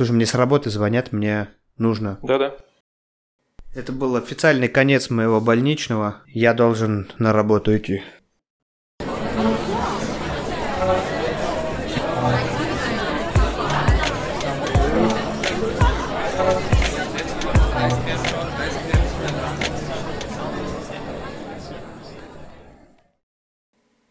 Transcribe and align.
Слушай, 0.00 0.12
мне 0.12 0.24
с 0.24 0.34
работы 0.34 0.70
звонят, 0.70 1.12
мне 1.12 1.50
нужно. 1.76 2.18
Да-да. 2.22 2.56
Это 3.74 3.92
был 3.92 4.16
официальный 4.16 4.68
конец 4.68 5.10
моего 5.10 5.42
больничного. 5.42 6.22
Я 6.26 6.54
должен 6.54 7.12
на 7.18 7.34
работу 7.34 7.76
идти. 7.76 8.02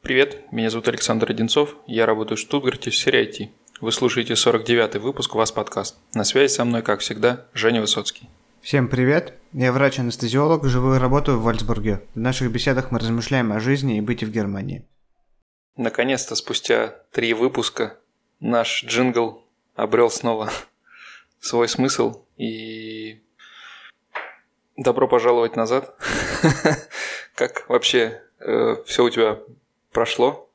Привет, 0.04 0.52
меня 0.52 0.70
зовут 0.70 0.88
Александр 0.88 1.32
Одинцов, 1.32 1.76
я 1.88 2.06
работаю 2.06 2.38
в 2.38 2.42
Штутгарте 2.42 2.92
в 2.92 2.96
сфере 2.96 3.26
IT. 3.26 3.59
Вы 3.82 3.94
слушаете 3.94 4.34
49-й 4.34 5.00
выпуск 5.00 5.36
«Вас 5.36 5.54
подкаст». 5.54 5.96
На 6.14 6.26
связи 6.26 6.52
со 6.52 6.66
мной, 6.66 6.82
как 6.82 7.00
всегда, 7.00 7.46
Женя 7.54 7.80
Высоцкий. 7.80 8.28
Всем 8.60 8.90
привет, 8.90 9.36
я 9.54 9.72
врач-анестезиолог, 9.72 10.66
живу 10.66 10.96
и 10.96 10.98
работаю 10.98 11.38
в 11.38 11.44
Вальцбурге. 11.44 12.02
В 12.14 12.20
наших 12.20 12.52
беседах 12.52 12.92
мы 12.92 13.00
размышляем 13.00 13.54
о 13.54 13.62
жизни 13.62 13.98
и 13.98 14.02
быте 14.02 14.26
в 14.26 14.32
Германии. 14.32 14.86
Наконец-то, 15.78 16.36
спустя 16.36 16.88
три 17.14 17.34
выпуска, 17.34 17.98
наш 18.42 18.84
джингл 18.84 19.46
обрел 19.76 20.10
снова 20.10 20.52
свой 21.40 21.70
смысл 21.70 22.26
и 22.36 23.22
добро 24.76 25.08
пожаловать 25.08 25.56
назад. 25.56 25.96
Как 27.34 27.64
вообще 27.70 28.22
э, 28.40 28.76
все 28.86 29.06
у 29.06 29.10
тебя 29.10 29.40
прошло, 29.94 30.50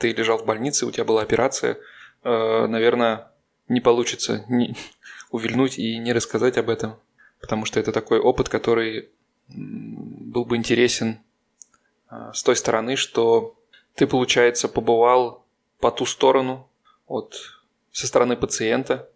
ты 0.00 0.10
лежал 0.10 0.38
в 0.38 0.44
больнице, 0.44 0.86
у 0.86 0.90
тебя 0.90 1.04
была 1.04 1.22
операция, 1.22 1.78
э, 2.22 2.66
наверное, 2.66 3.30
не 3.68 3.80
получится 3.80 4.44
не 4.48 4.76
увильнуть 5.30 5.78
и 5.78 5.98
не 5.98 6.12
рассказать 6.12 6.58
об 6.58 6.70
этом, 6.70 6.96
потому 7.40 7.64
что 7.64 7.80
это 7.80 7.92
такой 7.92 8.18
опыт, 8.18 8.48
который 8.48 9.08
был 9.48 10.44
бы 10.44 10.56
интересен 10.56 11.20
э, 12.10 12.30
с 12.34 12.42
той 12.42 12.56
стороны, 12.56 12.96
что 12.96 13.56
ты, 13.94 14.06
получается, 14.06 14.68
побывал 14.68 15.44
по 15.80 15.90
ту 15.90 16.06
сторону 16.06 16.68
от 17.06 17.34
со 17.92 18.06
стороны 18.06 18.36
пациента, 18.36 19.08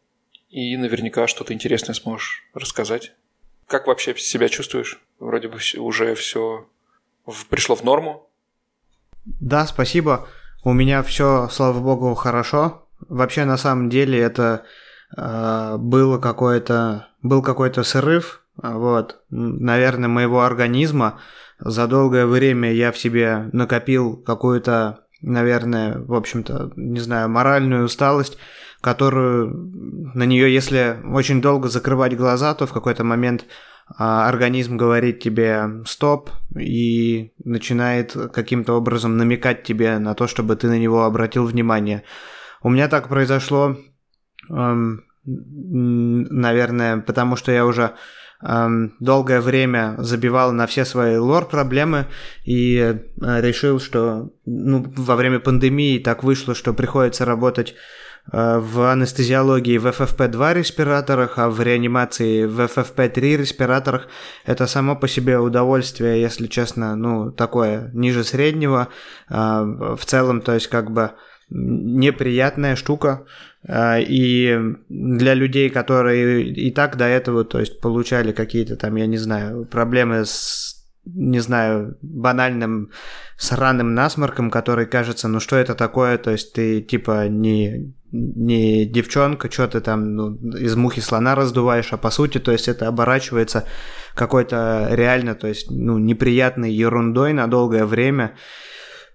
и 0.48 0.77
наверняка 0.77 1.27
что-то 1.27 1.53
интересное 1.53 1.94
сможешь 1.94 2.44
рассказать. 2.53 3.12
Как 3.66 3.87
вообще 3.87 4.14
себя 4.16 4.48
чувствуешь? 4.48 5.00
Вроде 5.19 5.48
бы 5.48 5.59
уже 5.78 6.14
все 6.14 6.69
пришло 7.48 7.77
в 7.77 7.84
норму, 7.84 8.28
да, 9.25 9.66
спасибо. 9.66 10.28
У 10.64 10.72
меня 10.72 11.03
все, 11.03 11.48
слава 11.50 11.78
богу, 11.81 12.14
хорошо. 12.14 12.81
Вообще, 13.08 13.45
на 13.45 13.56
самом 13.56 13.89
деле, 13.89 14.19
это 14.19 14.64
э, 15.17 15.77
было 15.78 16.19
какое-то, 16.19 17.09
был 17.22 17.42
какой-то 17.42 17.83
срыв, 17.83 18.42
вот, 18.56 19.22
наверное, 19.31 20.09
моего 20.09 20.42
организма. 20.42 21.20
За 21.59 21.86
долгое 21.86 22.27
время 22.27 22.72
я 22.72 22.92
в 22.92 22.98
себе 22.98 23.48
накопил 23.53 24.17
какую-то, 24.17 25.00
наверное, 25.20 25.98
в 25.98 26.14
общем-то, 26.14 26.72
не 26.77 27.00
знаю, 27.00 27.28
моральную 27.28 27.84
усталость, 27.84 28.39
которую 28.81 29.70
на 30.14 30.25
нее, 30.25 30.53
если 30.53 30.98
очень 31.12 31.41
долго 31.41 31.69
закрывать 31.69 32.16
глаза, 32.16 32.55
то 32.55 32.66
в 32.66 32.72
какой-то 32.72 33.05
момент 33.05 33.44
а 33.98 34.28
организм 34.28 34.77
говорит 34.77 35.20
тебе 35.20 35.83
стоп 35.87 36.31
и 36.59 37.33
начинает 37.44 38.16
каким-то 38.33 38.75
образом 38.75 39.16
намекать 39.16 39.64
тебе 39.64 39.98
на 39.98 40.14
то, 40.14 40.27
чтобы 40.27 40.56
ты 40.56 40.69
на 40.69 40.78
него 40.78 41.05
обратил 41.05 41.44
внимание. 41.44 42.05
У 42.63 42.71
меня 42.71 42.89
так 42.89 43.09
произошло, 43.09 43.77
эм, 44.51 45.03
наверное, 45.25 46.99
потому 46.99 47.37
что 47.37 47.53
я 47.53 47.65
уже 47.67 47.93
эм, 48.43 48.95
долгое 49.01 49.41
время 49.41 49.95
забивал 49.99 50.53
на 50.53 50.67
все 50.67 50.85
свои 50.85 51.17
лор-проблемы 51.17 52.07
и 52.45 52.77
э, 52.77 53.01
решил, 53.41 53.81
что 53.81 54.31
ну, 54.47 54.84
во 54.97 55.17
время 55.17 55.39
пандемии 55.41 55.99
так 55.99 56.25
вышло, 56.25 56.55
что 56.55 56.72
приходится 56.72 57.25
работать 57.25 57.75
Э, 58.31 58.59
в 58.59 58.91
анестезиологии 58.91 59.78
в 59.78 59.87
FFP2 59.87 60.55
респираторах, 60.55 61.39
а 61.39 61.51
в 61.51 61.61
реанимации 61.61 62.45
в 62.45 62.61
FFP3 62.61 63.37
респираторах 63.37 64.06
это 64.45 64.67
само 64.67 64.95
по 64.95 65.09
себе 65.09 65.39
удовольствие, 65.39 66.21
если 66.21 66.47
честно, 66.47 66.95
ну, 66.95 67.33
такое 67.33 67.91
ниже 67.95 68.22
среднего. 68.22 68.89
Э, 69.28 69.65
в 69.97 70.05
целом, 70.05 70.41
то 70.41 70.55
есть 70.55 70.69
как 70.69 70.93
бы 70.93 71.12
неприятная 71.53 72.77
штука. 72.77 73.25
Э, 73.67 74.01
и 74.01 74.59
для 74.89 75.35
людей, 75.35 75.71
которые 75.71 76.49
и 76.51 76.71
так 76.71 76.97
до 76.97 77.05
этого, 77.05 77.45
то 77.45 77.61
есть 77.61 77.81
получали 77.81 78.33
какие-то 78.33 78.77
там, 78.77 78.97
я 78.97 79.07
не 79.07 79.19
знаю, 79.19 79.65
проблемы 79.67 80.25
с 80.25 80.83
не 81.05 81.41
знаю, 81.41 81.97
банальным 82.01 82.91
сраным 83.37 83.95
насморком, 83.95 84.51
который 84.51 84.87
кажется, 84.87 85.27
ну 85.27 85.41
что 85.41 85.57
это 85.57 85.75
такое, 85.75 86.17
то 86.17 86.31
есть 86.31 86.53
ты 86.53 86.81
типа 86.81 87.27
не, 87.29 87.93
не 88.13 88.87
девчонка, 88.87 89.51
что 89.51 89.67
ты 89.67 89.81
там 89.81 90.15
ну, 90.15 90.37
из 90.57 90.77
мухи 90.77 91.01
слона 91.01 91.34
раздуваешь, 91.34 91.93
а 91.93 91.97
по 91.97 92.11
сути, 92.11 92.39
то 92.39 92.53
есть 92.53 92.69
это 92.69 92.87
оборачивается 92.87 93.67
какой-то 94.15 94.89
реально, 94.93 95.34
то 95.34 95.49
есть, 95.49 95.71
ну, 95.71 95.99
неприятной 95.99 96.73
ерундой 96.73 97.33
на 97.33 97.49
долгое 97.49 97.84
время. 97.84 98.37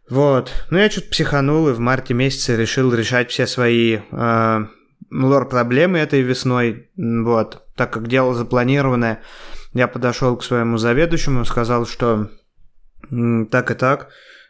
Вот. 0.10 0.52
Ну, 0.70 0.78
я 0.78 0.90
что-то 0.90 1.10
психанул 1.10 1.70
и 1.70 1.74
в 1.74 1.80
марте 1.80 2.14
месяце 2.14 2.56
решил 2.56 2.94
решать 2.94 3.30
все 3.30 3.46
свои 3.46 4.00
э, 4.12 4.66
лор-проблемы 5.12 6.00
этой 6.00 6.22
весной. 6.22 6.90
Вот. 6.96 7.64
Так 7.76 7.92
как 7.92 8.08
дело 8.08 8.34
запланированное, 8.34 9.22
я 9.74 9.88
подошел 9.88 10.36
к 10.38 10.44
своему 10.44 10.78
заведующему, 10.78 11.46
сказал, 11.46 11.86
что 11.86 12.30
так 13.10 13.72
и 13.72 13.74
так, 13.74 14.10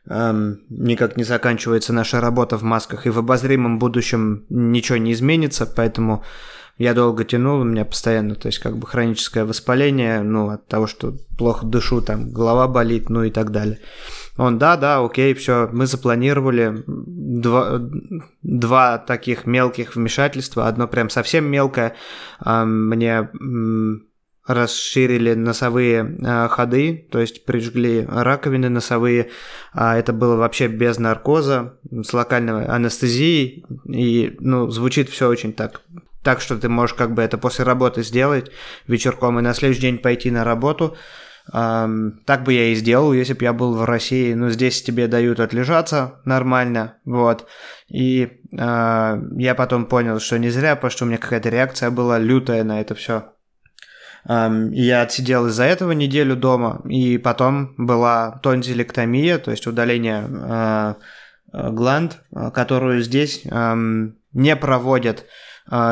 эм, 0.09 0.61
никак 0.69 1.17
не 1.17 1.23
заканчивается 1.23 1.93
наша 1.93 2.21
работа 2.21 2.57
в 2.57 2.63
масках, 2.63 3.05
и 3.05 3.09
в 3.09 3.19
обозримом 3.19 3.77
будущем 3.77 4.45
ничего 4.49 4.97
не 4.97 5.13
изменится, 5.13 5.65
поэтому 5.65 6.23
я 6.77 6.93
долго 6.93 7.23
тянул, 7.23 7.61
у 7.61 7.63
меня 7.63 7.85
постоянно, 7.85 8.35
то 8.35 8.47
есть 8.47 8.59
как 8.59 8.77
бы 8.77 8.87
хроническое 8.87 9.45
воспаление, 9.45 10.21
ну, 10.21 10.49
от 10.49 10.67
того, 10.67 10.87
что 10.87 11.15
плохо 11.37 11.65
дышу, 11.65 12.01
там, 12.01 12.31
голова 12.31 12.67
болит, 12.67 13.09
ну 13.09 13.23
и 13.23 13.31
так 13.31 13.51
далее. 13.51 13.79
Он, 14.37 14.59
да, 14.59 14.77
да, 14.77 15.03
окей, 15.03 15.33
все, 15.33 15.69
мы 15.71 15.87
запланировали 15.87 16.83
два, 16.85 17.79
два 18.43 18.97
таких 18.99 19.45
мелких 19.45 19.95
вмешательства, 19.95 20.67
одно 20.67 20.87
прям 20.87 21.09
совсем 21.09 21.45
мелкое, 21.45 21.95
мне 22.45 23.29
расширили 24.47 25.33
носовые 25.33 26.17
э, 26.23 26.47
ходы, 26.47 27.07
то 27.11 27.19
есть 27.19 27.45
прижгли 27.45 28.07
раковины 28.09 28.69
носовые. 28.69 29.29
А 29.73 29.97
это 29.97 30.13
было 30.13 30.37
вообще 30.37 30.67
без 30.67 30.97
наркоза, 30.97 31.77
с 31.91 32.13
локальной 32.13 32.65
анестезией. 32.65 33.65
И, 33.85 34.37
ну, 34.39 34.69
звучит 34.69 35.09
все 35.09 35.27
очень 35.27 35.51
так 35.51 35.81
так, 36.23 36.41
что 36.41 36.57
ты 36.57 36.67
можешь 36.67 36.93
как 36.93 37.13
бы 37.13 37.21
это 37.21 37.37
после 37.37 37.63
работы 37.63 38.03
сделать 38.03 38.51
вечерком 38.85 39.39
и 39.39 39.41
на 39.41 39.53
следующий 39.53 39.83
день 39.83 39.97
пойти 39.97 40.29
на 40.29 40.43
работу. 40.43 40.97
Так 41.51 42.43
бы 42.43 42.53
я 42.53 42.65
и 42.71 42.75
сделал, 42.75 43.13
если 43.13 43.33
бы 43.33 43.43
я 43.43 43.53
был 43.53 43.73
в 43.73 43.85
России. 43.85 44.33
Но 44.33 44.49
здесь 44.49 44.81
тебе 44.81 45.07
дают 45.07 45.39
отлежаться 45.39 46.15
нормально, 46.25 46.97
вот. 47.05 47.47
И 47.87 48.41
uh, 48.53 49.21
я 49.37 49.55
потом 49.55 49.85
понял, 49.85 50.19
что 50.19 50.37
не 50.37 50.49
зря, 50.49 50.75
потому 50.75 50.91
что 50.91 51.05
у 51.05 51.07
меня 51.07 51.17
какая-то 51.17 51.49
реакция 51.49 51.89
была 51.89 52.19
лютая 52.19 52.63
на 52.63 52.81
это 52.81 52.95
все. 52.95 53.31
Я 54.27 55.01
отсидел 55.03 55.47
из-за 55.47 55.63
этого 55.63 55.93
неделю 55.93 56.35
дома, 56.35 56.81
и 56.83 57.17
потом 57.17 57.75
была 57.77 58.39
тонзилектомия, 58.43 59.37
то 59.37 59.51
есть 59.51 59.67
удаление 59.67 60.25
э, 60.27 60.93
э, 61.53 61.71
гланд, 61.71 62.17
которую 62.53 63.01
здесь 63.03 63.43
не 63.45 64.55
проводят 64.57 65.25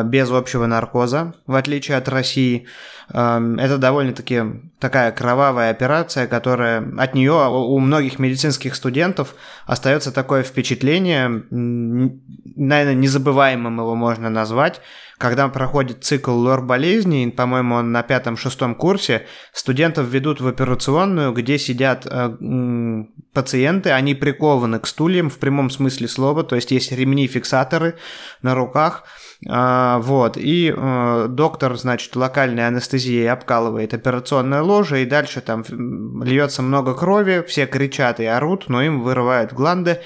без 0.06 0.32
общего 0.32 0.66
наркоза, 0.66 1.34
в 1.48 1.56
отличие 1.56 1.98
от 1.98 2.08
России. 2.08 2.68
Это 3.10 3.78
довольно-таки 3.78 4.44
такая 4.80 5.12
кровавая 5.12 5.72
операция, 5.72 6.28
которая 6.28 6.84
от 6.98 7.14
нее 7.14 7.34
у 7.34 7.78
многих 7.80 8.18
медицинских 8.20 8.76
студентов 8.76 9.36
остается 9.66 10.12
такое 10.12 10.44
впечатление, 10.44 11.44
наверное, 11.50 12.94
незабываемым 12.96 13.78
его 13.78 13.96
можно 13.96 14.30
назвать, 14.30 14.82
когда 15.18 15.48
проходит 15.48 16.04
цикл 16.04 16.32
лор 16.32 16.62
болезней, 16.62 17.32
по-моему, 17.32 17.76
он 17.76 17.92
на 17.92 18.04
пятом-шестом 18.04 18.76
курсе, 18.76 19.26
студентов 19.54 20.08
ведут 20.08 20.42
в 20.42 20.48
операционную, 20.48 21.32
где 21.32 21.58
сидят 21.58 22.06
э, 22.06 23.06
пациенты, 23.34 23.92
они 23.92 24.14
прикованы 24.14 24.80
к 24.80 24.88
стульям 24.88 25.30
в 25.30 25.38
прямом 25.38 25.70
смысле 25.70 26.08
слова, 26.10 26.44
то 26.44 26.56
есть 26.56 26.72
есть 26.72 26.92
ремни-фиксаторы 26.92 27.96
на 28.42 28.56
руках, 28.56 29.04
вот, 29.44 30.38
и 30.38 30.74
э, 30.76 31.28
доктор, 31.30 31.76
значит, 31.78 32.16
локальной 32.16 32.66
анестезией 32.68 33.30
обкалывает 33.30 33.94
операционное 33.94 34.62
ложе, 34.62 35.02
и 35.02 35.06
дальше 35.06 35.42
там 35.42 35.64
льется 36.24 36.62
много 36.62 36.94
крови, 36.94 37.44
все 37.48 37.66
кричат 37.66 38.20
и 38.20 38.26
орут, 38.26 38.70
но 38.70 38.82
им 38.82 39.02
вырывают 39.02 39.54
гланды, 39.54 40.02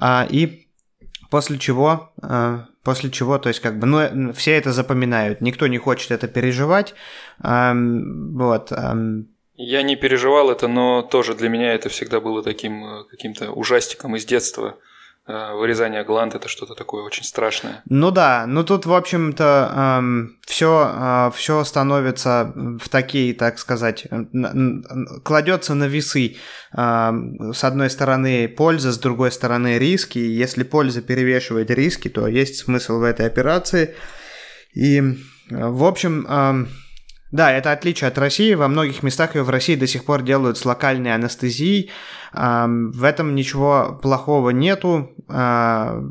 э, 0.00 0.26
и 0.28 0.62
После 1.28 1.58
чего, 1.58 2.12
э, 2.22 2.58
после 2.84 3.10
чего, 3.10 3.38
то 3.38 3.48
есть 3.48 3.58
как 3.58 3.80
бы, 3.80 3.86
ну, 3.88 4.32
все 4.32 4.52
это 4.52 4.72
запоминают, 4.72 5.40
никто 5.40 5.66
не 5.66 5.76
хочет 5.76 6.12
это 6.12 6.28
переживать, 6.28 6.94
вот. 7.40 8.72
Я 9.56 9.82
не 9.82 9.96
переживал 9.96 10.50
это, 10.50 10.68
но 10.68 11.02
тоже 11.02 11.34
для 11.34 11.48
меня 11.48 11.72
это 11.72 11.88
всегда 11.88 12.20
было 12.20 12.42
таким 12.42 12.84
э, 12.84 13.04
каким-то 13.04 13.52
ужастиком 13.52 14.14
из 14.14 14.26
детства. 14.26 14.76
Э, 15.28 15.54
вырезание 15.54 16.04
гланд 16.04 16.36
это 16.36 16.46
что-то 16.48 16.74
такое 16.74 17.02
очень 17.02 17.24
страшное. 17.24 17.82
Ну 17.86 18.12
да, 18.12 18.44
ну 18.46 18.62
тут, 18.62 18.86
в 18.86 18.94
общем-то, 18.94 19.98
эм, 19.98 20.38
все, 20.46 20.92
э, 20.94 21.30
все 21.34 21.64
становится 21.64 22.52
в 22.54 22.88
такие, 22.88 23.34
так 23.34 23.58
сказать, 23.58 24.06
кладется 25.24 25.74
на 25.74 25.84
весы. 25.84 26.36
Э, 26.72 27.12
с 27.52 27.64
одной 27.64 27.90
стороны 27.90 28.46
польза, 28.48 28.92
с 28.92 28.98
другой 28.98 29.32
стороны 29.32 29.78
риски. 29.78 30.18
Если 30.18 30.62
польза 30.62 31.02
перевешивает 31.02 31.72
риски, 31.72 32.08
то 32.08 32.28
есть 32.28 32.58
смысл 32.58 33.00
в 33.00 33.02
этой 33.02 33.26
операции. 33.26 33.96
И, 34.74 35.02
в 35.50 35.84
общем, 35.84 36.24
э, 36.28 36.66
да, 37.36 37.52
это 37.52 37.72
отличие 37.72 38.08
от 38.08 38.18
России. 38.18 38.54
Во 38.54 38.66
многих 38.66 39.02
местах 39.02 39.34
ее 39.34 39.42
в 39.42 39.50
России 39.50 39.76
до 39.76 39.86
сих 39.86 40.04
пор 40.04 40.22
делают 40.22 40.56
с 40.56 40.64
локальной 40.64 41.14
анестезией. 41.14 41.90
В 42.32 43.04
этом 43.04 43.34
ничего 43.34 43.98
плохого 44.02 44.50
нету. 44.50 45.10
А, 45.28 46.02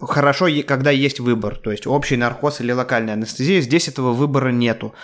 хорошо, 0.00 0.48
когда 0.66 0.90
есть 0.90 1.20
выбор, 1.20 1.56
то 1.56 1.70
есть 1.70 1.86
общий 1.86 2.16
наркоз 2.16 2.60
или 2.60 2.72
локальная 2.72 3.14
анестезия. 3.14 3.60
Здесь 3.60 3.88
этого 3.88 4.12
выбора 4.12 4.50
нету. 4.50 4.94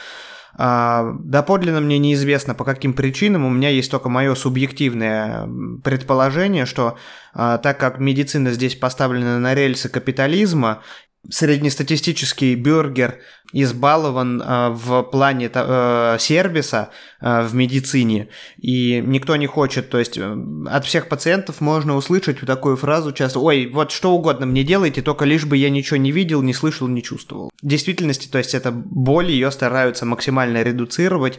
А, 0.61 1.15
доподлинно 1.21 1.81
мне 1.81 1.99
неизвестно 1.99 2.55
по 2.55 2.65
каким 2.65 2.93
причинам, 2.93 3.45
у 3.45 3.51
меня 3.51 3.69
есть 3.69 3.91
только 3.91 4.09
мое 4.09 4.35
субъективное 4.35 5.49
предположение, 5.85 6.67
что 6.67 6.97
а, 7.33 7.59
так 7.59 7.79
как 7.79 7.99
медицина 8.01 8.51
здесь 8.51 8.75
поставлена 8.75 9.39
на 9.39 9.55
рельсы 9.55 9.89
капитализма, 9.89 10.83
среднестатистический 11.31 12.55
бюргер 12.55 13.21
избалован 13.53 14.43
э, 14.43 14.69
в 14.71 15.03
плане 15.05 15.51
э, 15.53 16.17
сервиса 16.19 16.91
э, 17.21 17.43
в 17.43 17.55
медицине, 17.55 18.29
и 18.59 19.03
никто 19.05 19.37
не 19.37 19.47
хочет, 19.47 19.89
то 19.89 19.99
есть 19.99 20.19
от 20.19 20.85
всех 20.85 21.09
пациентов 21.09 21.61
можно 21.61 21.97
услышать 21.97 22.41
такую 22.41 22.77
фразу 22.77 23.13
часто, 23.13 23.41
ой, 23.41 23.71
вот 23.73 23.91
что 23.91 24.13
угодно 24.13 24.47
мне 24.47 24.65
делайте, 24.65 25.01
только 25.01 25.25
лишь 25.25 25.47
бы 25.47 25.57
я 25.57 25.71
ничего 25.71 25.97
не 25.97 26.13
видел, 26.13 26.43
не 26.43 26.53
слышал, 26.53 26.89
не 26.89 27.03
чувствовал. 27.03 27.51
В 27.63 27.67
действительности, 27.67 28.29
то 28.29 28.39
есть 28.39 28.55
это 28.55 28.71
боль, 28.71 29.31
ее 29.31 29.51
стараются 29.51 30.05
максимально 30.07 30.63
редуцировать, 30.63 31.39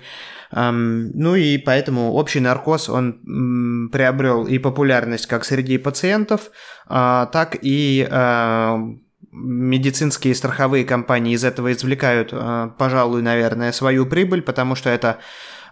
Um, 0.51 1.11
ну 1.13 1.35
и 1.35 1.59
поэтому 1.59 2.13
общий 2.13 2.39
наркоз, 2.39 2.89
он 2.89 3.89
приобрел 3.91 4.47
и 4.47 4.57
популярность 4.57 5.27
как 5.27 5.45
среди 5.45 5.77
пациентов, 5.77 6.49
uh, 6.89 7.29
так 7.31 7.59
и 7.61 8.07
медицинские 9.31 10.35
страховые 10.35 10.85
компании 10.85 11.33
из 11.33 11.43
этого 11.43 11.71
извлекают, 11.71 12.29
э, 12.31 12.69
пожалуй, 12.77 13.21
наверное, 13.21 13.71
свою 13.71 14.05
прибыль, 14.05 14.41
потому 14.41 14.75
что 14.75 14.89
это 14.89 15.19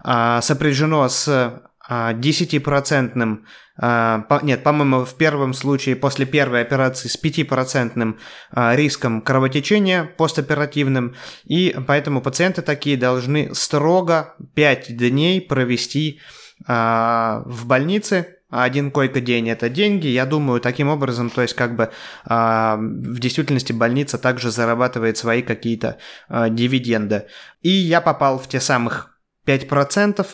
э, 0.04 0.40
сопряжено 0.42 1.08
с 1.10 1.62
10-процентным, 1.90 3.46
э, 3.82 4.22
нет, 4.44 4.64
по-моему, 4.64 5.06
в 5.06 5.16
первом 5.16 5.54
случае 5.54 5.96
после 5.96 6.26
первой 6.26 6.62
операции 6.62 7.08
с 7.08 7.22
5-процентным 7.22 8.18
риском 8.52 9.22
кровотечения 9.22 10.04
постоперативным, 10.04 11.16
и 11.46 11.76
поэтому 11.88 12.22
пациенты 12.22 12.62
такие 12.62 12.98
должны 12.98 13.56
строго 13.56 14.36
5 14.56 14.98
дней 14.98 15.42
провести 15.42 16.20
в 16.68 17.66
больнице, 17.66 18.37
а 18.50 18.64
один 18.64 18.92
койко-день– 18.92 19.50
это 19.52 19.70
деньги. 19.70 20.08
Я 20.08 20.26
думаю, 20.26 20.62
таким 20.62 20.88
образом, 20.90 21.30
то 21.30 21.42
есть 21.42 21.54
как 21.54 21.76
бы 21.76 21.84
э, 21.84 21.90
в 22.30 23.20
действительности 23.20 23.74
больница 23.74 24.18
также 24.18 24.52
зарабатывает 24.52 25.18
свои 25.18 25.42
какие-то 25.42 25.98
э, 26.30 26.50
дивиденды. 26.50 27.26
И 27.62 27.70
я 27.70 28.00
попал 28.00 28.40
в 28.40 28.48
те 28.48 28.62
самых 28.62 29.20
5%, 29.46 30.26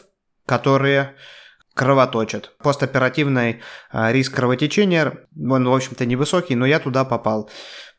которые 0.46 1.16
кровоточат. 1.74 2.56
Постоперативный 2.60 3.62
э, 3.92 4.12
риск 4.12 4.36
кровотечения, 4.36 5.28
он, 5.36 5.68
в 5.68 5.74
общем-то, 5.74 6.06
невысокий, 6.06 6.56
но 6.56 6.68
я 6.68 6.80
туда 6.80 7.06
попал. 7.06 7.50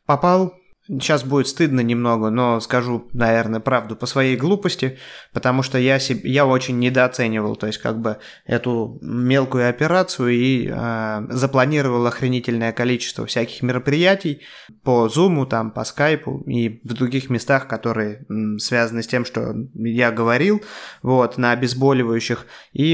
Попал, 0.05 0.53
Сейчас 0.87 1.23
будет 1.23 1.47
стыдно 1.47 1.79
немного, 1.79 2.29
но 2.29 2.59
скажу, 2.59 3.07
наверное, 3.11 3.59
правду 3.59 3.95
по 3.95 4.05
своей 4.05 4.37
глупости, 4.37 4.99
потому 5.33 5.63
что 5.63 5.79
я, 5.79 5.97
себе, 5.97 6.29
я 6.29 6.45
очень 6.45 6.77
недооценивал, 6.77 7.55
то 7.55 7.65
есть 7.65 7.79
как 7.79 7.99
бы 7.99 8.17
эту 8.45 8.99
мелкую 9.01 9.67
операцию 9.67 10.29
и 10.29 10.69
э, 10.71 11.27
запланировал 11.29 12.05
охренительное 12.05 12.71
количество 12.71 13.25
всяких 13.25 13.63
мероприятий 13.63 14.41
по 14.83 15.07
Zoom, 15.07 15.47
там, 15.47 15.71
по 15.71 15.79
Skype 15.79 16.43
и 16.45 16.81
в 16.83 16.93
других 16.93 17.31
местах, 17.31 17.67
которые 17.67 18.23
м, 18.29 18.59
связаны 18.59 19.01
с 19.01 19.07
тем, 19.07 19.25
что 19.25 19.55
я 19.73 20.11
говорил, 20.11 20.61
вот, 21.01 21.39
на 21.39 21.51
обезболивающих, 21.51 22.45
и 22.73 22.93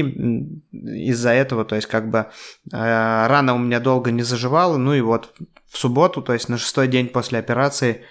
из-за 0.72 1.32
этого, 1.32 1.66
то 1.66 1.76
есть 1.76 1.88
как 1.88 2.08
бы 2.08 2.18
э, 2.18 2.26
рана 2.72 3.54
у 3.54 3.58
меня 3.58 3.80
долго 3.80 4.10
не 4.10 4.22
заживала, 4.22 4.78
ну 4.78 4.94
и 4.94 5.02
вот 5.02 5.34
в 5.72 5.78
субботу, 5.78 6.22
то 6.22 6.34
есть 6.34 6.48
на 6.48 6.58
шестой 6.58 6.86
день 6.86 7.08
после 7.08 7.38
операции, 7.38 8.04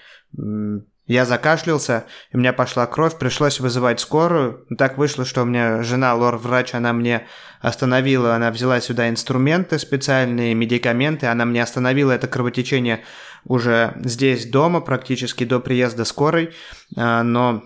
я 1.08 1.26
закашлялся, 1.26 2.06
у 2.32 2.38
меня 2.38 2.54
пошла 2.54 2.88
кровь, 2.88 3.18
пришлось 3.18 3.60
вызывать 3.60 4.00
скорую. 4.00 4.66
Так 4.78 4.98
вышло, 4.98 5.26
что 5.26 5.42
у 5.42 5.46
меня 5.46 5.84
жена, 5.84 6.16
лор-врач, 6.16 6.74
она 6.74 6.94
мне 6.94 7.28
остановила, 7.60 8.34
она 8.34 8.50
взяла 8.50 8.80
сюда 8.80 9.10
инструменты 9.10 9.78
специальные, 9.78 10.54
медикаменты, 10.54 11.28
она 11.28 11.46
мне 11.46 11.62
остановила 11.62 12.12
это 12.14 12.28
кровотечение 12.28 13.04
уже 13.44 13.94
здесь 14.04 14.46
дома, 14.50 14.82
практически 14.82 15.44
до 15.44 15.60
приезда 15.60 16.06
скорой, 16.06 16.54
а, 16.96 17.24
но 17.24 17.64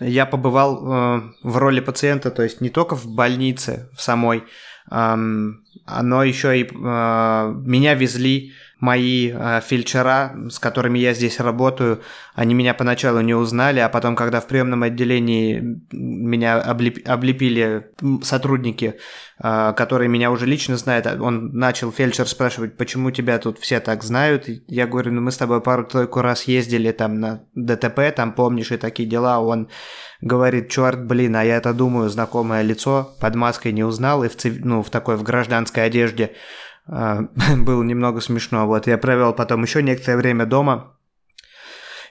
я 0.00 0.26
побывал 0.26 0.84
э, 0.84 1.22
в 1.42 1.56
роли 1.56 1.80
пациента, 1.80 2.30
то 2.30 2.42
есть 2.42 2.60
не 2.60 2.68
только 2.68 2.94
в 2.94 3.06
больнице 3.06 3.88
в 3.96 4.02
самой, 4.02 4.44
но 4.90 6.24
еще 6.24 6.60
и 6.60 6.64
э, 6.64 6.68
меня 6.70 7.94
везли 7.94 8.52
мои 8.80 9.32
э, 9.34 9.60
фельдшера, 9.60 10.36
с 10.50 10.58
которыми 10.58 10.98
я 10.98 11.12
здесь 11.12 11.40
работаю, 11.40 12.00
они 12.34 12.54
меня 12.54 12.74
поначалу 12.74 13.20
не 13.20 13.34
узнали, 13.34 13.80
а 13.80 13.88
потом, 13.88 14.14
когда 14.14 14.40
в 14.40 14.46
приемном 14.46 14.84
отделении 14.84 15.80
меня 15.90 16.60
облеп, 16.60 16.98
облепили 17.08 17.88
сотрудники, 18.22 18.94
э, 19.42 19.72
которые 19.76 20.08
меня 20.08 20.30
уже 20.30 20.46
лично 20.46 20.76
знают, 20.76 21.06
он 21.06 21.50
начал 21.52 21.90
фельдшер 21.90 22.28
спрашивать, 22.28 22.76
почему 22.76 23.10
тебя 23.10 23.38
тут 23.38 23.58
все 23.58 23.80
так 23.80 24.04
знают. 24.04 24.46
Я 24.68 24.86
говорю, 24.86 25.12
ну 25.12 25.22
мы 25.22 25.32
с 25.32 25.36
тобой 25.36 25.60
пару-тройку 25.60 26.20
раз 26.20 26.44
ездили 26.44 26.92
там 26.92 27.18
на 27.18 27.42
ДТП, 27.54 28.14
там 28.14 28.32
помнишь 28.32 28.70
и 28.70 28.76
такие 28.76 29.08
дела. 29.08 29.40
Он 29.40 29.68
говорит, 30.20 30.70
черт, 30.70 31.04
блин, 31.04 31.36
а 31.36 31.44
я 31.44 31.56
это 31.56 31.72
думаю, 31.72 32.08
знакомое 32.08 32.62
лицо, 32.62 33.16
под 33.20 33.34
маской 33.34 33.72
не 33.72 33.84
узнал 33.84 34.24
и 34.24 34.28
в, 34.28 34.36
ну, 34.64 34.82
в 34.82 34.90
такой 34.90 35.16
в 35.16 35.22
гражданской 35.22 35.84
одежде. 35.84 36.32
А, 36.88 37.20
было 37.56 37.82
немного 37.82 38.20
смешно. 38.20 38.66
Вот 38.66 38.86
я 38.86 38.98
провел 38.98 39.32
потом 39.32 39.62
еще 39.62 39.82
некоторое 39.82 40.16
время 40.16 40.46
дома. 40.46 40.96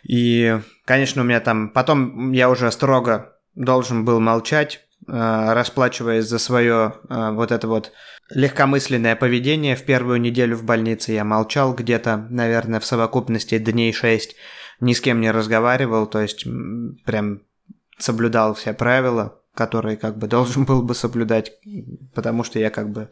И, 0.03 0.60
конечно, 0.86 1.22
у 1.22 1.25
меня 1.25 1.39
там... 1.39 1.69
Потом 1.69 2.31
я 2.31 2.50
уже 2.50 2.72
строго 2.72 3.34
должен 3.55 4.05
был 4.05 4.19
молчать, 4.19 4.88
а, 5.07 5.53
расплачиваясь 5.53 6.25
за 6.25 6.39
свое 6.39 6.93
а, 7.10 7.31
вот 7.31 7.51
это 7.51 7.67
вот 7.67 7.91
легкомысленное 8.29 9.15
поведение. 9.15 9.75
В 9.75 9.84
первую 9.84 10.22
неделю 10.22 10.55
в 10.55 10.63
больнице 10.63 11.13
я 11.13 11.24
молчал 11.24 11.74
где-то, 11.74 12.27
наверное, 12.29 12.79
в 12.79 12.86
совокупности 12.86 13.57
дней 13.57 13.91
шесть. 13.93 14.36
Ни 14.79 14.93
с 14.93 15.01
кем 15.01 15.22
не 15.22 15.31
разговаривал, 15.31 16.05
то 16.05 16.22
есть 16.22 16.46
прям 17.03 17.41
соблюдал 17.98 18.53
все 18.53 18.74
правила, 18.74 19.41
которые 19.57 19.97
как 19.97 20.17
бы 20.17 20.27
должен 20.27 20.63
был 20.65 20.83
бы 20.83 20.93
соблюдать, 20.95 21.51
потому 22.13 22.43
что 22.43 22.59
я 22.59 22.69
как 22.69 22.91
бы 22.91 23.09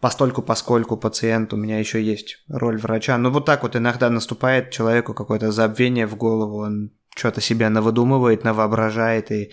постольку 0.00 0.40
поскольку 0.40 0.96
пациент, 0.96 1.52
у 1.52 1.56
меня 1.56 1.78
еще 1.78 2.00
есть 2.00 2.38
роль 2.48 2.78
врача. 2.78 3.18
Но 3.18 3.30
вот 3.30 3.44
так 3.44 3.62
вот 3.64 3.76
иногда 3.76 4.08
наступает 4.08 4.70
человеку 4.70 5.12
какое-то 5.12 5.50
забвение 5.50 6.06
в 6.06 6.16
голову, 6.16 6.62
он 6.62 6.92
что-то 7.14 7.40
себя 7.40 7.68
навыдумывает, 7.68 8.44
навоображает 8.44 9.30
и 9.32 9.52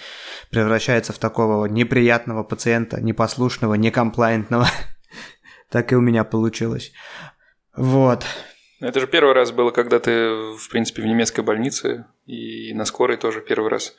превращается 0.50 1.12
в 1.12 1.17
такого 1.17 1.65
неприятного 1.65 2.43
пациента, 2.43 3.01
непослушного, 3.01 3.74
некомплайентного. 3.74 4.67
так 5.69 5.91
и 5.91 5.95
у 5.95 6.01
меня 6.01 6.24
получилось. 6.24 6.93
Вот. 7.75 8.25
Это 8.79 9.00
же 9.01 9.07
первый 9.07 9.33
раз 9.33 9.51
было, 9.51 9.71
когда 9.71 10.00
ты, 10.00 10.29
в 10.55 10.69
принципе, 10.69 11.01
в 11.01 11.05
немецкой 11.05 11.41
больнице 11.41 12.05
и 12.25 12.74
на 12.74 12.86
скорой 12.86 13.17
тоже 13.17 13.41
первый 13.41 13.69
раз. 13.69 13.95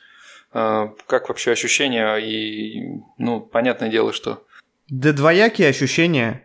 А, 0.52 0.92
как 1.06 1.28
вообще 1.28 1.52
ощущения? 1.52 2.16
И, 2.16 3.00
ну, 3.18 3.40
понятное 3.40 3.88
дело, 3.88 4.12
что 4.12 4.44
да 4.90 5.12
двоякие 5.12 5.68
ощущения. 5.68 6.42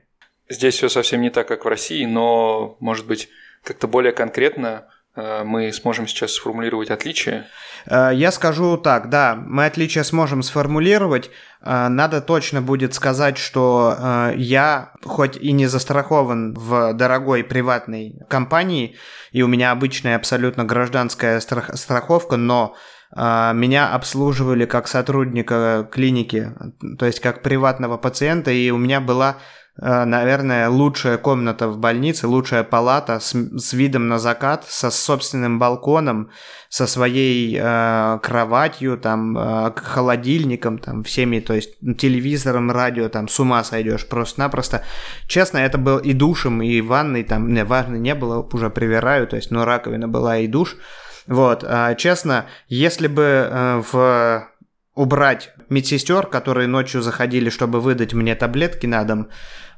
Здесь 0.50 0.76
все 0.76 0.88
совсем 0.88 1.22
не 1.22 1.32
так, 1.32 1.48
как 1.48 1.66
в 1.66 1.68
России, 1.68 2.06
но, 2.06 2.78
может 2.80 3.08
быть, 3.08 3.28
как-то 3.64 3.88
более 3.88 4.14
конкретно 4.14 4.86
э, 5.16 5.44
мы 5.44 5.74
сможем 5.74 6.08
сейчас 6.08 6.34
сформулировать 6.34 6.92
отличия? 6.92 7.48
Э, 7.88 8.12
я 8.14 8.32
скажу 8.32 8.78
так, 8.78 9.10
да, 9.10 9.36
мы 9.36 9.66
отличия 9.66 10.04
сможем 10.04 10.44
сформулировать. 10.44 11.32
Надо 11.62 12.22
точно 12.22 12.62
будет 12.62 12.94
сказать, 12.94 13.40
что 13.40 14.32
я, 14.36 14.94
хоть 15.04 15.36
и 15.36 15.52
не 15.52 15.66
застрахован 15.66 16.54
в 16.54 16.94
дорогой 16.94 17.44
приватной 17.44 18.20
компании, 18.30 18.98
и 19.32 19.42
у 19.42 19.48
меня 19.48 19.72
обычная 19.72 20.16
абсолютно 20.16 20.64
гражданская 20.64 21.40
страховка, 21.40 22.36
но 22.36 22.76
меня 23.16 23.94
обслуживали 23.94 24.66
как 24.66 24.88
сотрудника 24.88 25.88
клиники, 25.90 26.52
то 27.00 27.06
есть 27.06 27.22
как 27.22 27.42
приватного 27.42 27.98
пациента, 27.98 28.52
и 28.52 28.70
у 28.72 28.78
меня 28.78 29.00
была 29.00 29.38
Э, 29.82 30.06
наверное, 30.06 30.70
лучшая 30.70 31.18
комната 31.18 31.68
в 31.68 31.78
больнице, 31.78 32.28
лучшая 32.28 32.64
палата 32.64 33.20
с, 33.20 33.34
с 33.34 33.74
видом 33.74 34.08
на 34.08 34.20
закат, 34.20 34.64
со 34.66 34.90
собственным 34.90 35.60
балконом, 35.60 36.30
со 36.70 36.88
своей 36.88 37.58
э, 37.60 38.20
кроватью, 38.24 38.98
там, 38.98 39.38
э, 39.38 39.74
холодильником, 39.76 40.78
там, 40.80 41.04
всеми, 41.04 41.42
то 41.42 41.54
есть 41.54 41.78
телевизором, 41.98 42.72
радио, 42.72 43.10
там, 43.10 43.28
с 43.28 43.38
ума 43.38 43.64
сойдешь 43.66 44.08
просто-напросто. 44.08 44.84
Честно, 45.28 45.58
это 45.58 45.78
был 45.78 45.98
и 45.98 46.14
душем, 46.14 46.62
и 46.62 46.80
ванной, 46.80 47.24
там, 47.24 47.54
не, 47.54 47.66
ванны 47.66 47.98
не 47.98 48.16
было, 48.16 48.42
уже 48.54 48.70
привираю, 48.70 49.28
то 49.28 49.36
есть, 49.36 49.52
но 49.52 49.66
раковина 49.66 50.08
была 50.08 50.38
и 50.38 50.48
душ. 50.48 50.78
Вот, 51.28 51.64
э, 51.64 51.96
честно, 51.98 52.46
если 52.68 53.08
бы 53.08 53.24
э, 53.24 53.84
в 53.92 54.48
убрать 54.96 55.54
медсестер, 55.70 56.26
которые 56.26 56.68
ночью 56.68 57.02
заходили, 57.02 57.50
чтобы 57.50 57.82
выдать 57.82 58.14
мне 58.14 58.34
таблетки 58.36 58.86
на 58.86 59.04
дом, 59.04 59.30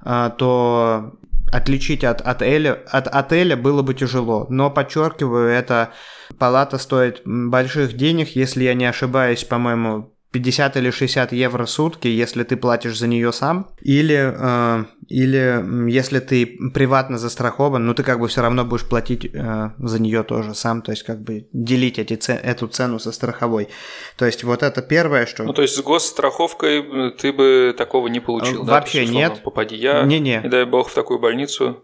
а, 0.01 0.29
то 0.29 1.17
отличить 1.51 2.03
от 2.03 2.21
отеля, 2.21 2.83
от 2.91 3.07
отеля 3.07 3.57
было 3.57 3.81
бы 3.81 3.93
тяжело. 3.93 4.45
Но, 4.49 4.69
подчеркиваю, 4.69 5.49
эта 5.49 5.91
палата 6.37 6.77
стоит 6.77 7.21
больших 7.25 7.93
денег, 7.93 8.29
если 8.35 8.63
я 8.63 8.73
не 8.73 8.85
ошибаюсь, 8.85 9.43
по-моему, 9.43 10.13
50 10.31 10.77
или 10.77 10.91
60 10.91 11.31
евро 11.31 11.65
в 11.65 11.69
сутки, 11.69 12.07
если 12.07 12.43
ты 12.43 12.57
платишь 12.57 12.97
за 12.97 13.07
нее 13.07 13.31
сам, 13.31 13.69
или, 13.81 14.33
э, 14.35 14.85
или 15.07 15.89
если 15.89 16.19
ты 16.19 16.45
приватно 16.73 17.17
застрахован, 17.17 17.85
ну 17.85 17.93
ты 17.93 18.03
как 18.03 18.19
бы 18.19 18.27
все 18.27 18.41
равно 18.41 18.65
будешь 18.65 18.87
платить 18.87 19.25
э, 19.33 19.69
за 19.77 20.01
нее 20.01 20.23
тоже 20.23 20.53
сам, 20.53 20.81
то 20.81 20.91
есть 20.91 21.03
как 21.03 21.21
бы 21.21 21.47
делить 21.53 21.97
эти, 21.97 22.13
эту 22.31 22.67
цену 22.67 22.99
со 22.99 23.11
страховой. 23.11 23.69
То 24.17 24.25
есть 24.25 24.43
вот 24.43 24.63
это 24.63 24.81
первое, 24.81 25.25
что... 25.25 25.43
Ну 25.43 25.53
то 25.53 25.61
есть 25.61 25.75
с 25.75 25.81
госстраховкой 25.81 27.11
ты 27.11 27.31
бы 27.31 27.73
такого 27.77 28.07
не 28.07 28.19
получил, 28.19 28.63
Вообще 28.63 29.05
да? 29.05 29.11
нет. 29.11 29.41
Попади 29.43 29.75
я, 29.75 30.03
не, 30.03 30.19
не. 30.19 30.41
и 30.43 30.49
дай 30.49 30.65
бог 30.65 30.89
в 30.89 30.93
такую 30.93 31.19
больницу, 31.19 31.83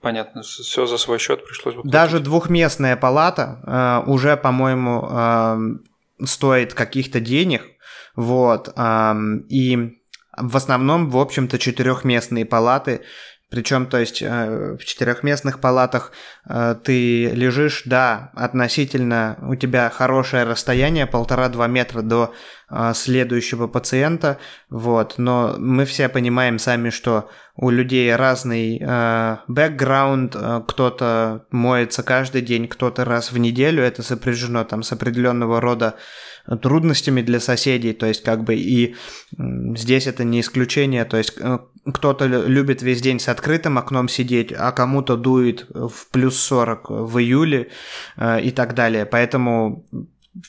Понятно, 0.00 0.42
все 0.42 0.84
за 0.84 0.98
свой 0.98 1.18
счет 1.18 1.46
пришлось 1.46 1.76
бы. 1.76 1.80
Платить. 1.80 1.90
Даже 1.90 2.20
двухместная 2.20 2.94
палата 2.94 4.02
э, 4.06 4.10
уже, 4.10 4.36
по-моему, 4.36 5.08
э, 5.10 5.56
стоит 6.26 6.74
каких-то 6.74 7.20
денег, 7.20 7.62
вот. 8.16 8.74
И 9.48 9.98
в 10.36 10.56
основном, 10.56 11.10
в 11.10 11.18
общем-то, 11.18 11.58
четырехместные 11.58 12.44
палаты. 12.44 13.02
Причем, 13.50 13.86
то 13.86 13.98
есть, 13.98 14.20
э, 14.20 14.76
в 14.80 14.84
четырехместных 14.84 15.60
палатах 15.60 16.10
э, 16.48 16.74
ты 16.82 17.26
лежишь, 17.26 17.82
да, 17.84 18.32
относительно 18.34 19.38
у 19.42 19.54
тебя 19.54 19.90
хорошее 19.90 20.42
расстояние, 20.42 21.06
полтора-два 21.06 21.68
метра 21.68 22.02
до 22.02 22.34
э, 22.68 22.92
следующего 22.94 23.68
пациента, 23.68 24.38
вот, 24.70 25.18
но 25.18 25.54
мы 25.56 25.84
все 25.84 26.08
понимаем 26.08 26.58
сами, 26.58 26.90
что 26.90 27.30
у 27.54 27.70
людей 27.70 28.12
разный 28.16 28.80
бэкграунд, 29.46 30.34
кто-то 30.66 31.46
моется 31.52 32.02
каждый 32.02 32.42
день, 32.42 32.66
кто-то 32.66 33.04
раз 33.04 33.30
в 33.30 33.38
неделю, 33.38 33.84
это 33.84 34.02
сопряжено 34.02 34.64
там 34.64 34.82
с 34.82 34.90
определенного 34.90 35.60
рода 35.60 35.94
трудностями 36.62 37.22
для 37.22 37.40
соседей, 37.40 37.92
то 37.92 38.06
есть 38.06 38.22
как 38.22 38.44
бы 38.44 38.54
и 38.54 38.94
здесь 39.76 40.06
это 40.06 40.24
не 40.24 40.40
исключение, 40.40 41.04
то 41.04 41.16
есть 41.16 41.34
э, 41.40 41.58
кто-то 41.92 42.26
любит 42.26 42.82
весь 42.82 43.00
день 43.00 43.18
с 43.18 43.28
открытым 43.28 43.78
окном 43.78 44.08
сидеть, 44.08 44.52
а 44.52 44.72
кому-то 44.72 45.16
дует 45.16 45.66
в 45.70 46.08
плюс 46.10 46.38
40 46.38 46.90
в 46.90 47.18
июле 47.18 47.70
э, 48.16 48.42
и 48.42 48.50
так 48.50 48.74
далее, 48.74 49.06
поэтому 49.06 49.86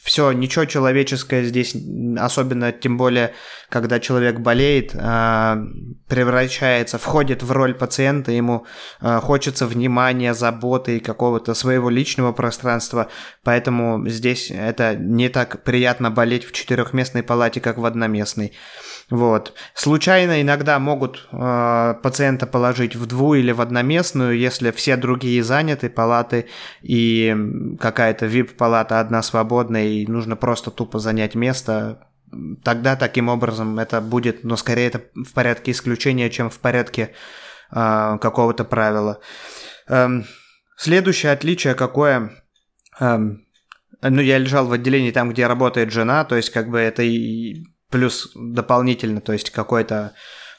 все, 0.02 0.32
ничего 0.32 0.66
человеческое 0.66 1.44
здесь, 1.44 1.76
особенно 2.18 2.72
тем 2.72 2.98
более, 2.98 3.34
когда 3.70 4.00
человек 4.00 4.40
болеет, 4.40 4.96
а, 4.96 5.60
превращается, 6.08 6.98
входит 6.98 7.44
в 7.44 7.52
роль 7.52 7.76
пациента, 7.76 8.32
ему 8.32 8.66
а, 9.00 9.20
хочется 9.20 9.68
внимания, 9.68 10.34
заботы 10.34 10.98
и 10.98 11.00
какого-то 11.00 11.54
своего 11.54 11.90
личного 11.90 12.32
пространства, 12.32 13.10
поэтому 13.44 14.08
здесь 14.10 14.50
это 14.50 14.96
не 14.96 15.30
так 15.30 15.64
приятно 15.64 16.10
болеть 16.10 16.46
в 16.46 16.52
четырехместной 16.52 17.22
палате, 17.22 17.62
как 17.62 17.78
в 17.78 17.86
одноместной. 17.86 18.54
Вот. 19.10 19.54
Случайно 19.76 20.42
иногда 20.42 20.80
могут 20.80 21.28
э, 21.32 21.94
пациента 22.02 22.48
положить 22.48 22.96
в 22.96 23.06
дву 23.06 23.36
или 23.36 23.52
в 23.52 23.62
одноместную, 23.62 24.38
если 24.38 24.72
все 24.72 24.98
другие 24.98 25.44
заняты 25.44 25.90
палаты 25.90 26.48
и 26.82 27.36
какая-то 27.80 28.26
VIP-палата 28.26 29.00
одна 29.00 29.22
свободная 29.22 29.86
и 29.86 30.08
нужно 30.08 30.36
просто 30.36 30.72
тупо 30.72 30.98
занять 30.98 31.36
место. 31.36 32.08
Тогда 32.64 32.96
таким 32.96 33.30
образом 33.30 33.78
это 33.78 34.02
будет, 34.02 34.44
но 34.44 34.58
скорее 34.58 34.88
это 34.88 35.04
в 35.14 35.34
порядке 35.34 35.72
исключения, 35.72 36.32
чем 36.32 36.50
в 36.50 36.60
порядке 36.60 37.14
э, 37.72 38.18
какого-то 38.20 38.64
правила. 38.64 39.20
Эм, 39.88 40.26
следующее 40.78 41.32
отличие 41.32 41.76
какое? 41.76 42.32
Эм, 43.00 43.46
ну, 44.02 44.20
я 44.22 44.40
лежал 44.40 44.66
в 44.66 44.74
отделении 44.74 45.12
там, 45.12 45.30
где 45.30 45.46
работает 45.46 45.92
жена, 45.92 46.26
то 46.26 46.36
есть 46.36 46.50
как 46.50 46.70
бы 46.70 46.80
это 46.80 47.04
и 47.04 47.66
плюс 47.90 48.32
дополнительно, 48.36 49.22
то 49.22 49.34
есть 49.34 49.52
какой-то 49.52 50.14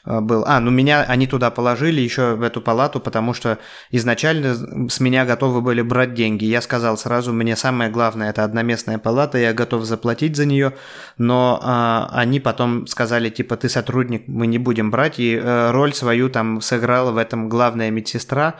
э, 0.05 0.19
был. 0.21 0.43
А, 0.47 0.59
ну 0.59 0.71
меня 0.71 1.03
они 1.03 1.27
туда 1.27 1.51
положили 1.51 2.01
еще 2.01 2.35
в 2.35 2.41
эту 2.41 2.61
палату, 2.61 2.99
потому 2.99 3.33
что 3.33 3.59
изначально 3.91 4.89
с 4.89 4.99
меня 4.99 5.25
готовы 5.25 5.61
были 5.61 5.81
брать 5.81 6.13
деньги. 6.13 6.45
Я 6.45 6.61
сказал 6.61 6.97
сразу, 6.97 7.33
мне 7.33 7.55
самое 7.55 7.91
главное 7.91 8.29
это 8.29 8.43
одноместная 8.43 8.97
палата, 8.97 9.37
я 9.37 9.53
готов 9.53 9.83
заплатить 9.83 10.35
за 10.35 10.45
нее, 10.45 10.73
но 11.17 11.59
а, 11.61 12.09
они 12.13 12.39
потом 12.39 12.87
сказали 12.87 13.29
типа 13.29 13.57
ты 13.57 13.69
сотрудник, 13.69 14.27
мы 14.27 14.47
не 14.47 14.57
будем 14.57 14.89
брать, 14.89 15.19
и 15.19 15.37
а, 15.41 15.71
роль 15.71 15.93
свою 15.93 16.29
там 16.29 16.61
сыграла 16.61 17.11
в 17.11 17.17
этом 17.17 17.49
главная 17.49 17.91
медсестра. 17.91 18.55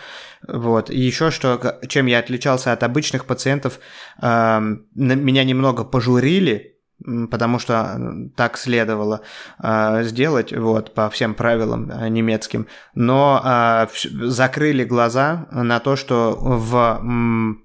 Вот. 0.47 0.91
И 0.91 0.99
еще 0.99 1.31
что, 1.31 1.79
чем 1.87 2.05
я 2.05 2.19
отличался 2.19 2.71
от 2.71 2.83
обычных 2.83 3.25
пациентов, 3.25 3.79
а, 4.19 4.61
меня 4.93 5.43
немного 5.43 5.83
пожурили, 5.83 6.76
потому 7.05 7.59
что 7.59 8.29
так 8.35 8.57
следовало 8.57 9.21
э, 9.61 10.03
сделать 10.03 10.51
вот 10.51 10.93
по 10.93 11.09
всем 11.09 11.35
правилам 11.35 11.91
э, 11.91 12.09
немецким, 12.09 12.67
но 12.95 13.41
э, 13.43 13.87
закрыли 14.27 14.83
глаза 14.83 15.47
на 15.51 15.79
то, 15.79 15.95
что 15.95 16.35
в 16.37 16.99
м, 16.99 17.63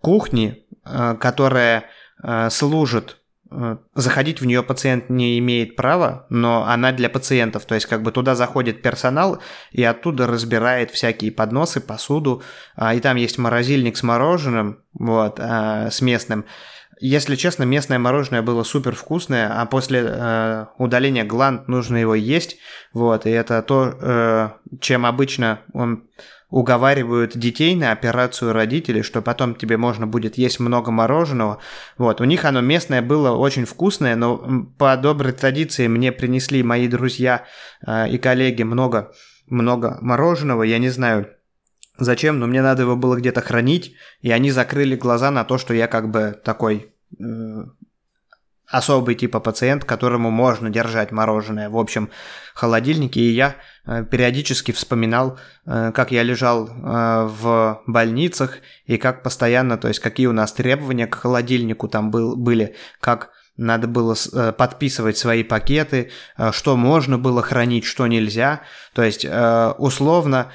кухне, 0.00 0.58
э, 0.84 1.14
которая 1.18 1.84
э, 2.22 2.50
служит 2.50 3.20
заходить 3.94 4.40
в 4.40 4.46
нее 4.46 4.64
пациент 4.64 5.10
не 5.10 5.38
имеет 5.38 5.76
права, 5.76 6.26
но 6.28 6.64
она 6.66 6.90
для 6.90 7.08
пациентов, 7.08 7.66
то 7.66 7.76
есть 7.76 7.86
как 7.86 8.02
бы 8.02 8.10
туда 8.10 8.34
заходит 8.34 8.82
персонал 8.82 9.38
и 9.70 9.84
оттуда 9.84 10.26
разбирает 10.26 10.90
всякие 10.90 11.30
подносы, 11.30 11.80
посуду, 11.80 12.42
и 12.92 12.98
там 12.98 13.16
есть 13.16 13.38
морозильник 13.38 13.96
с 13.96 14.02
мороженым, 14.02 14.80
вот, 14.94 15.38
с 15.38 16.00
местным, 16.00 16.46
если 17.06 17.36
честно, 17.36 17.64
местное 17.64 17.98
мороженое 17.98 18.40
было 18.40 18.62
супер 18.62 18.94
вкусное, 18.94 19.60
а 19.60 19.66
после 19.66 20.02
э, 20.06 20.66
удаления 20.78 21.24
гланд 21.24 21.68
нужно 21.68 21.98
его 21.98 22.14
есть. 22.14 22.56
Вот, 22.94 23.26
и 23.26 23.30
это 23.30 23.60
то, 23.60 23.94
э, 24.00 24.48
чем 24.80 25.04
обычно 25.04 25.60
он 25.74 26.04
уговаривают 26.48 27.36
детей 27.36 27.74
на 27.74 27.92
операцию 27.92 28.54
родителей, 28.54 29.02
что 29.02 29.20
потом 29.20 29.54
тебе 29.54 29.76
можно 29.76 30.06
будет 30.06 30.38
есть 30.38 30.60
много 30.60 30.90
мороженого. 30.90 31.58
Вот, 31.98 32.22
у 32.22 32.24
них 32.24 32.46
оно 32.46 32.62
местное 32.62 33.02
было 33.02 33.32
очень 33.32 33.66
вкусное, 33.66 34.16
но 34.16 34.66
по 34.78 34.96
доброй 34.96 35.32
традиции 35.32 35.88
мне 35.88 36.10
принесли 36.10 36.62
мои 36.62 36.88
друзья 36.88 37.44
э, 37.86 38.08
и 38.08 38.16
коллеги 38.16 38.62
много, 38.62 39.12
много 39.46 39.98
мороженого. 40.00 40.62
Я 40.62 40.78
не 40.78 40.88
знаю, 40.88 41.28
Зачем? 41.96 42.40
Но 42.40 42.48
мне 42.48 42.60
надо 42.60 42.82
его 42.82 42.96
было 42.96 43.14
где-то 43.14 43.40
хранить, 43.40 43.94
и 44.20 44.32
они 44.32 44.50
закрыли 44.50 44.96
глаза 44.96 45.30
на 45.30 45.44
то, 45.44 45.58
что 45.58 45.74
я 45.74 45.86
как 45.86 46.10
бы 46.10 46.36
такой 46.44 46.93
особый 48.66 49.14
типа 49.14 49.40
пациент, 49.40 49.84
которому 49.84 50.30
можно 50.30 50.70
держать 50.70 51.12
мороженое 51.12 51.68
в 51.68 51.78
общем 51.78 52.10
холодильнике. 52.54 53.20
И 53.20 53.30
я 53.30 53.56
э, 53.86 54.04
периодически 54.04 54.72
вспоминал, 54.72 55.38
э, 55.66 55.92
как 55.94 56.10
я 56.10 56.22
лежал 56.22 56.68
э, 56.68 56.70
в 57.40 57.82
больницах 57.86 58.58
и 58.86 58.96
как 58.96 59.22
постоянно, 59.22 59.76
то 59.76 59.88
есть 59.88 60.00
какие 60.00 60.26
у 60.26 60.32
нас 60.32 60.52
требования 60.52 61.06
к 61.06 61.14
холодильнику 61.14 61.88
там 61.88 62.10
был, 62.10 62.36
были, 62.36 62.74
как 63.00 63.30
надо 63.56 63.86
было 63.86 64.16
э, 64.32 64.52
подписывать 64.52 65.16
свои 65.16 65.44
пакеты, 65.44 66.10
э, 66.36 66.50
что 66.52 66.76
можно 66.76 67.18
было 67.18 67.40
хранить, 67.42 67.84
что 67.84 68.06
нельзя. 68.06 68.62
То 68.94 69.02
есть, 69.02 69.24
э, 69.24 69.74
условно, 69.78 70.50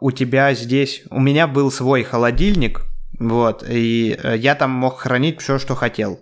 у 0.00 0.10
тебя 0.10 0.54
здесь... 0.54 1.02
У 1.10 1.20
меня 1.20 1.46
был 1.46 1.70
свой 1.70 2.02
холодильник, 2.02 2.82
Вот, 3.18 3.64
и 3.68 4.18
э, 4.22 4.36
я 4.36 4.54
там 4.54 4.70
мог 4.70 5.00
хранить 5.00 5.40
все, 5.40 5.58
что 5.58 5.74
хотел 5.74 6.20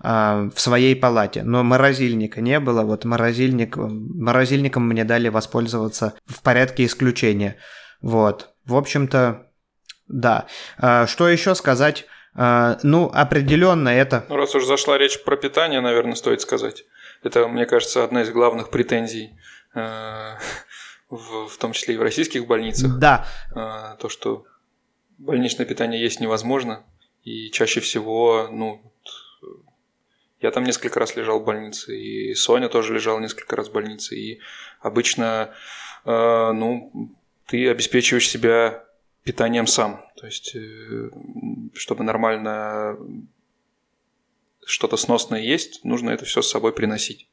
а, 0.00 0.48
в 0.54 0.60
своей 0.60 0.96
палате, 0.96 1.44
но 1.44 1.62
морозильника 1.62 2.40
не 2.40 2.58
было, 2.58 2.82
вот 2.82 3.04
морозильник, 3.04 3.76
морозильником 3.76 4.88
мне 4.88 5.04
дали 5.04 5.28
воспользоваться 5.28 6.14
в 6.26 6.42
порядке 6.42 6.84
исключения, 6.84 7.58
вот, 8.00 8.50
в 8.66 8.74
общем-то, 8.74 9.46
да. 10.08 10.46
А, 10.78 11.06
что 11.06 11.28
еще 11.28 11.54
сказать? 11.54 12.06
Ну, 12.34 13.10
определенно 13.12 13.90
это... 13.90 14.24
Ну, 14.30 14.36
раз 14.36 14.54
уж 14.54 14.64
зашла 14.64 14.96
речь 14.96 15.22
про 15.22 15.36
питание, 15.36 15.82
наверное, 15.82 16.14
стоит 16.14 16.40
сказать. 16.40 16.84
Это, 17.22 17.46
мне 17.46 17.66
кажется, 17.66 18.04
одна 18.04 18.22
из 18.22 18.30
главных 18.30 18.70
претензий 18.70 19.38
э, 19.74 19.80
в, 21.10 21.48
в 21.48 21.56
том 21.58 21.72
числе 21.72 21.94
и 21.94 21.98
в 21.98 22.02
российских 22.02 22.46
больницах. 22.46 22.98
Да. 22.98 23.26
Э, 23.54 23.96
то, 23.98 24.08
что 24.08 24.44
больничное 25.22 25.66
питание 25.66 26.00
есть 26.00 26.20
невозможно. 26.20 26.84
И 27.24 27.50
чаще 27.50 27.80
всего, 27.80 28.48
ну, 28.50 28.82
я 30.40 30.50
там 30.50 30.64
несколько 30.64 30.98
раз 30.98 31.14
лежал 31.16 31.40
в 31.40 31.44
больнице, 31.44 31.96
и 31.96 32.34
Соня 32.34 32.68
тоже 32.68 32.94
лежала 32.94 33.20
несколько 33.20 33.54
раз 33.54 33.68
в 33.68 33.72
больнице. 33.72 34.16
И 34.16 34.40
обычно, 34.80 35.54
э, 36.04 36.52
ну, 36.52 36.90
ты 37.46 37.68
обеспечиваешь 37.68 38.28
себя 38.28 38.84
питанием 39.22 39.68
сам. 39.68 40.04
То 40.16 40.26
есть, 40.26 40.56
э, 40.56 41.10
чтобы 41.74 42.02
нормально 42.02 42.98
что-то 44.64 44.96
сносное 44.96 45.40
есть, 45.40 45.84
нужно 45.84 46.10
это 46.10 46.24
все 46.24 46.42
с 46.42 46.50
собой 46.50 46.72
приносить. 46.72 47.28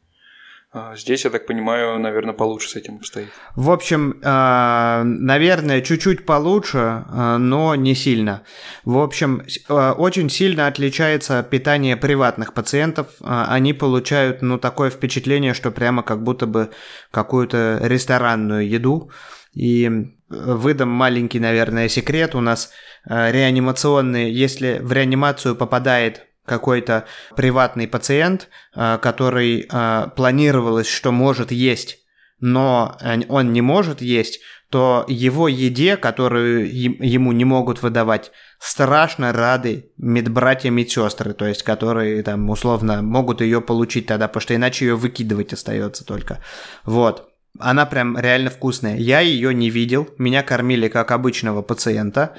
А, 0.72 0.96
здесь, 0.96 1.26
я 1.26 1.32
так 1.32 1.48
понимаю, 1.48 1.98
наверное, 1.98 2.36
получше 2.36 2.70
с 2.70 2.76
этим 2.76 2.98
обстоит. 2.98 3.30
В 3.56 3.72
общем, 3.72 4.20
а, 4.24 5.02
наверное, 5.04 5.82
чуть-чуть 5.82 6.28
получше, 6.28 7.06
а, 7.10 7.40
но 7.40 7.74
не 7.74 7.96
сильно. 7.96 8.44
В 8.86 9.00
общем, 9.00 9.42
очень 9.68 10.30
сильно 10.30 10.68
отличается 10.68 11.42
питание 11.42 11.98
приватных 11.98 12.54
пациентов. 12.54 13.08
Они 13.22 13.74
получают, 13.74 14.44
ну, 14.44 14.60
такое 14.60 14.92
впечатление, 14.92 15.56
что 15.56 15.72
прямо 15.72 16.04
как 16.04 16.22
будто 16.24 16.46
бы 16.46 16.70
какую-то 17.10 17.80
ресторанную 17.82 18.70
еду. 18.70 19.10
И 19.56 19.90
выдам 20.30 20.90
маленький, 20.90 21.40
наверное, 21.40 21.90
секрет. 21.90 22.36
У 22.36 22.42
нас 22.42 22.72
реанимационные, 23.06 24.32
если 24.32 24.78
в 24.80 24.92
реанимацию 24.92 25.56
попадает 25.56 26.28
какой-то 26.50 27.06
приватный 27.36 27.88
пациент, 27.88 28.50
а, 28.76 28.98
который 28.98 29.68
а, 29.72 30.08
планировалось, 30.08 30.88
что 30.88 31.12
может 31.12 31.52
есть, 31.52 32.00
но 32.42 32.98
он 33.30 33.54
не 33.54 33.62
может 33.62 34.02
есть, 34.02 34.40
то 34.70 35.04
его 35.08 35.48
еде, 35.48 35.98
которую 35.98 36.72
ему 36.72 37.32
не 37.32 37.44
могут 37.44 37.82
выдавать, 37.82 38.32
страшно 38.60 39.34
рады 39.34 39.92
медбратья 39.98 40.70
медсестры, 40.70 41.34
то 41.34 41.46
есть 41.46 41.64
которые 41.64 42.22
там 42.24 42.50
условно 42.50 43.02
могут 43.02 43.42
ее 43.42 43.62
получить 43.62 44.06
тогда, 44.06 44.28
потому 44.28 44.42
что 44.42 44.56
иначе 44.56 44.86
ее 44.86 44.96
выкидывать 44.96 45.54
остается 45.54 46.06
только. 46.06 46.40
Вот. 46.86 47.29
Она 47.60 47.86
прям 47.86 48.18
реально 48.18 48.50
вкусная. 48.50 48.98
Я 48.98 49.20
ее 49.20 49.54
не 49.54 49.70
видел. 49.70 50.10
Меня 50.18 50.44
кормили 50.44 50.88
как 50.88 51.12
обычного 51.12 51.62
пациента. 51.62 52.36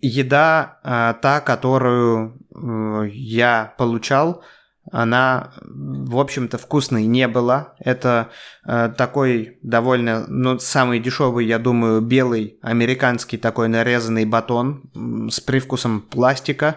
Еда 0.00 0.80
э, 0.82 1.14
та, 1.22 1.40
которую 1.40 2.40
э, 2.54 3.08
я 3.12 3.74
получал, 3.78 4.42
она, 4.92 5.52
в 5.62 6.18
общем-то, 6.18 6.58
вкусной 6.58 7.06
не 7.06 7.26
была. 7.28 7.74
Это 7.78 8.30
э, 8.66 8.92
такой 8.96 9.58
довольно, 9.62 10.26
ну, 10.28 10.58
самый 10.58 10.98
дешевый, 10.98 11.46
я 11.46 11.58
думаю, 11.58 12.00
белый 12.00 12.58
американский 12.60 13.38
такой 13.38 13.68
нарезанный 13.68 14.26
батон 14.26 14.90
с 15.30 15.40
привкусом 15.40 16.02
пластика. 16.02 16.76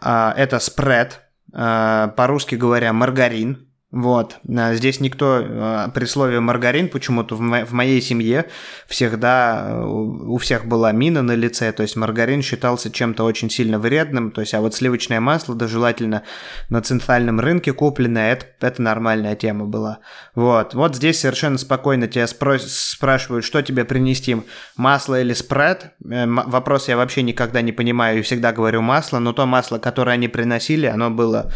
Э, 0.00 0.32
это 0.36 0.58
спред, 0.60 1.22
э, 1.52 2.08
по-русски 2.16 2.54
говоря, 2.54 2.92
маргарин 2.92 3.69
вот. 3.92 4.36
А 4.56 4.74
здесь 4.74 5.00
никто 5.00 5.42
а, 5.44 5.88
при 5.88 6.04
слове 6.04 6.38
маргарин 6.38 6.88
почему-то 6.88 7.34
в, 7.34 7.40
мо- 7.40 7.64
в 7.64 7.72
моей 7.72 8.00
семье 8.00 8.46
всегда 8.86 9.66
э, 9.68 9.84
у 9.84 10.36
всех 10.38 10.66
была 10.66 10.92
мина 10.92 11.22
на 11.22 11.32
лице, 11.32 11.72
то 11.72 11.82
есть 11.82 11.96
маргарин 11.96 12.40
считался 12.40 12.92
чем-то 12.92 13.24
очень 13.24 13.50
сильно 13.50 13.80
вредным, 13.80 14.30
то 14.30 14.42
есть 14.42 14.54
а 14.54 14.60
вот 14.60 14.76
сливочное 14.76 15.20
масло, 15.20 15.56
да 15.56 15.66
желательно 15.66 16.22
на 16.68 16.82
центральном 16.82 17.40
рынке 17.40 17.72
купленное, 17.72 18.34
это, 18.34 18.46
это 18.60 18.80
нормальная 18.80 19.34
тема 19.34 19.66
была. 19.66 19.98
Вот. 20.36 20.74
Вот 20.74 20.94
здесь 20.94 21.18
совершенно 21.18 21.58
спокойно 21.58 22.06
тебя 22.06 22.26
спро- 22.26 22.60
спрашивают, 22.64 23.44
что 23.44 23.60
тебе 23.60 23.84
принести, 23.84 24.36
масло 24.76 25.20
или 25.20 25.32
спред. 25.32 25.94
Э, 26.08 26.26
вопрос 26.26 26.86
я 26.86 26.96
вообще 26.96 27.22
никогда 27.22 27.60
не 27.60 27.72
понимаю 27.72 28.20
и 28.20 28.22
всегда 28.22 28.52
говорю 28.52 28.82
масло, 28.82 29.18
но 29.18 29.32
то 29.32 29.46
масло, 29.46 29.78
которое 29.78 30.12
они 30.12 30.28
приносили, 30.28 30.86
оно 30.86 31.10
было 31.10 31.50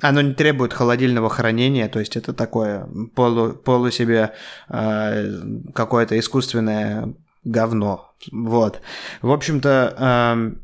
оно 0.00 0.20
не 0.20 0.34
требует 0.34 0.72
холодильного 0.72 1.28
хранения, 1.28 1.88
то 1.88 2.00
есть 2.00 2.16
это 2.16 2.32
такое 2.32 2.88
полу, 3.14 3.52
полу 3.52 3.90
себе 3.90 4.32
э, 4.68 5.42
какое-то 5.74 6.18
искусственное 6.18 7.14
говно. 7.44 8.12
Вот. 8.30 8.80
В 9.20 9.30
общем-то, 9.30 10.54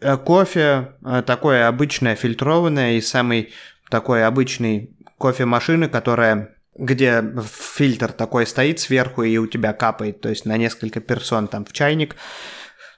э, 0.00 0.16
кофе 0.18 0.92
такое 1.26 1.66
обычное 1.66 2.14
фильтрованное 2.14 2.92
и 2.92 3.00
самый 3.00 3.50
такой 3.90 4.24
обычный 4.24 4.96
кофемашины, 5.18 5.88
которая 5.88 6.54
где 6.78 7.24
фильтр 7.52 8.12
такой 8.12 8.46
стоит 8.46 8.78
сверху 8.78 9.24
и 9.24 9.36
у 9.36 9.46
тебя 9.46 9.72
капает, 9.72 10.20
то 10.20 10.28
есть 10.28 10.46
на 10.46 10.56
несколько 10.56 11.00
персон 11.00 11.48
там 11.48 11.64
в 11.64 11.72
чайник. 11.72 12.14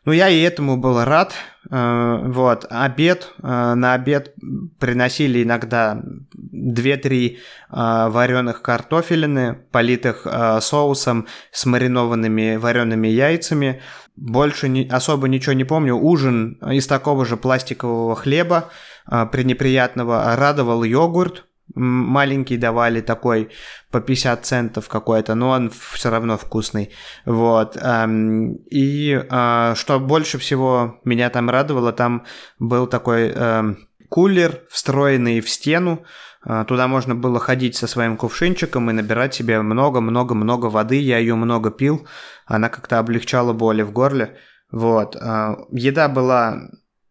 Ну, 0.07 0.13
я 0.13 0.31
и 0.31 0.41
этому 0.41 0.79
был 0.79 1.05
рад. 1.05 1.35
Э, 1.71 2.23
вот, 2.25 2.67
обед, 2.71 3.35
э, 3.43 3.75
на 3.75 3.93
обед 3.93 4.35
приносили 4.79 5.43
иногда 5.43 6.03
2-3 6.35 7.37
э, 7.37 8.09
вареных 8.09 8.63
картофелины, 8.63 9.59
политых 9.71 10.27
соусом 10.61 11.27
с 11.53 11.67
маринованными 11.67 12.57
вареными 12.57 13.09
яйцами. 13.09 13.83
Больше 14.17 14.69
не, 14.69 14.89
особо 14.89 15.29
ничего 15.29 15.53
не 15.53 15.65
помню. 15.65 15.97
Ужин 15.97 16.55
из 16.71 16.87
такого 16.87 17.27
же 17.27 17.37
пластикового 17.37 18.17
хлеба, 18.17 18.71
пренеприятного, 19.07 20.35
радовал 20.37 20.83
йогурт, 20.83 21.47
маленький 21.75 22.57
давали 22.57 23.01
такой 23.01 23.51
по 23.91 24.01
50 24.01 24.45
центов 24.45 24.89
какой-то, 24.89 25.35
но 25.35 25.51
он 25.51 25.71
все 25.71 26.11
равно 26.11 26.37
вкусный. 26.37 26.91
Вот. 27.25 27.77
Эм, 27.81 28.55
и 28.71 29.13
э, 29.13 29.75
что 29.77 30.01
больше 30.01 30.39
всего 30.39 31.01
меня 31.05 31.31
там 31.31 31.51
радовало, 31.51 31.93
там 31.93 32.25
был 32.59 32.87
такой 32.87 33.31
эм, 33.31 33.79
кулер, 34.09 34.63
встроенный 34.71 35.41
в 35.41 35.49
стену, 35.49 36.05
э, 36.45 36.65
Туда 36.67 36.89
можно 36.89 37.15
было 37.15 37.39
ходить 37.39 37.77
со 37.77 37.87
своим 37.87 38.17
кувшинчиком 38.17 38.91
и 38.91 38.93
набирать 38.93 39.35
себе 39.35 39.61
много-много-много 39.61 40.67
воды. 40.67 41.01
Я 41.01 41.19
ее 41.19 41.35
много 41.35 41.71
пил. 41.71 42.07
Она 42.47 42.69
как-то 42.69 42.99
облегчала 42.99 43.53
боли 43.53 43.83
в 43.83 43.93
горле. 43.93 44.37
Вот. 44.73 45.17
Э, 45.17 45.57
еда 45.71 46.09
была 46.09 46.71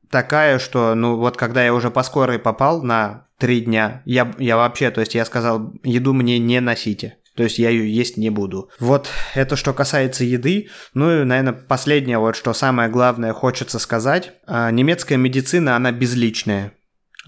такая, 0.10 0.60
что, 0.60 0.95
ну, 0.95 1.17
вот 1.17 1.38
когда 1.38 1.63
я 1.63 1.74
уже 1.74 1.91
по 1.91 2.04
скорой 2.04 2.39
попал 2.39 2.82
на 2.82 3.29
три 3.39 3.62
дня, 3.62 4.04
я, 4.06 4.32
я 4.38 4.58
вообще, 4.58 4.91
то 4.91 4.99
есть 4.99 5.15
я 5.15 5.25
сказал, 5.25 5.73
еду 5.84 6.13
мне 6.13 6.38
не 6.38 6.60
носите. 6.60 7.15
То 7.36 7.43
есть 7.43 7.58
я 7.58 7.69
ее 7.69 7.89
есть 7.89 8.17
не 8.17 8.30
буду. 8.30 8.69
Вот 8.80 9.08
это 9.34 9.56
что 9.56 9.73
касается 9.73 10.25
еды. 10.25 10.67
Ну 10.93 11.21
и, 11.21 11.23
наверное, 11.23 11.54
последнее, 11.54 12.17
вот 12.17 12.36
что 12.36 12.54
самое 12.54 12.89
главное 12.89 13.32
хочется 13.32 13.80
сказать. 13.80 14.34
А, 14.45 14.69
немецкая 14.71 15.15
медицина, 15.15 15.78
она 15.78 15.93
безличная. 15.93 16.73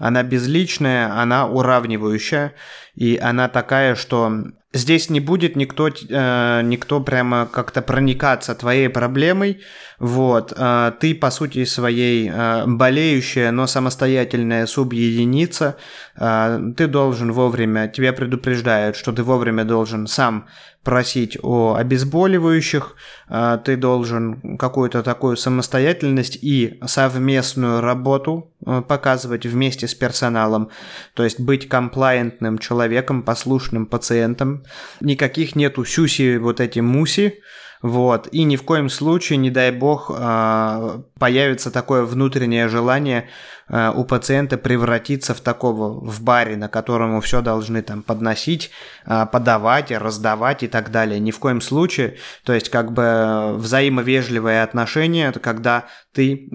Она 0.02 0.24
безличная, 0.24 1.16
она 1.16 1.46
уравнивающая, 1.46 2.54
и 2.96 3.16
она 3.22 3.48
такая, 3.48 3.94
что 3.94 4.46
здесь 4.72 5.10
не 5.10 5.20
будет 5.20 5.54
никто, 5.54 5.88
э, 5.88 6.60
никто 6.64 7.00
прямо 7.00 7.46
как-то 7.46 7.82
проникаться 7.82 8.56
твоей 8.56 8.88
проблемой, 8.88 9.60
вот, 10.00 10.52
э, 10.56 10.92
ты 10.98 11.14
по 11.14 11.30
сути 11.30 11.64
своей 11.64 12.28
э, 12.28 12.64
болеющая, 12.66 13.52
но 13.52 13.68
самостоятельная 13.68 14.66
субъединица, 14.66 15.76
ты 16.16 16.86
должен 16.88 17.32
вовремя, 17.32 17.86
тебя 17.86 18.12
предупреждают, 18.12 18.96
что 18.96 19.12
ты 19.12 19.22
вовремя 19.22 19.64
должен 19.64 20.08
сам 20.08 20.46
просить 20.82 21.38
о 21.42 21.74
обезболивающих, 21.74 22.96
э, 23.28 23.58
ты 23.64 23.76
должен 23.76 24.58
какую-то 24.58 25.02
такую 25.02 25.36
самостоятельность 25.36 26.38
и 26.42 26.80
совместную 26.84 27.80
работу 27.80 28.50
э, 28.66 28.82
показывать 28.86 29.46
вместе 29.46 29.86
с 29.86 29.94
персоналом, 29.94 30.70
то 31.14 31.22
есть 31.22 31.40
быть 31.40 31.68
комплайентным 31.68 32.58
человеком, 32.58 33.22
послушным 33.22 33.86
пациентом, 33.86 34.64
никаких 35.00 35.54
нету 35.54 35.84
сюси 35.84 36.38
вот 36.38 36.60
эти 36.60 36.80
муси, 36.80 37.40
вот. 37.82 38.28
И 38.30 38.44
ни 38.44 38.54
в 38.54 38.62
коем 38.62 38.88
случае, 38.88 39.38
не 39.38 39.50
дай 39.50 39.72
бог, 39.72 40.10
а, 40.14 41.02
появится 41.18 41.72
такое 41.72 42.04
внутреннее 42.04 42.68
желание 42.68 43.28
а, 43.68 43.90
у 43.90 44.04
пациента 44.04 44.56
превратиться 44.56 45.34
в 45.34 45.40
такого, 45.40 45.88
в 46.00 46.22
баре, 46.22 46.56
на 46.56 46.68
которому 46.68 47.20
все 47.20 47.42
должны 47.42 47.82
там 47.82 48.02
подносить, 48.02 48.70
а, 49.04 49.26
подавать, 49.26 49.90
раздавать 49.90 50.62
и 50.62 50.68
так 50.68 50.92
далее. 50.92 51.18
Ни 51.18 51.32
в 51.32 51.40
коем 51.40 51.60
случае. 51.60 52.18
То 52.44 52.52
есть 52.52 52.68
как 52.68 52.92
бы 52.92 53.54
взаимовежливое 53.56 54.62
отношение, 54.62 55.28
это 55.28 55.40
когда 55.40 55.86
ты 56.12 56.48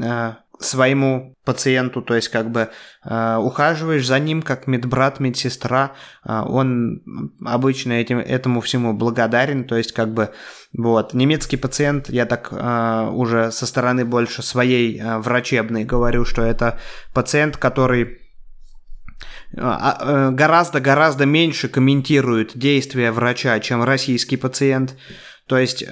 своему 0.60 1.36
пациенту, 1.46 2.02
то 2.02 2.15
есть 2.15 2.30
как 2.30 2.52
бы 2.52 2.70
э, 3.06 3.38
ухаживаешь 3.38 4.06
за 4.06 4.20
ним 4.20 4.41
как 4.41 4.67
медбрат, 4.67 5.20
медсестра, 5.20 5.93
э, 6.26 6.41
он 6.46 7.02
обычно 7.46 7.93
этим, 7.93 8.20
этому 8.20 8.62
всему 8.62 8.93
благодарен, 8.93 9.65
то 9.65 9.78
есть 9.78 9.91
как 9.91 10.13
бы 10.13 10.32
вот 10.74 11.13
немецкий 11.13 11.58
пациент, 11.58 12.10
я 12.10 12.26
так 12.26 12.50
э, 12.52 13.10
уже 13.12 13.52
со 13.52 13.65
стороны 13.65 14.04
больше 14.06 14.41
своей 14.41 15.00
э, 15.00 15.20
врачебной 15.20 15.84
говорю, 15.84 16.26
что 16.26 16.41
это 16.41 16.80
пациент, 17.13 17.58
который 17.58 18.20
гораздо-гораздо 19.54 21.26
меньше 21.26 21.70
комментирует 21.70 22.58
действия 22.58 23.12
врача, 23.13 23.58
чем 23.62 23.82
российский 23.82 24.36
пациент. 24.36 24.98
То 25.48 25.58
есть 25.58 25.86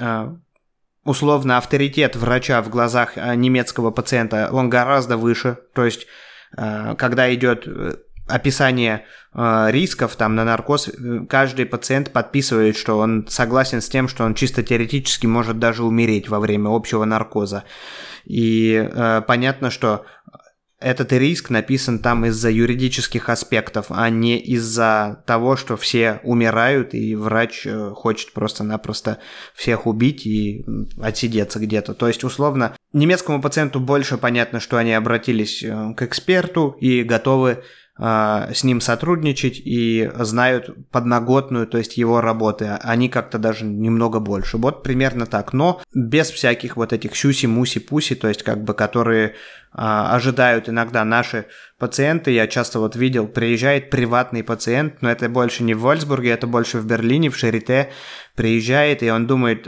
условно 1.05 1.57
авторитет 1.57 2.15
врача 2.15 2.61
в 2.61 2.69
глазах 2.69 3.13
э, 3.15 3.35
немецкого 3.35 3.91
пациента, 3.91 4.49
он 4.51 4.69
гораздо 4.69 5.15
выше. 5.15 5.57
То 5.73 5.85
есть, 5.85 6.07
э, 6.57 6.95
когда 6.97 7.33
идет 7.33 7.63
э, 7.67 7.93
описание 8.27 9.05
рисков 9.33 10.15
там 10.15 10.33
на 10.33 10.45
наркоз, 10.45 10.89
каждый 11.29 11.65
пациент 11.65 12.11
подписывает, 12.13 12.77
что 12.77 12.97
он 12.97 13.27
согласен 13.27 13.81
с 13.81 13.89
тем, 13.89 14.07
что 14.07 14.23
он 14.23 14.33
чисто 14.33 14.63
теоретически 14.63 15.27
может 15.27 15.59
даже 15.59 15.83
умереть 15.83 16.29
во 16.29 16.39
время 16.39 16.69
общего 16.69 17.03
наркоза. 17.03 17.65
И 18.23 18.89
понятно, 19.27 19.69
что 19.69 20.05
этот 20.85 21.11
риск 21.13 21.49
написан 21.49 21.97
там 21.97 22.27
из-за 22.27 22.51
юридических 22.51 23.29
аспектов, 23.29 23.87
а 23.89 24.07
не 24.11 24.37
из-за 24.37 25.23
того, 25.25 25.55
что 25.55 25.77
все 25.77 26.19
умирают, 26.23 26.93
и 26.93 27.15
врач 27.15 27.65
э, 27.65 27.89
хочет 27.95 28.33
просто-напросто 28.33 29.17
всех 29.55 29.87
убить 29.87 30.27
и 30.27 30.63
отсидеться 31.01 31.57
где-то. 31.57 31.95
То 31.95 32.07
есть, 32.07 32.23
условно, 32.23 32.75
немецкому 32.93 33.41
пациенту 33.41 33.79
больше 33.79 34.19
понятно, 34.19 34.59
что 34.59 34.77
они 34.77 34.93
обратились 34.93 35.63
э, 35.63 35.95
к 35.97 36.03
эксперту 36.03 36.77
и 36.79 37.01
готовы 37.01 37.63
с 37.97 38.63
ним 38.63 38.81
сотрудничать 38.81 39.61
и 39.63 40.11
знают 40.19 40.89
подноготную, 40.91 41.65
то 41.65 41.77
есть 41.77 41.95
его 41.95 42.19
работы. 42.19 42.77
Они 42.81 43.07
как-то 43.07 43.37
даже 43.37 43.63
немного 43.63 44.19
больше. 44.19 44.57
Вот 44.57 44.83
примерно 44.83 45.25
так. 45.25 45.53
Но 45.53 45.81
без 45.93 46.29
всяких 46.29 46.75
вот 46.75 46.91
этих 46.91 47.15
сюси-муси-пуси, 47.15 48.15
то 48.15 48.27
есть 48.27 48.43
как 48.43 48.63
бы 48.63 48.73
которые 48.73 49.35
а, 49.71 50.15
ожидают 50.15 50.69
иногда 50.69 51.03
наши 51.03 51.45
пациенты. 51.77 52.31
Я 52.31 52.47
часто 52.47 52.79
вот 52.79 52.95
видел, 52.95 53.27
приезжает 53.27 53.89
приватный 53.89 54.43
пациент, 54.43 55.01
но 55.01 55.09
это 55.09 55.27
больше 55.27 55.63
не 55.63 55.73
в 55.73 55.79
Вольсбурге, 55.79 56.31
это 56.31 56.47
больше 56.47 56.79
в 56.79 56.85
Берлине, 56.85 57.29
в 57.29 57.37
Шарите. 57.37 57.91
Приезжает, 58.35 59.03
и 59.03 59.09
он 59.09 59.27
думает, 59.27 59.67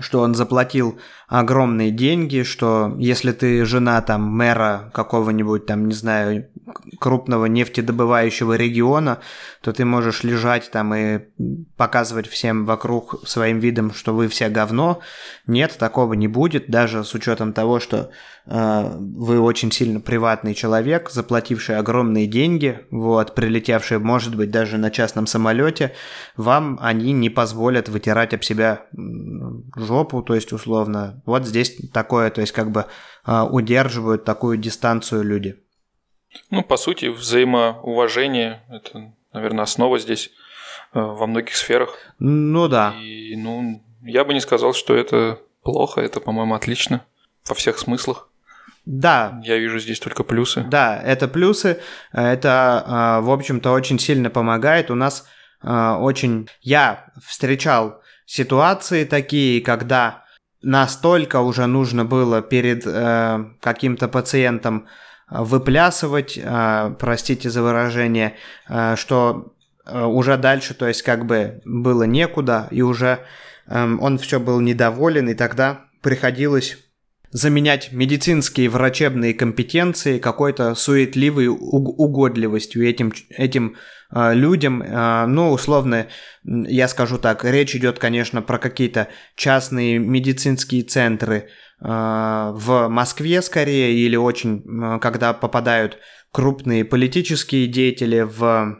что 0.00 0.20
он 0.20 0.34
заплатил 0.34 0.98
огромные 1.28 1.90
деньги, 1.90 2.42
что 2.42 2.94
если 2.98 3.32
ты 3.32 3.64
жена 3.64 4.00
там 4.02 4.22
мэра 4.22 4.90
какого-нибудь 4.92 5.66
там, 5.66 5.88
не 5.88 5.94
знаю, 5.94 6.48
крупного 7.00 7.46
нефтедобывающего 7.46 8.54
региона, 8.54 9.18
то 9.62 9.72
ты 9.72 9.84
можешь 9.84 10.22
лежать 10.22 10.70
там 10.70 10.94
и 10.94 11.20
показывать 11.76 12.28
всем 12.28 12.66
вокруг 12.66 13.26
своим 13.26 13.58
видом, 13.58 13.92
что 13.92 14.14
вы 14.14 14.28
все 14.28 14.48
говно. 14.48 15.00
Нет, 15.46 15.76
такого 15.78 16.14
не 16.14 16.28
будет, 16.28 16.68
даже 16.68 17.04
с 17.04 17.14
учетом 17.14 17.52
того, 17.52 17.80
что 17.80 18.10
вы 18.46 19.40
очень 19.40 19.72
сильно 19.72 20.00
приватный 20.00 20.54
человек, 20.54 21.10
заплативший 21.10 21.78
огромные 21.78 22.28
деньги, 22.28 22.80
вот, 22.90 23.34
прилетевший, 23.34 23.98
может 23.98 24.36
быть, 24.36 24.52
даже 24.52 24.78
на 24.78 24.90
частном 24.90 25.26
самолете, 25.26 25.94
вам 26.36 26.78
они 26.80 27.12
не 27.12 27.28
позволят 27.28 27.88
вытирать 27.88 28.34
об 28.34 28.44
себя 28.44 28.82
жопу, 29.74 30.22
то 30.22 30.34
есть 30.34 30.52
условно 30.52 31.22
вот 31.26 31.44
здесь 31.44 31.76
такое, 31.92 32.30
то 32.30 32.40
есть 32.40 32.52
как 32.52 32.70
бы 32.70 32.86
а, 33.24 33.44
удерживают 33.44 34.24
такую 34.24 34.58
дистанцию 34.58 35.24
люди. 35.24 35.56
Ну, 36.50 36.62
по 36.62 36.76
сути, 36.76 37.06
взаимоуважение– 37.06 38.62
это, 38.68 39.12
наверное, 39.32 39.64
основа 39.64 39.98
здесь 39.98 40.30
э, 40.92 41.00
во 41.00 41.26
многих 41.26 41.56
сферах. 41.56 41.96
Ну 42.18 42.68
да. 42.68 42.94
И, 43.00 43.34
ну, 43.36 43.82
я 44.02 44.24
бы 44.24 44.34
не 44.34 44.40
сказал, 44.40 44.74
что 44.74 44.94
это 44.94 45.40
плохо, 45.62 46.00
это, 46.00 46.20
по-моему, 46.20 46.54
отлично 46.54 47.04
во 47.48 47.54
всех 47.54 47.78
смыслах. 47.78 48.28
Да. 48.86 49.40
Я 49.42 49.58
вижу 49.58 49.80
здесь 49.80 49.98
только 49.98 50.22
плюсы. 50.22 50.64
Да, 50.68 51.00
это 51.04 51.26
плюсы. 51.26 51.80
Это, 52.12 52.84
а, 52.86 53.20
в 53.20 53.30
общем-то, 53.30 53.72
очень 53.72 53.98
сильно 53.98 54.30
помогает. 54.30 54.90
У 54.90 54.94
нас 54.94 55.26
а, 55.60 55.98
очень... 55.98 56.48
Я 56.62 57.06
встречал 57.24 58.00
ситуации 58.26 59.04
такие, 59.04 59.60
когда 59.60 60.24
настолько 60.62 61.40
уже 61.40 61.66
нужно 61.66 62.04
было 62.04 62.42
перед 62.42 62.84
э, 62.86 63.44
каким-то 63.60 64.08
пациентом 64.08 64.88
выплясывать, 65.30 66.36
э, 66.42 66.94
простите 66.98 67.50
за 67.50 67.62
выражение, 67.62 68.34
э, 68.68 68.96
что 68.96 69.52
уже 69.86 70.36
дальше, 70.36 70.74
то 70.74 70.88
есть 70.88 71.02
как 71.02 71.26
бы 71.26 71.60
было 71.64 72.02
некуда, 72.02 72.66
и 72.72 72.82
уже 72.82 73.20
э, 73.66 73.96
он 74.00 74.18
все 74.18 74.40
был 74.40 74.60
недоволен, 74.60 75.28
и 75.28 75.34
тогда 75.34 75.84
приходилось 76.02 76.78
заменять 77.30 77.92
медицинские 77.92 78.68
врачебные 78.68 79.34
компетенции 79.34 80.18
какой-то 80.18 80.74
суетливой 80.74 81.48
угодливостью 81.48 82.88
этим, 82.88 83.12
этим 83.30 83.76
э, 84.10 84.34
людям. 84.34 84.82
Э, 84.82 85.26
ну, 85.26 85.52
условно, 85.52 86.06
я 86.44 86.88
скажу 86.88 87.18
так, 87.18 87.44
речь 87.44 87.74
идет, 87.74 87.98
конечно, 87.98 88.42
про 88.42 88.58
какие-то 88.58 89.08
частные 89.34 89.98
медицинские 89.98 90.82
центры 90.82 91.36
э, 91.36 91.44
в 91.80 92.88
Москве 92.88 93.42
скорее, 93.42 93.94
или 93.94 94.16
очень, 94.16 94.98
когда 95.00 95.32
попадают 95.32 95.98
крупные 96.32 96.84
политические 96.84 97.66
деятели 97.66 98.20
в 98.20 98.78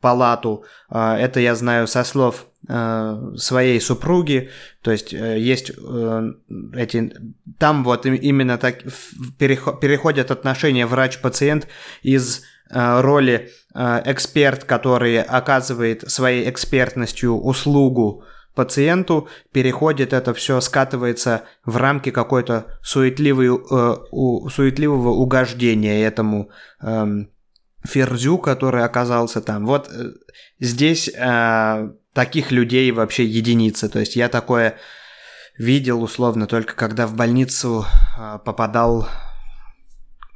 палату. 0.00 0.64
Э, 0.90 1.14
это 1.14 1.40
я 1.40 1.54
знаю 1.54 1.86
со 1.86 2.04
слов 2.04 2.46
Э, 2.70 3.32
своей 3.36 3.80
супруги, 3.80 4.50
то 4.82 4.90
есть 4.90 5.14
э, 5.14 5.38
есть 5.38 5.70
э, 5.70 6.32
эти, 6.74 7.14
там 7.56 7.82
вот 7.82 8.04
именно 8.04 8.58
так 8.58 8.82
переходят 9.38 10.30
отношения 10.30 10.84
врач-пациент 10.84 11.66
из 12.02 12.42
роли 12.70 13.50
эксперт, 13.72 14.64
который 14.64 15.22
оказывает 15.22 16.10
своей 16.10 16.50
экспертностью 16.50 17.40
услугу 17.40 18.24
пациенту, 18.54 19.28
переходит 19.52 20.12
это 20.12 20.34
все, 20.34 20.60
скатывается 20.60 21.44
в 21.64 21.78
рамки 21.78 22.10
какой-то 22.10 22.66
суетливой, 22.82 23.48
суетливого 24.50 25.10
угождения 25.10 26.04
этому 26.04 26.50
эм, 26.82 27.30
Ферзю, 27.84 28.38
который 28.38 28.84
оказался 28.84 29.40
там. 29.40 29.66
Вот 29.66 29.90
здесь 30.58 31.10
таких 32.18 32.50
людей 32.50 32.90
вообще 32.90 33.24
единицы. 33.24 33.88
То 33.88 34.00
есть 34.00 34.16
я 34.16 34.28
такое 34.28 34.76
видел 35.56 36.02
условно 36.02 36.46
только 36.46 36.74
когда 36.74 37.06
в 37.06 37.14
больницу 37.14 37.84
а, 38.16 38.38
попадал 38.38 39.08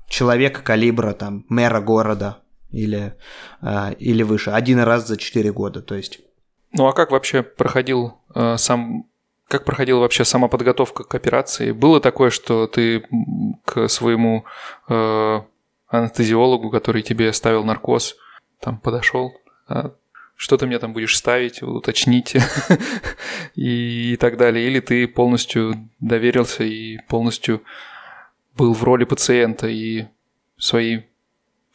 человек 0.09 0.63
калибра 0.63 1.13
там 1.13 1.45
мэра 1.49 1.81
города 1.81 2.39
или, 2.71 3.17
а, 3.61 3.93
или 3.99 4.23
выше. 4.23 4.51
Один 4.51 4.79
раз 4.81 5.09
за 5.09 5.17
четыре 5.17 5.53
года, 5.53 5.83
то 5.83 5.95
есть. 5.95 6.21
Ну 6.73 6.87
а 6.87 6.93
как 6.93 7.11
вообще 7.11 7.43
проходил 7.43 8.21
э, 8.35 8.57
сам 8.57 9.09
как 9.49 9.65
проходила 9.65 9.99
вообще 9.99 10.25
сама 10.25 10.49
подготовка 10.49 11.05
к 11.05 11.15
операции? 11.15 11.73
Было 11.73 12.01
такое, 12.01 12.31
что 12.31 12.67
ты 12.67 13.05
к 13.67 13.89
своему 13.89 14.47
э, 14.89 15.41
анестезиологу, 15.93 16.71
который 16.71 17.03
тебе 17.03 17.33
ставил 17.33 17.65
наркоз, 17.65 18.17
там 18.61 18.79
подошел, 18.79 19.33
а, 19.69 19.95
что 20.37 20.57
ты 20.57 20.67
мне 20.67 20.79
там 20.79 20.95
будешь 20.95 21.17
ставить, 21.17 21.63
уточнить 21.63 22.35
и 23.55 24.17
так 24.17 24.39
далее. 24.39 24.67
Или 24.67 24.81
ты 24.81 25.07
полностью 25.07 25.89
доверился 26.01 26.65
и 26.65 26.99
полностью 27.09 27.63
был 28.57 28.73
в 28.73 28.83
роли 28.83 29.05
пациента 29.05 29.69
и 29.69 30.07
свои 30.57 31.03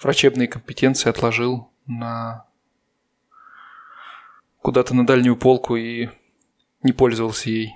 врачебные 0.02 0.48
компетенции 0.48 1.10
отложил 1.10 1.70
на 1.86 2.46
куда-то 4.62 4.96
на 4.96 5.06
дальнюю 5.06 5.38
полку 5.38 5.76
и 5.76 6.10
не 6.82 6.92
пользовался 6.92 7.50
ей. 7.50 7.76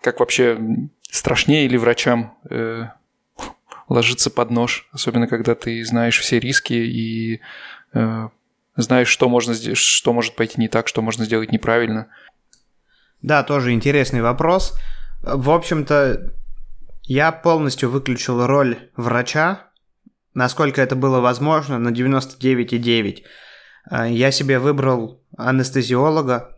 Как 0.00 0.20
вообще 0.20 0.58
страшнее 1.02 1.66
или 1.66 1.76
врачам 1.76 2.38
э, 2.48 2.84
ложиться 3.88 4.30
под 4.30 4.50
нож, 4.50 4.88
особенно 4.92 5.26
когда 5.26 5.54
ты 5.54 5.84
знаешь 5.84 6.18
все 6.18 6.40
риски 6.40 6.72
и 6.72 7.40
э, 7.92 8.28
знаешь, 8.76 9.08
что, 9.08 9.28
можно, 9.28 9.54
что 9.74 10.12
может 10.12 10.36
пойти 10.36 10.60
не 10.60 10.68
так, 10.68 10.88
что 10.88 11.02
можно 11.02 11.24
сделать 11.24 11.52
неправильно. 11.52 12.08
Да, 13.22 13.42
тоже 13.42 13.72
интересный 13.72 14.22
вопрос. 14.22 14.74
В 15.22 15.50
общем-то, 15.50 16.32
я 17.04 17.32
полностью 17.32 17.90
выключил 17.90 18.46
роль 18.46 18.90
врача, 18.96 19.70
насколько 20.34 20.82
это 20.82 20.96
было 20.96 21.20
возможно, 21.20 21.78
на 21.78 21.88
99,9. 21.88 23.22
я 24.10 24.30
себе 24.30 24.58
выбрал 24.58 25.22
анестезиолога. 25.36 26.56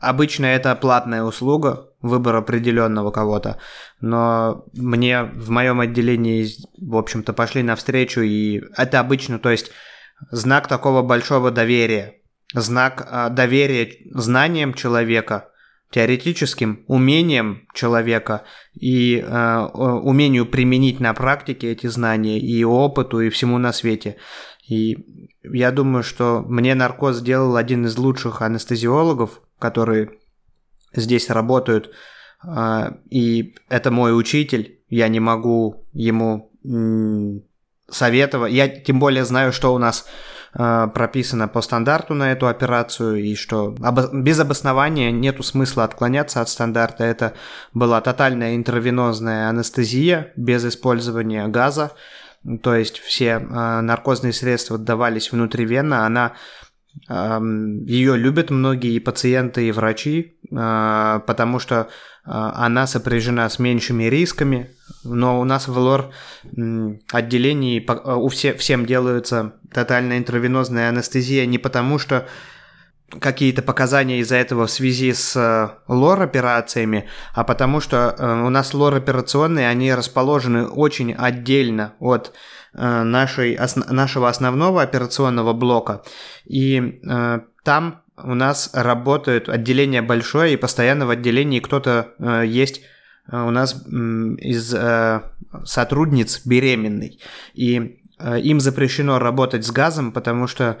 Обычно 0.00 0.46
это 0.46 0.74
платная 0.76 1.22
услуга, 1.22 1.91
выбор 2.02 2.36
определенного 2.36 3.10
кого-то, 3.10 3.58
но 4.00 4.64
мне 4.74 5.22
в 5.22 5.50
моем 5.50 5.80
отделении, 5.80 6.46
в 6.78 6.96
общем-то, 6.96 7.32
пошли 7.32 7.62
навстречу, 7.62 8.20
и 8.20 8.62
это 8.76 9.00
обычно, 9.00 9.38
то 9.38 9.50
есть 9.50 9.70
знак 10.30 10.68
такого 10.68 11.02
большого 11.02 11.50
доверия, 11.50 12.20
знак 12.54 13.32
доверия 13.34 13.96
знаниям 14.12 14.74
человека, 14.74 15.48
теоретическим 15.92 16.84
умением 16.88 17.68
человека 17.74 18.44
и 18.72 19.18
э, 19.18 19.58
умению 19.74 20.46
применить 20.46 21.00
на 21.00 21.12
практике 21.12 21.70
эти 21.70 21.86
знания 21.86 22.40
и 22.40 22.64
опыту 22.64 23.20
и 23.20 23.28
всему 23.28 23.58
на 23.58 23.72
свете. 23.72 24.16
И 24.66 24.96
я 25.42 25.70
думаю, 25.70 26.02
что 26.02 26.42
мне 26.48 26.74
наркоз 26.74 27.18
сделал 27.18 27.56
один 27.56 27.84
из 27.84 27.96
лучших 27.98 28.40
анестезиологов, 28.40 29.42
которые 29.58 30.10
здесь 30.94 31.30
работают, 31.30 31.92
э, 32.44 32.92
и 33.10 33.54
это 33.68 33.90
мой 33.90 34.18
учитель. 34.18 34.80
Я 34.88 35.08
не 35.08 35.20
могу 35.20 35.86
ему 35.92 36.50
советовать. 37.88 38.52
Я 38.52 38.68
тем 38.68 39.00
более 39.00 39.24
знаю, 39.24 39.52
что 39.52 39.74
у 39.74 39.78
нас 39.78 40.06
Э, 40.54 40.86
прописано 40.92 41.48
по 41.48 41.62
стандарту 41.62 42.12
на 42.12 42.32
эту 42.32 42.46
операцию, 42.46 43.16
и 43.24 43.34
что 43.34 43.74
без 44.12 44.38
обоснования 44.38 45.10
нету 45.10 45.42
смысла 45.42 45.84
отклоняться 45.84 46.42
от 46.42 46.48
стандарта. 46.50 47.04
Это 47.04 47.32
была 47.72 48.02
тотальная 48.02 48.54
интервенозная 48.54 49.48
анестезия 49.48 50.32
без 50.36 50.64
использования 50.66 51.48
газа, 51.48 51.92
то 52.62 52.74
есть 52.74 52.98
все 52.98 53.38
э, 53.40 53.80
наркозные 53.80 54.34
средства 54.34 54.76
давались 54.76 55.32
внутривенно, 55.32 56.04
она 56.04 56.34
ее 57.08 58.16
любят 58.16 58.50
многие 58.50 58.98
пациенты, 58.98 59.68
и 59.68 59.72
врачи, 59.72 60.36
э, 60.50 61.20
потому 61.26 61.58
что 61.58 61.88
она 62.24 62.86
сопряжена 62.86 63.48
с 63.48 63.58
меньшими 63.58 64.04
рисками, 64.04 64.70
но 65.02 65.40
у 65.40 65.44
нас 65.44 65.66
в 65.66 65.76
лор 65.76 66.12
отделении 67.10 67.84
у 68.04 68.28
все, 68.28 68.54
всем 68.54 68.86
делаются 68.86 69.54
тотальная 69.72 70.18
интравенозная 70.18 70.88
анестезия 70.88 71.46
не 71.46 71.58
потому, 71.58 71.98
что 71.98 72.28
какие-то 73.20 73.62
показания 73.62 74.20
из-за 74.20 74.36
этого 74.36 74.66
в 74.66 74.70
связи 74.70 75.12
с 75.12 75.36
э, 75.36 75.68
лор-операциями, 75.88 77.08
а 77.34 77.44
потому 77.44 77.80
что 77.80 78.14
э, 78.16 78.46
у 78.46 78.48
нас 78.48 78.74
лор-операционные, 78.74 79.68
они 79.68 79.92
расположены 79.92 80.66
очень 80.66 81.12
отдельно 81.12 81.94
от 81.98 82.32
э, 82.74 83.02
нашей, 83.02 83.58
нашего 83.88 84.28
основного 84.28 84.82
операционного 84.82 85.52
блока. 85.52 86.02
И 86.44 87.00
там 87.64 88.02
у 88.16 88.34
нас 88.34 88.70
работают 88.72 89.48
отделение 89.48 90.02
большое, 90.02 90.54
и 90.54 90.56
постоянно 90.56 91.06
в 91.06 91.10
отделении 91.10 91.60
кто-то 91.60 92.14
есть 92.44 92.82
у 93.30 93.50
нас 93.50 93.74
из 93.86 94.74
сотрудниц 95.64 96.42
беременный. 96.44 97.20
И 97.54 98.00
им 98.20 98.60
запрещено 98.60 99.18
работать 99.18 99.64
с 99.64 99.70
газом, 99.70 100.12
потому 100.12 100.46
что 100.46 100.78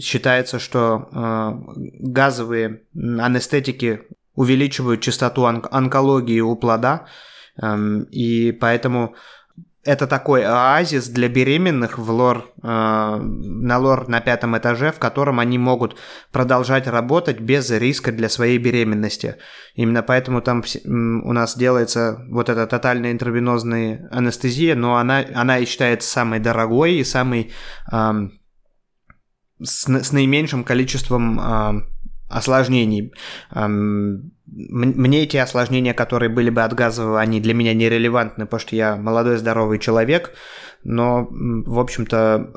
считается, 0.00 0.58
что 0.58 1.08
э, 1.10 1.52
газовые 2.00 2.82
анестетики 2.94 4.02
увеличивают 4.34 5.00
частоту 5.00 5.46
онкологии 5.46 6.40
у 6.40 6.54
плода, 6.56 7.06
эм, 7.60 8.04
и 8.04 8.52
поэтому 8.52 9.14
это 9.84 10.06
такой 10.06 10.44
оазис 10.44 11.08
для 11.08 11.28
беременных 11.28 11.98
в 11.98 12.10
лор, 12.10 12.52
э, 12.62 12.66
на 12.66 13.78
лор 13.78 14.08
на 14.08 14.20
пятом 14.20 14.56
этаже, 14.58 14.92
в 14.92 14.98
котором 14.98 15.40
они 15.40 15.56
могут 15.56 15.96
продолжать 16.30 16.86
работать 16.86 17.40
без 17.40 17.70
риска 17.70 18.12
для 18.12 18.28
своей 18.28 18.58
беременности. 18.58 19.36
Именно 19.74 20.02
поэтому 20.02 20.42
там 20.42 20.62
у 20.84 21.32
нас 21.32 21.56
делается 21.56 22.24
вот 22.28 22.48
эта 22.48 22.66
тотальная 22.66 23.12
интравенозная 23.12 24.08
анестезия, 24.10 24.74
но 24.74 24.96
она, 24.96 25.24
она 25.34 25.58
и 25.58 25.64
считается 25.64 26.10
самой 26.10 26.38
дорогой 26.38 26.96
и 26.96 27.04
самой 27.04 27.50
э, 27.90 28.28
с, 29.62 29.88
с 29.88 30.12
наименьшим 30.12 30.64
количеством 30.64 31.40
э, 31.40 31.82
осложнений. 32.28 33.12
Мне 33.54 35.22
эти 35.22 35.36
осложнения, 35.36 35.94
которые 35.94 36.30
были 36.30 36.50
бы 36.50 36.62
от 36.62 36.74
газового, 36.74 37.20
они 37.20 37.40
для 37.40 37.54
меня 37.54 37.74
нерелевантны, 37.74 38.44
потому 38.44 38.60
что 38.60 38.76
я 38.76 38.96
молодой 38.96 39.38
здоровый 39.38 39.78
человек, 39.78 40.32
но, 40.84 41.28
в 41.30 41.78
общем-то, 41.78 42.52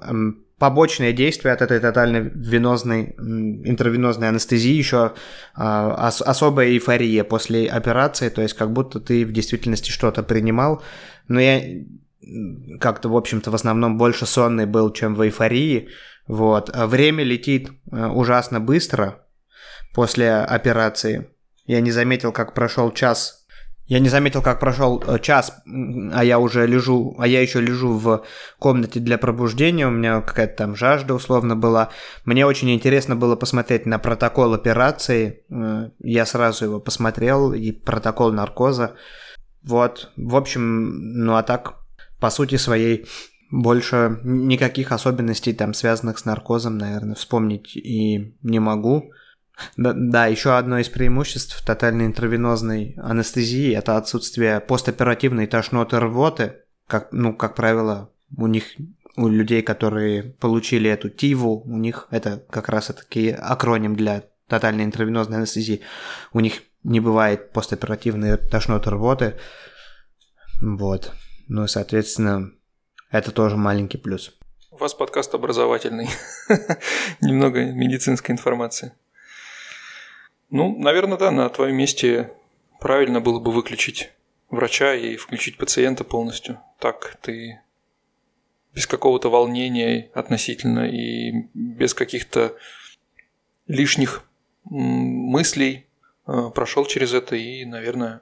побочное 0.62 1.12
действие 1.12 1.54
от 1.54 1.64
этой 1.64 1.80
тотальной 1.80 2.22
венозной, 2.22 3.16
интравенозной 3.18 4.30
анестезии 4.30 4.74
еще 4.74 5.14
а, 5.56 6.08
ос, 6.08 6.22
особая 6.22 6.68
эйфория 6.68 7.24
после 7.24 7.68
операции, 7.68 8.30
то 8.30 8.44
есть 8.44 8.54
как 8.54 8.72
будто 8.72 9.00
ты 9.00 9.26
в 9.26 9.32
действительности 9.32 9.90
что-то 9.90 10.22
принимал, 10.22 10.84
но 11.28 11.40
я 11.40 11.64
как-то, 12.80 13.10
в 13.10 13.18
общем-то, 13.18 13.52
в 13.52 13.56
основном 13.56 13.98
больше 13.98 14.26
сонный 14.26 14.66
был, 14.66 14.92
чем 14.92 15.16
в 15.16 15.24
эйфории, 15.24 15.90
вот. 16.28 16.70
А 16.74 16.88
время 16.88 17.24
летит 17.24 17.70
э, 17.92 18.08
ужасно 18.08 18.60
быстро, 18.60 19.26
после 19.94 20.34
операции. 20.36 21.30
Я 21.66 21.82
не 21.82 21.92
заметил, 21.92 22.32
как 22.32 22.54
прошел 22.54 22.92
час. 22.92 23.46
Я 23.86 24.00
не 24.00 24.08
заметил, 24.08 24.42
как 24.42 24.60
прошел 24.60 25.04
э, 25.06 25.20
час, 25.20 25.62
а 25.66 26.24
я 26.24 26.40
уже 26.40 26.66
лежу, 26.66 27.16
а 27.20 27.28
я 27.28 27.42
еще 27.42 27.60
лежу 27.60 27.98
в 27.98 28.24
комнате 28.58 29.02
для 29.02 29.18
пробуждения, 29.18 29.88
у 29.88 29.92
меня 29.92 30.22
какая-то 30.22 30.56
там 30.56 30.76
жажда 30.78 31.14
условно 31.14 31.58
была. 31.58 31.90
Мне 32.24 32.46
очень 32.46 32.72
интересно 32.72 33.18
было 33.18 33.36
посмотреть 33.36 33.86
на 33.86 34.00
протокол 34.00 34.54
операции. 34.54 35.44
Э, 35.52 35.90
я 36.00 36.26
сразу 36.26 36.66
его 36.66 36.80
посмотрел, 36.80 37.54
и 37.54 37.72
протокол 37.72 38.32
наркоза. 38.32 38.96
Вот, 39.64 40.12
в 40.16 40.36
общем, 40.36 41.24
ну 41.26 41.36
а 41.36 41.44
так, 41.44 41.81
по 42.22 42.30
сути 42.30 42.56
своей, 42.56 43.08
больше 43.50 44.20
никаких 44.24 44.94
особенностей 44.94 45.54
там, 45.54 45.74
связанных 45.74 46.20
с 46.20 46.26
наркозом, 46.26 46.78
наверное, 46.78 47.16
вспомнить 47.16 47.76
и 47.76 48.38
не 48.44 48.60
могу. 48.60 49.12
Да, 49.76 49.94
да, 49.94 50.28
еще 50.28 50.58
одно 50.58 50.80
из 50.80 50.88
преимуществ 50.88 51.64
тотальной 51.66 52.06
интравенозной 52.06 52.96
анестезии– 52.98 53.76
это 53.76 53.98
отсутствие 53.98 54.62
постоперативной 54.62 55.48
тошноты 55.48 56.00
рвоты. 56.00 56.62
Как, 56.88 57.10
ну, 57.12 57.36
как 57.36 57.56
правило, 57.56 58.12
у 58.38 58.48
них 58.48 58.64
у 59.18 59.28
людей, 59.28 59.62
которые 59.62 60.24
получили 60.24 60.90
эту 60.90 61.10
ТИВу, 61.10 61.62
у 61.62 61.78
них 61.78 62.08
это 62.12 62.44
как 62.50 62.70
раз 62.70 62.88
таки 62.88 63.30
акроним 63.32 63.96
для 63.96 64.24
тотальной 64.48 64.86
интравенозной 64.86 65.38
анестезии. 65.38 65.82
У 66.34 66.40
них 66.40 66.62
не 66.84 67.00
бывает 67.00 67.52
постоперативной 67.52 68.38
тошноты 68.38 68.90
рвоты. 68.90 69.36
Вот. 70.62 71.14
Ну 71.54 71.68
соответственно, 71.68 72.54
это 73.10 73.34
тоже 73.34 73.58
маленький 73.58 73.98
плюс. 73.98 74.32
У 74.72 74.78
вас 74.78 74.94
подкаст 74.94 75.36
образовательный. 75.36 76.08
Немного 77.22 77.66
медицинской 77.74 78.32
информации. 78.32 78.94
Ну, 80.50 80.80
наверное, 80.80 81.18
да, 81.18 81.30
на 81.30 81.50
твоем 81.50 81.76
месте 81.76 82.32
правильно 82.80 83.20
было 83.20 83.42
бы 83.42 83.52
выключить 83.52 84.14
врача 84.50 84.94
и 84.94 85.18
включить 85.18 85.58
пациента 85.58 86.06
полностью. 86.06 86.58
Так 86.80 87.18
ты 87.22 87.60
без 88.74 88.88
какого-то 88.88 89.30
волнения 89.30 90.10
относительно 90.14 90.90
и 90.90 91.50
без 91.54 91.94
каких-то 91.94 92.56
лишних 93.68 94.24
мыслей 94.64 95.86
э, 96.28 96.50
прошел 96.56 96.86
через 96.86 97.14
это 97.14 97.36
и, 97.36 97.66
наверное, 97.66 98.22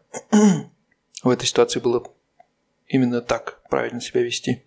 в 1.21 1.29
этой 1.29 1.45
ситуации 1.45 1.79
было 1.79 2.11
именно 2.89 3.21
так 3.21 3.61
правильно 3.69 4.01
себя 4.01 4.21
вести. 4.21 4.63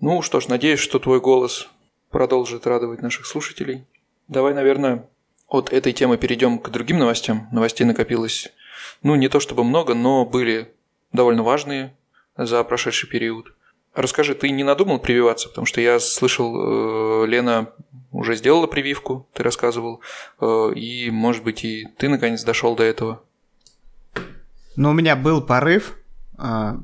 Ну 0.00 0.20
что 0.20 0.40
ж, 0.40 0.48
надеюсь, 0.48 0.80
что 0.80 0.98
твой 0.98 1.20
голос 1.20 1.68
продолжит 2.10 2.66
радовать 2.66 3.00
наших 3.00 3.24
слушателей. 3.24 3.86
Давай, 4.28 4.52
наверное, 4.52 5.08
от 5.48 5.72
этой 5.72 5.92
темы 5.92 6.18
перейдем 6.18 6.58
к 6.58 6.68
другим 6.70 6.98
новостям. 6.98 7.48
Новостей 7.52 7.86
накопилось, 7.86 8.48
ну, 9.02 9.14
не 9.14 9.28
то 9.28 9.40
чтобы 9.40 9.64
много, 9.64 9.94
но 9.94 10.26
были 10.26 10.72
довольно 11.12 11.42
важные 11.42 11.96
за 12.36 12.62
прошедший 12.64 13.08
период. 13.08 13.54
Расскажи, 13.94 14.34
ты 14.34 14.50
не 14.50 14.62
надумал 14.62 15.00
прививаться? 15.00 15.48
Потому 15.48 15.66
что 15.66 15.80
я 15.80 15.98
слышал, 15.98 17.24
э, 17.24 17.26
Лена 17.26 17.72
уже 18.12 18.36
сделала 18.36 18.68
прививку, 18.68 19.28
ты 19.32 19.42
рассказывал, 19.42 20.00
э, 20.40 20.72
и, 20.76 21.10
может 21.10 21.42
быть, 21.42 21.64
и 21.64 21.88
ты 21.98 22.08
наконец 22.08 22.44
дошел 22.44 22.76
до 22.76 22.84
этого. 22.84 23.22
Ну, 24.76 24.90
у 24.90 24.92
меня 24.92 25.16
был 25.16 25.42
порыв 25.42 25.96
э, 26.38 26.74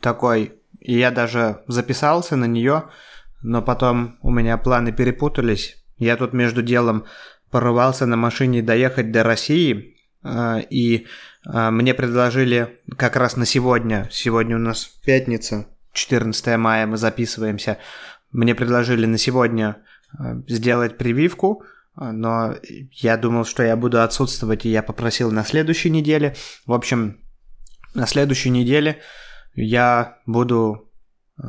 такой, 0.00 0.60
и 0.80 0.98
я 0.98 1.10
даже 1.10 1.62
записался 1.66 2.36
на 2.36 2.46
нее, 2.46 2.84
но 3.42 3.62
потом 3.62 4.18
у 4.22 4.30
меня 4.30 4.56
планы 4.58 4.92
перепутались. 4.92 5.76
Я 5.98 6.16
тут 6.16 6.32
между 6.32 6.62
делом 6.62 7.04
порывался 7.50 8.06
на 8.06 8.16
машине 8.16 8.62
доехать 8.62 9.12
до 9.12 9.22
России, 9.22 9.96
э, 10.22 10.60
и 10.70 11.06
э, 11.46 11.70
мне 11.70 11.94
предложили 11.94 12.80
как 12.96 13.16
раз 13.16 13.36
на 13.36 13.46
сегодня, 13.46 14.08
сегодня 14.10 14.56
у 14.56 14.60
нас 14.60 14.84
пятница, 15.04 15.66
14 15.92 16.56
мая 16.56 16.86
мы 16.86 16.96
записываемся, 16.96 17.78
мне 18.32 18.54
предложили 18.54 19.06
на 19.06 19.18
сегодня 19.18 19.78
сделать 20.48 20.98
прививку, 20.98 21.64
но 21.96 22.54
я 22.92 23.16
думал, 23.16 23.44
что 23.44 23.62
я 23.62 23.76
буду 23.76 24.02
отсутствовать, 24.02 24.64
и 24.64 24.70
я 24.70 24.82
попросил 24.82 25.30
на 25.30 25.44
следующей 25.44 25.90
неделе. 25.90 26.34
В 26.66 26.72
общем, 26.72 27.20
на 27.94 28.06
следующей 28.06 28.50
неделе 28.50 29.00
я 29.54 30.18
буду 30.26 30.90
э, 31.42 31.46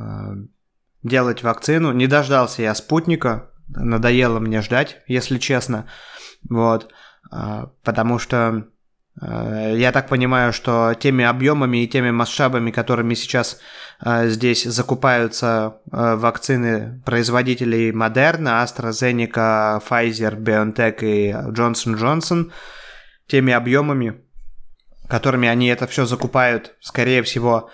делать 1.04 1.44
вакцину. 1.44 1.92
Не 1.92 2.08
дождался 2.08 2.62
я 2.62 2.76
спутника, 2.76 3.50
надоело 3.68 4.40
мне 4.40 4.62
ждать, 4.62 4.98
если 5.08 5.38
честно. 5.38 5.88
Вот, 6.50 6.92
э, 7.32 7.66
потому 7.84 8.20
что 8.20 8.68
э, 9.22 9.74
я 9.78 9.92
так 9.92 10.08
понимаю, 10.08 10.54
что 10.54 10.94
теми 11.00 11.24
объемами 11.24 11.84
и 11.84 11.88
теми 11.88 12.12
масштабами, 12.12 12.72
которыми 12.72 13.14
сейчас 13.14 13.60
э, 14.04 14.28
здесь 14.30 14.64
закупаются 14.64 15.78
э, 15.92 16.16
вакцины 16.16 17.02
производителей 17.06 17.92
Moderna, 17.92 18.64
AstraZeneca, 18.64 19.82
Pfizer, 19.88 20.36
BioNTech 20.38 21.04
и 21.04 21.32
Johnson 21.32 21.98
Johnson, 21.98 22.52
теми 23.28 23.54
объемами, 23.54 24.22
которыми 25.12 25.50
они 25.50 25.68
это 25.68 25.88
все 25.88 26.06
закупают, 26.06 26.74
скорее 26.80 27.22
всего, 27.22 27.70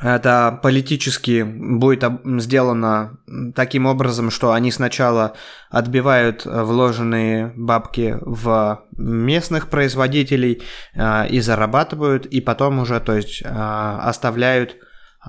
это 0.00 0.60
политически 0.62 1.42
будет 1.42 2.04
сделано 2.40 3.18
таким 3.56 3.86
образом, 3.86 4.30
что 4.30 4.52
они 4.52 4.70
сначала 4.70 5.34
отбивают 5.68 6.42
вложенные 6.44 7.52
бабки 7.56 8.16
в 8.20 8.84
местных 8.96 9.68
производителей 9.68 10.62
э, 10.94 11.28
и 11.28 11.40
зарабатывают, 11.40 12.26
и 12.26 12.40
потом 12.40 12.78
уже, 12.78 13.00
то 13.00 13.16
есть, 13.16 13.42
э, 13.42 13.48
оставляют 13.48 14.76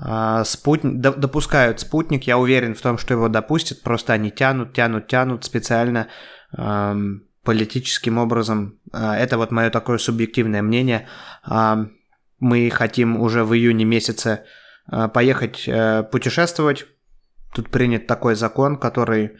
э, 0.00 0.42
спутник, 0.44 1.00
допускают 1.00 1.80
спутник, 1.80 2.24
я 2.24 2.38
уверен 2.38 2.76
в 2.76 2.80
том, 2.80 2.98
что 2.98 3.14
его 3.14 3.28
допустят, 3.28 3.82
просто 3.82 4.12
они 4.12 4.30
тянут, 4.30 4.74
тянут, 4.74 5.08
тянут 5.08 5.44
специально 5.44 6.06
эм, 6.56 7.27
политическим 7.48 8.18
образом. 8.18 8.78
А, 8.92 9.16
это 9.16 9.38
вот 9.38 9.52
мое 9.52 9.70
такое 9.70 9.96
субъективное 9.96 10.60
мнение. 10.60 11.08
А, 11.42 11.86
мы 12.40 12.68
хотим 12.68 13.18
уже 13.18 13.42
в 13.42 13.54
июне 13.54 13.86
месяце 13.86 14.44
а, 14.86 15.08
поехать 15.08 15.64
э, 15.66 16.02
путешествовать. 16.02 16.84
Тут 17.54 17.70
принят 17.70 18.06
такой 18.06 18.34
закон, 18.34 18.76
который 18.76 19.38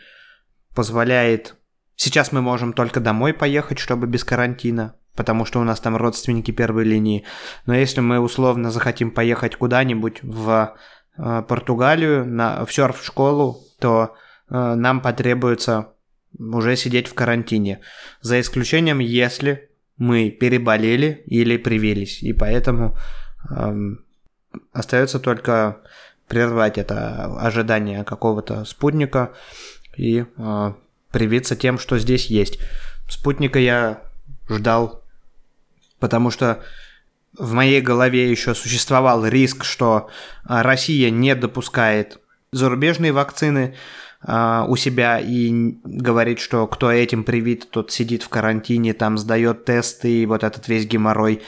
позволяет... 0.75 1.57
Сейчас 1.97 2.33
мы 2.33 2.41
можем 2.41 2.73
только 2.73 2.99
домой 2.99 3.35
поехать, 3.35 3.79
чтобы 3.79 4.07
без 4.07 4.25
карантина, 4.25 4.95
потому 5.15 5.45
что 5.45 5.61
у 5.61 5.65
нас 5.65 5.79
там 5.79 5.95
родственники 5.95 6.51
первой 6.51 6.85
линии. 6.85 7.27
Но 7.67 7.75
если 7.75 8.01
мы 8.01 8.21
условно 8.21 8.71
захотим 8.71 9.11
поехать 9.11 9.57
куда-нибудь 9.57 10.23
в 10.23 10.77
э, 11.19 11.43
Португалию, 11.47 12.25
на, 12.25 12.65
в 12.65 12.73
серф-школу, 12.73 13.59
то 13.79 14.15
э, 14.49 14.75
нам 14.77 15.03
потребуется 15.03 15.93
уже 16.39 16.77
сидеть 16.77 17.09
в 17.09 17.15
карантине. 17.15 17.81
За 18.21 18.41
исключением, 18.41 18.99
если 18.99 19.69
мы 19.97 20.31
переболели 20.31 21.23
или 21.27 21.57
привились. 21.57 22.23
И 22.23 22.33
поэтому 22.33 22.97
эм, 23.51 24.05
остается 24.73 25.19
только 25.19 25.79
прервать 26.29 26.79
это 26.79 27.25
ожидание 27.39 28.05
какого-то 28.05 28.65
спутника 28.65 29.33
и 29.97 30.25
э, 30.37 30.73
привиться 31.11 31.57
тем, 31.57 31.79
что 31.79 31.99
здесь 31.99 32.27
есть. 32.27 32.59
Спутника 33.09 33.59
я 33.59 34.03
ждал, 34.49 35.03
потому 35.99 36.31
что 36.31 36.63
в 37.37 37.53
моей 37.53 37.81
голове 37.81 38.31
еще 38.31 38.55
существовал 38.55 39.27
риск, 39.27 39.65
что 39.65 40.09
Россия 40.45 41.11
не 41.11 41.35
допускает 41.35 42.21
зарубежные 42.53 43.13
вакцины, 43.13 43.77
у 44.21 44.75
себя 44.77 45.21
и 45.21 45.77
говорит, 45.85 46.41
что 46.41 46.67
кто 46.67 46.91
этим 46.91 47.23
привит, 47.23 47.71
тот 47.71 47.93
сидит 47.93 48.25
в 48.25 48.29
карантине, 48.29 48.93
там 48.93 49.17
сдает 49.17 49.65
тесты 49.65 50.23
и 50.23 50.27
вот 50.27 50.43
этот 50.43 50.67
весь 50.67 50.87
геморрой. 50.87 51.43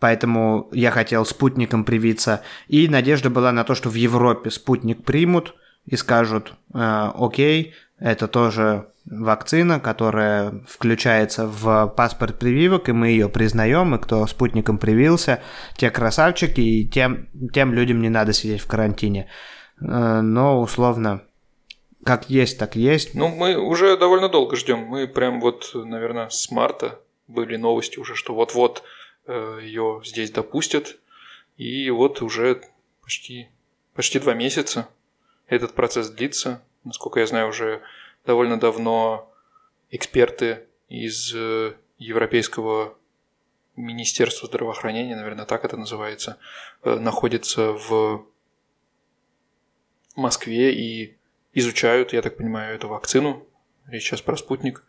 Поэтому 0.00 0.68
я 0.72 0.90
хотел 0.90 1.24
спутником 1.24 1.84
привиться. 1.84 2.42
И 2.66 2.88
надежда 2.88 3.30
была 3.30 3.52
на 3.52 3.64
то, 3.64 3.74
что 3.74 3.90
в 3.90 3.94
Европе 3.94 4.50
спутник 4.50 5.04
примут 5.04 5.54
и 5.84 5.94
скажут, 5.94 6.54
«А, 6.72 7.14
окей, 7.16 7.74
это 7.98 8.26
тоже 8.26 8.86
вакцина, 9.04 9.78
которая 9.78 10.64
включается 10.66 11.46
в 11.46 11.88
паспорт 11.96 12.38
прививок, 12.38 12.88
и 12.88 12.92
мы 12.92 13.08
ее 13.08 13.28
признаем, 13.28 13.94
и 13.94 13.98
кто 13.98 14.26
спутником 14.26 14.78
привился, 14.78 15.40
те 15.76 15.90
красавчики, 15.90 16.60
и 16.60 16.88
тем, 16.88 17.28
тем 17.52 17.74
людям 17.74 18.00
не 18.00 18.08
надо 18.08 18.32
сидеть 18.32 18.62
в 18.62 18.66
карантине. 18.66 19.28
Э, 19.80 20.20
но 20.20 20.60
условно 20.60 21.22
как 22.04 22.30
есть, 22.30 22.58
так 22.58 22.76
есть. 22.76 23.14
Ну, 23.14 23.28
мы 23.28 23.56
уже 23.56 23.96
довольно 23.96 24.28
долго 24.28 24.56
ждем. 24.56 24.80
Мы 24.80 25.06
прям 25.06 25.40
вот, 25.40 25.70
наверное, 25.74 26.30
с 26.30 26.50
марта 26.50 26.98
были 27.28 27.56
новости 27.56 27.98
уже, 27.98 28.14
что 28.14 28.34
вот-вот 28.34 28.82
э, 29.26 29.60
ее 29.62 30.00
здесь 30.04 30.30
допустят. 30.30 30.98
И 31.56 31.90
вот 31.90 32.22
уже 32.22 32.62
почти, 33.02 33.50
почти 33.94 34.18
два 34.18 34.32
месяца 34.32 34.88
этот 35.46 35.74
процесс 35.74 36.08
длится. 36.08 36.62
Насколько 36.84 37.20
я 37.20 37.26
знаю, 37.26 37.48
уже 37.48 37.82
довольно 38.24 38.58
давно 38.58 39.30
эксперты 39.90 40.64
из 40.88 41.34
э, 41.34 41.74
Европейского 41.98 42.94
Министерства 43.76 44.48
здравоохранения, 44.48 45.16
наверное, 45.16 45.44
так 45.44 45.64
это 45.64 45.76
называется, 45.76 46.38
находятся 46.82 47.72
в 47.72 48.26
Москве 50.16 50.72
и 50.72 51.16
изучают, 51.52 52.12
я 52.12 52.22
так 52.22 52.36
понимаю, 52.36 52.74
эту 52.74 52.88
вакцину. 52.88 53.46
Речь 53.86 54.04
сейчас 54.04 54.22
про 54.22 54.36
спутник. 54.36 54.84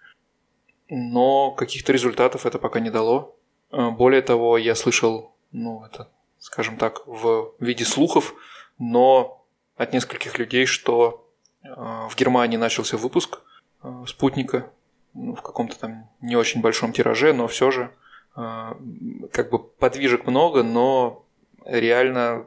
Но 0.89 1.51
каких-то 1.51 1.93
результатов 1.93 2.45
это 2.45 2.59
пока 2.59 2.79
не 2.79 2.89
дало. 2.89 3.35
Э, 3.71 3.89
более 3.89 4.21
того, 4.21 4.57
я 4.57 4.75
слышал, 4.75 5.33
ну, 5.51 5.83
это, 5.85 6.09
скажем 6.39 6.77
так, 6.77 7.07
в 7.07 7.53
виде 7.59 7.85
слухов, 7.85 8.35
но 8.77 9.45
от 9.77 9.93
нескольких 9.93 10.37
людей, 10.37 10.65
что 10.65 11.27
э, 11.63 11.67
в 11.69 12.13
Германии 12.15 12.57
начался 12.57 12.97
выпуск 12.97 13.41
э, 13.83 14.03
спутника 14.07 14.71
ну, 15.13 15.35
в 15.35 15.41
каком-то 15.41 15.77
там 15.77 16.09
не 16.21 16.35
очень 16.35 16.61
большом 16.61 16.93
тираже, 16.93 17.33
но 17.33 17.47
все 17.47 17.71
же 17.71 17.91
как 18.33 19.49
бы 19.49 19.59
подвижек 19.59 20.25
много, 20.25 20.63
но 20.63 21.25
реально 21.65 22.45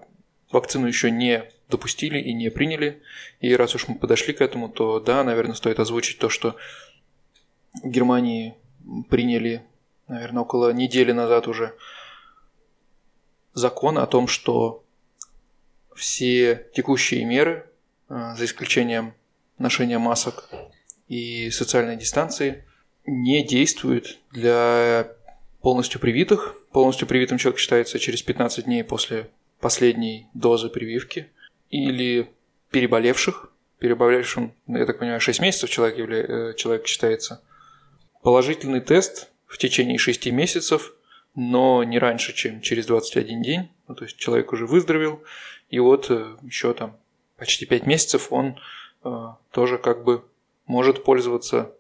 вакцину 0.51 0.87
еще 0.87 1.11
не 1.11 1.45
допустили 1.69 2.19
и 2.19 2.33
не 2.33 2.51
приняли. 2.51 3.03
И 3.41 3.55
раз 3.55 3.75
уж 3.75 3.89
мы 3.89 3.97
подошли 3.97 4.33
к 4.33 4.41
этому, 4.41 4.69
то 4.69 5.01
да, 5.01 5.25
наверное, 5.25 5.55
стоит 5.55 5.79
озвучить 5.79 6.19
то, 6.19 6.29
что 6.29 6.57
в 7.83 7.89
Германии 7.89 8.55
приняли, 9.09 9.63
наверное, 10.09 10.43
около 10.43 10.73
недели 10.73 11.13
назад 11.13 11.49
уже 11.49 11.75
закон 13.55 13.99
о 13.99 14.07
том, 14.07 14.27
что 14.27 14.85
все 15.95 16.67
текущие 16.75 17.25
меры, 17.25 17.69
а, 18.09 18.35
за 18.35 18.45
исключением 18.45 19.15
ношения 19.59 19.99
масок 19.99 20.49
и 21.09 21.51
социальной 21.51 21.97
дистанции, 21.97 22.65
не 23.07 23.47
действуют 23.47 24.19
для 24.33 25.09
полностью 25.61 26.01
привитых. 26.01 26.57
Полностью 26.73 27.07
привитым 27.07 27.39
человек 27.39 27.61
считается 27.61 27.99
через 27.99 28.23
15 28.23 28.65
дней 28.65 28.83
после 28.83 29.31
последней 29.61 30.27
дозы 30.35 30.69
прививки 30.69 31.31
или 31.75 32.31
переболевших. 32.71 33.51
Переболевшим, 33.79 34.53
я 34.69 34.87
так 34.87 34.99
понимаю, 34.99 35.21
6 35.21 35.41
месяцев 35.41 35.71
человек, 35.71 35.99
явля... 35.99 36.19
Э, 36.23 36.55
человек 36.55 36.87
считается. 36.87 37.43
Положительный 38.23 38.81
тест 38.81 39.29
в 39.47 39.59
течение 39.59 39.99
6 39.99 40.27
месяцев, 40.31 40.95
но 41.35 41.83
не 41.83 41.99
раньше, 41.99 42.33
чем 42.33 42.61
через 42.61 42.87
21 42.87 43.43
день. 43.43 43.69
Ну, 43.89 43.95
то 43.97 44.05
есть 44.05 44.17
человек 44.17 44.53
уже 44.53 44.67
выздоровел, 44.67 45.23
и 45.69 45.81
вот 45.81 46.11
э, 46.11 46.37
еще 46.43 46.73
там 46.75 46.97
почти 47.37 47.67
5 47.67 47.87
месяцев 47.87 48.29
он 48.31 48.57
э, 49.03 49.27
тоже 49.51 49.79
как 49.79 50.05
бы 50.05 50.25
может 50.67 51.05
пользоваться 51.05 51.73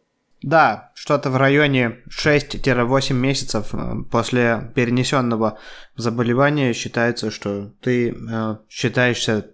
да, 0.44 0.92
что-то 0.94 1.30
в 1.30 1.38
районе 1.38 2.02
6-8 2.10 3.14
месяцев 3.14 3.74
э, 3.74 4.02
после 4.10 4.70
перенесенного 4.74 5.58
заболевания 5.96 6.74
считается, 6.74 7.30
что 7.30 7.70
ты 7.80 8.10
э, 8.10 8.56
считаешься 8.68 9.53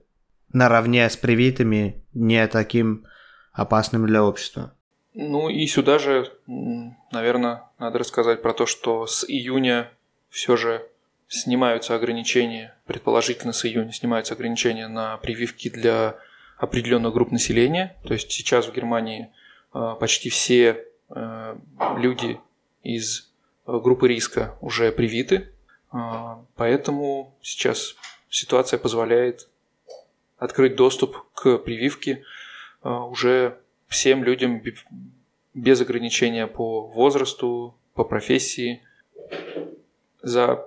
наравне 0.52 1.08
с 1.08 1.16
привитыми 1.16 2.02
не 2.12 2.46
таким 2.46 3.06
опасным 3.52 4.06
для 4.06 4.24
общества. 4.24 4.74
Ну 5.14 5.48
и 5.48 5.66
сюда 5.66 5.98
же, 5.98 6.32
наверное, 6.46 7.64
надо 7.78 7.98
рассказать 7.98 8.42
про 8.42 8.52
то, 8.52 8.66
что 8.66 9.06
с 9.06 9.24
июня 9.28 9.90
все 10.28 10.56
же 10.56 10.86
снимаются 11.28 11.94
ограничения, 11.94 12.76
предположительно 12.86 13.52
с 13.52 13.64
июня 13.64 13.92
снимаются 13.92 14.34
ограничения 14.34 14.88
на 14.88 15.16
прививки 15.18 15.68
для 15.68 16.16
определенных 16.58 17.12
групп 17.12 17.32
населения. 17.32 17.96
То 18.04 18.12
есть 18.14 18.30
сейчас 18.30 18.66
в 18.66 18.72
Германии 18.72 19.30
э, 19.74 19.96
почти 19.98 20.28
все 20.28 20.84
э, 21.08 21.56
люди 21.96 22.38
из 22.82 23.30
группы 23.66 24.08
риска 24.08 24.56
уже 24.60 24.92
привиты, 24.92 25.48
э, 25.92 25.98
поэтому 26.56 27.36
сейчас 27.42 27.94
ситуация 28.28 28.78
позволяет 28.78 29.48
открыть 30.40 30.74
доступ 30.74 31.30
к 31.34 31.58
прививке 31.58 32.24
уже 32.82 33.58
всем 33.86 34.24
людям 34.24 34.62
без 35.54 35.80
ограничения 35.80 36.46
по 36.46 36.86
возрасту, 36.86 37.76
по 37.94 38.04
профессии. 38.04 38.82
За, 40.22 40.66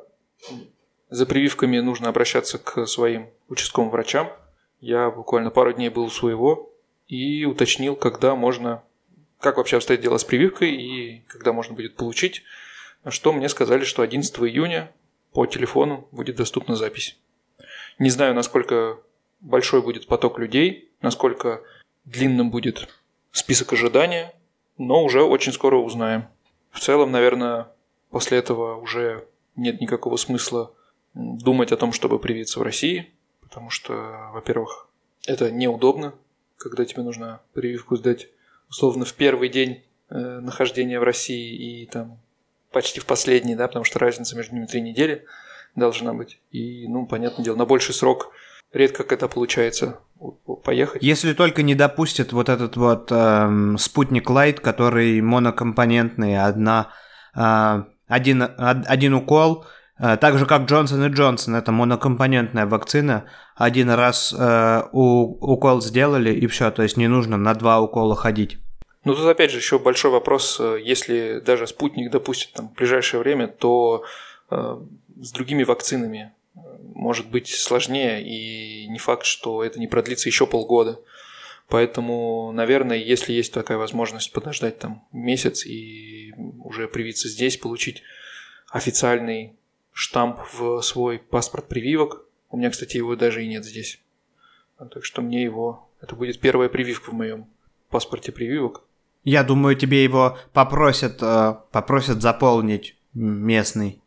за 1.10 1.26
прививками 1.26 1.80
нужно 1.80 2.10
обращаться 2.10 2.60
к 2.60 2.86
своим 2.86 3.30
участковым 3.50 3.90
врачам. 3.90 4.32
Я 4.80 5.10
буквально 5.10 5.50
пару 5.50 5.74
дней 5.74 5.90
был 5.90 6.04
у 6.04 6.10
своего 6.10 6.72
и 7.08 7.46
уточнил, 7.46 7.96
когда 7.96 8.36
можно, 8.36 8.84
как 9.40 9.58
вообще 9.58 9.78
обстоит 9.78 10.02
дело 10.02 10.18
с 10.18 10.24
прививкой 10.24 10.76
и 10.76 11.24
когда 11.28 11.52
можно 11.52 11.76
будет 11.76 11.96
получить. 11.96 12.44
Что 13.08 13.34
мне 13.34 13.50
сказали, 13.50 13.84
что 13.84 14.02
11 14.02 14.34
июня 14.40 14.92
по 15.32 15.46
телефону 15.46 16.08
будет 16.12 16.36
доступна 16.36 16.76
запись. 16.76 17.18
Не 18.00 18.10
знаю, 18.10 18.34
насколько 18.36 19.00
большой 19.44 19.82
будет 19.82 20.08
поток 20.08 20.40
людей, 20.40 20.90
насколько 21.02 21.62
длинным 22.06 22.50
будет 22.50 22.90
список 23.32 23.74
ожидания, 23.74 24.34
но 24.78 25.04
уже 25.04 25.22
очень 25.22 25.52
скоро 25.52 25.78
узнаем. 25.78 26.26
В 26.72 26.80
целом, 26.80 27.12
наверное, 27.12 27.68
после 28.10 28.40
этого 28.40 28.78
уже 28.78 29.28
нет 29.56 29.80
никакого 29.82 30.18
смысла 30.18 30.74
думать 31.14 31.72
о 31.72 31.78
том, 31.78 31.94
чтобы 31.94 32.18
привиться 32.18 32.60
в 32.60 32.64
России, 32.64 33.12
потому 33.42 33.70
что, 33.70 34.32
во-первых, 34.34 34.88
это 35.28 35.52
неудобно, 35.52 36.16
когда 36.58 36.86
тебе 36.86 37.04
нужно 37.04 37.42
прививку 37.54 37.96
сдать 37.96 38.30
условно 38.70 39.06
в 39.06 39.14
первый 39.14 39.50
день 39.50 39.84
э, 40.10 40.18
нахождения 40.18 41.00
в 41.00 41.04
России 41.04 41.82
и 41.82 41.86
там 41.86 42.18
почти 42.72 43.00
в 43.00 43.06
последний, 43.06 43.56
да, 43.56 43.68
потому 43.68 43.86
что 43.86 44.00
разница 44.00 44.36
между 44.36 44.56
ними 44.56 44.66
три 44.66 44.82
недели 44.82 45.26
должна 45.76 46.14
быть. 46.14 46.40
И, 46.52 46.88
ну, 46.88 47.06
понятное 47.06 47.46
дело, 47.46 47.56
на 47.56 47.66
больший 47.66 47.94
срок 47.94 48.32
редко 48.74 49.04
когда 49.04 49.28
получается 49.28 50.00
поехать. 50.64 51.04
Если 51.04 51.34
только 51.34 51.64
не 51.64 51.76
допустят 51.76 52.34
вот 52.34 52.50
этот 52.50 52.76
вот 52.78 53.12
э, 53.12 53.76
спутник 53.78 54.30
Лайт, 54.30 54.60
который 54.60 55.22
монокомпонентный, 55.22 56.42
одна, 56.42 56.90
э, 57.36 57.84
один, 58.08 58.44
один 58.58 59.14
укол, 59.14 59.66
э, 60.00 60.18
так 60.18 60.38
же 60.38 60.46
как 60.46 60.64
Джонсон 60.64 61.06
и 61.06 61.10
Джонсон, 61.10 61.56
это 61.56 61.72
монокомпонентная 61.72 62.66
вакцина, 62.66 63.26
один 63.56 63.90
раз 63.90 64.34
э, 64.38 64.84
у, 64.92 65.54
укол 65.54 65.82
сделали 65.82 66.34
и 66.34 66.48
все, 66.48 66.72
то 66.72 66.84
есть 66.84 66.98
не 66.98 67.08
нужно 67.08 67.38
на 67.38 67.54
два 67.54 67.82
укола 67.82 68.16
ходить. 68.16 68.58
Ну 69.04 69.16
тут 69.16 69.26
опять 69.26 69.52
же 69.52 69.58
еще 69.58 69.80
большой 69.80 70.12
вопрос, 70.12 70.58
э, 70.60 70.80
если 70.82 71.42
даже 71.46 71.68
спутник 71.68 72.12
допустит 72.12 72.54
там 72.54 72.70
в 72.70 72.74
ближайшее 72.74 73.20
время, 73.20 73.48
то 73.50 74.06
э, 74.50 74.78
с 75.22 75.32
другими 75.32 75.64
вакцинами 75.64 76.34
может 76.94 77.30
быть 77.30 77.48
сложнее, 77.48 78.24
и 78.24 78.88
не 78.88 79.00
факт, 79.00 79.26
что 79.26 79.64
это 79.64 79.80
не 79.80 79.88
продлится 79.88 80.30
еще 80.30 80.48
полгода. 80.48 81.00
Поэтому, 81.68 82.52
наверное, 82.52 82.98
если 82.98 83.34
есть 83.34 83.54
такая 83.54 83.78
возможность 83.78 84.32
подождать 84.32 84.80
там 84.80 85.04
месяц 85.12 85.66
и 85.66 86.34
уже 86.64 86.88
привиться 86.88 87.30
здесь, 87.30 87.58
получить 87.58 88.04
официальный 88.70 89.56
штамп 89.92 90.40
в 90.54 90.82
свой 90.82 91.20
паспорт 91.20 91.68
прививок. 91.68 92.26
У 92.50 92.58
меня, 92.58 92.70
кстати, 92.70 92.98
его 92.98 93.16
даже 93.16 93.44
и 93.44 93.48
нет 93.48 93.64
здесь. 93.64 94.00
Так 94.78 95.06
что 95.06 95.22
мне 95.22 95.44
его... 95.44 95.88
Это 96.02 96.16
будет 96.16 96.40
первая 96.40 96.68
прививка 96.68 97.12
в 97.12 97.14
моем 97.14 97.48
паспорте 97.90 98.32
прививок. 98.32 98.84
Я 99.24 99.44
думаю, 99.44 99.76
тебе 99.76 100.04
его 100.04 100.38
попросят, 100.52 101.22
э, 101.22 101.56
попросят 101.72 102.22
заполнить 102.22 102.98
местный 103.14 104.02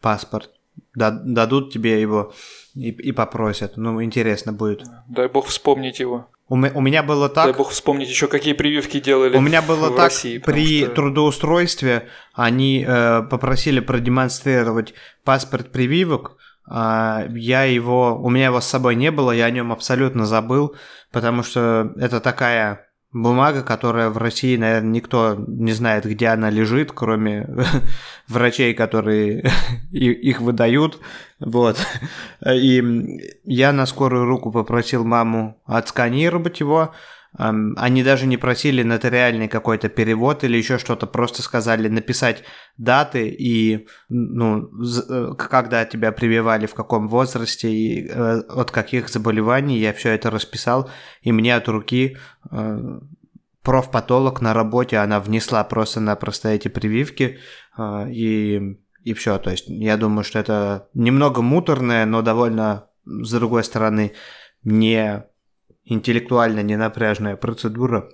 паспорт 0.00 0.59
дадут 0.94 1.72
тебе 1.72 2.00
его 2.00 2.32
и, 2.74 2.90
и 2.90 3.12
попросят. 3.12 3.76
Ну, 3.76 4.02
интересно 4.02 4.52
будет. 4.52 4.82
Дай 5.08 5.28
бог 5.28 5.46
вспомнить 5.46 6.00
его. 6.00 6.28
У, 6.48 6.54
у 6.54 6.80
меня 6.80 7.04
было 7.04 7.28
так... 7.28 7.46
Дай 7.46 7.54
бог 7.54 7.70
вспомнить 7.70 8.08
еще, 8.08 8.26
какие 8.26 8.54
прививки 8.54 8.98
делали 8.98 9.36
У 9.36 9.40
меня 9.40 9.62
было 9.62 9.90
так, 9.90 10.06
России, 10.06 10.38
при 10.38 10.82
что... 10.84 10.94
трудоустройстве 10.94 12.08
они 12.34 12.84
э, 12.86 13.22
попросили 13.30 13.78
продемонстрировать 13.78 14.94
паспорт 15.24 15.70
прививок, 15.70 16.36
э, 16.68 17.28
я 17.36 17.62
его... 17.64 18.20
У 18.20 18.30
меня 18.30 18.46
его 18.46 18.60
с 18.60 18.66
собой 18.66 18.96
не 18.96 19.12
было, 19.12 19.30
я 19.30 19.44
о 19.44 19.50
нем 19.50 19.70
абсолютно 19.70 20.26
забыл, 20.26 20.74
потому 21.12 21.44
что 21.44 21.92
это 21.96 22.18
такая 22.20 22.89
бумага, 23.12 23.62
которая 23.62 24.08
в 24.10 24.18
России, 24.18 24.56
наверное, 24.56 24.90
никто 24.90 25.34
не 25.46 25.72
знает, 25.72 26.04
где 26.04 26.28
она 26.28 26.50
лежит, 26.50 26.92
кроме 26.92 27.48
врачей, 28.28 28.74
которые 28.74 29.50
их 29.90 30.40
выдают. 30.40 30.98
Вот. 31.40 31.78
И 32.46 32.82
я 33.44 33.72
на 33.72 33.86
скорую 33.86 34.26
руку 34.26 34.52
попросил 34.52 35.04
маму 35.04 35.60
отсканировать 35.66 36.60
его, 36.60 36.94
они 37.32 38.02
даже 38.02 38.26
не 38.26 38.36
просили 38.36 38.82
нотариальный 38.82 39.46
какой-то 39.46 39.88
перевод 39.88 40.42
или 40.42 40.56
еще 40.56 40.78
что-то, 40.78 41.06
просто 41.06 41.42
сказали 41.42 41.88
написать 41.88 42.42
даты 42.76 43.28
и, 43.28 43.86
ну, 44.08 44.68
э, 45.08 45.34
когда 45.38 45.84
тебя 45.84 46.10
прививали, 46.10 46.66
в 46.66 46.74
каком 46.74 47.06
возрасте 47.06 47.70
и 47.70 48.08
э, 48.08 48.40
от 48.48 48.72
каких 48.72 49.08
заболеваний. 49.08 49.78
Я 49.78 49.92
все 49.92 50.10
это 50.10 50.30
расписал, 50.30 50.90
и 51.22 51.30
мне 51.30 51.54
от 51.54 51.68
руки 51.68 52.16
э, 52.50 53.00
профпатолог 53.62 54.40
на 54.40 54.52
работе, 54.52 54.96
она 54.96 55.20
внесла 55.20 55.62
просто-напросто 55.62 56.48
эти 56.48 56.68
прививки, 56.68 57.38
и, 57.78 58.76
и 59.04 59.14
все. 59.14 59.38
То 59.38 59.50
есть 59.50 59.66
я 59.68 59.96
думаю, 59.96 60.24
что 60.24 60.38
это 60.38 60.88
немного 60.94 61.42
муторное, 61.42 62.06
но 62.06 62.22
довольно, 62.22 62.86
с 63.04 63.30
другой 63.30 63.62
стороны, 63.62 64.12
не 64.64 65.24
интеллектуально 65.90 66.60
ненапряжная 66.60 67.36
процедура. 67.36 68.08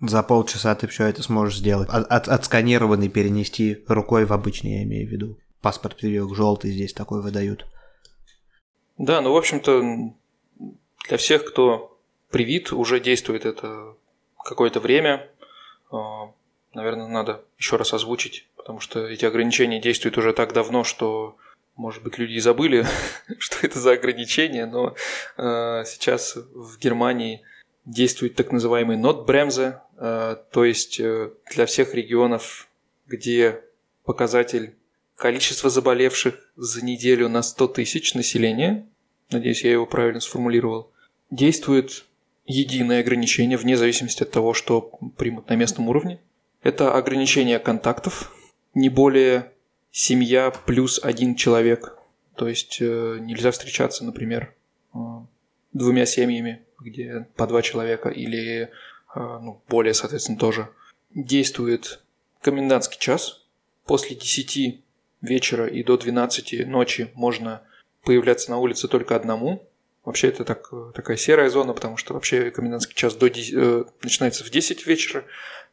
За 0.00 0.22
полчаса 0.22 0.74
ты 0.74 0.86
все 0.86 1.06
это 1.06 1.22
сможешь 1.22 1.58
сделать. 1.58 1.88
От, 1.90 2.06
от, 2.10 2.28
отсканированный 2.28 3.08
перенести 3.08 3.84
рукой 3.86 4.24
в 4.24 4.32
обычный, 4.32 4.78
я 4.78 4.82
имею 4.84 5.08
в 5.08 5.12
виду. 5.12 5.38
Паспорт 5.60 5.96
прививок 5.96 6.34
желтый 6.34 6.72
здесь 6.72 6.92
такой 6.92 7.22
выдают. 7.22 7.66
Да, 8.98 9.20
ну, 9.20 9.32
в 9.32 9.36
общем-то, 9.36 10.14
для 11.08 11.16
всех, 11.16 11.44
кто 11.44 11.98
привит, 12.30 12.72
уже 12.72 13.00
действует 13.00 13.46
это 13.46 13.94
какое-то 14.44 14.80
время. 14.80 15.28
А, 15.90 16.32
наверное, 16.74 17.08
надо 17.08 17.44
еще 17.58 17.76
раз 17.76 17.92
озвучить, 17.92 18.48
потому 18.56 18.80
что 18.80 19.06
эти 19.06 19.24
ограничения 19.24 19.80
действуют 19.80 20.18
уже 20.18 20.32
так 20.32 20.52
давно, 20.52 20.84
что 20.84 21.36
может 21.76 22.02
быть, 22.02 22.18
люди 22.18 22.34
и 22.34 22.40
забыли, 22.40 22.86
что 23.38 23.66
это 23.66 23.78
за 23.78 23.92
ограничение, 23.92 24.66
но 24.66 24.94
э, 25.36 25.84
сейчас 25.86 26.36
в 26.36 26.78
Германии 26.78 27.42
действует 27.84 28.36
так 28.36 28.52
называемый 28.52 28.96
нотбремзе, 28.96 29.80
э, 29.98 30.36
то 30.52 30.64
есть 30.64 31.00
э, 31.00 31.30
для 31.54 31.66
всех 31.66 31.94
регионов, 31.94 32.68
где 33.06 33.62
показатель 34.04 34.74
количества 35.16 35.70
заболевших 35.70 36.52
за 36.56 36.84
неделю 36.84 37.28
на 37.28 37.42
100 37.42 37.68
тысяч 37.68 38.14
населения, 38.14 38.86
надеюсь, 39.30 39.64
я 39.64 39.72
его 39.72 39.86
правильно 39.86 40.20
сформулировал, 40.20 40.90
действует 41.30 42.04
единое 42.44 43.00
ограничение 43.00 43.56
вне 43.56 43.76
зависимости 43.76 44.22
от 44.22 44.30
того, 44.30 44.52
что 44.52 44.80
примут 45.16 45.48
на 45.48 45.54
местном 45.54 45.88
уровне. 45.88 46.20
Это 46.62 46.92
ограничение 46.94 47.58
контактов, 47.58 48.34
не 48.74 48.88
более 48.88 49.51
семья 49.92 50.50
плюс 50.50 50.98
один 51.02 51.36
человек. 51.36 51.96
То 52.34 52.48
есть 52.48 52.78
э, 52.80 53.18
нельзя 53.20 53.50
встречаться, 53.50 54.04
например, 54.04 54.54
э, 54.94 54.98
двумя 55.72 56.06
семьями, 56.06 56.62
где 56.80 57.28
по 57.36 57.46
два 57.46 57.62
человека, 57.62 58.08
или 58.08 58.62
э, 58.62 58.68
ну, 59.14 59.62
более, 59.68 59.94
соответственно, 59.94 60.38
тоже. 60.38 60.68
Действует 61.14 62.02
комендантский 62.40 62.98
час. 62.98 63.44
После 63.84 64.16
10 64.16 64.80
вечера 65.20 65.66
и 65.66 65.82
до 65.82 65.96
12 65.96 66.66
ночи 66.66 67.10
можно 67.14 67.62
появляться 68.02 68.50
на 68.50 68.58
улице 68.58 68.88
только 68.88 69.14
одному. 69.14 69.68
Вообще 70.04 70.28
это 70.28 70.44
так, 70.44 70.68
такая 70.94 71.16
серая 71.16 71.48
зона, 71.48 71.74
потому 71.74 71.96
что 71.96 72.14
вообще 72.14 72.50
комендантский 72.50 72.94
час 72.94 73.14
до 73.14 73.28
10, 73.28 73.54
э, 73.54 73.84
начинается 74.02 74.42
в 74.42 74.50
10 74.50 74.86
вечера, 74.86 75.24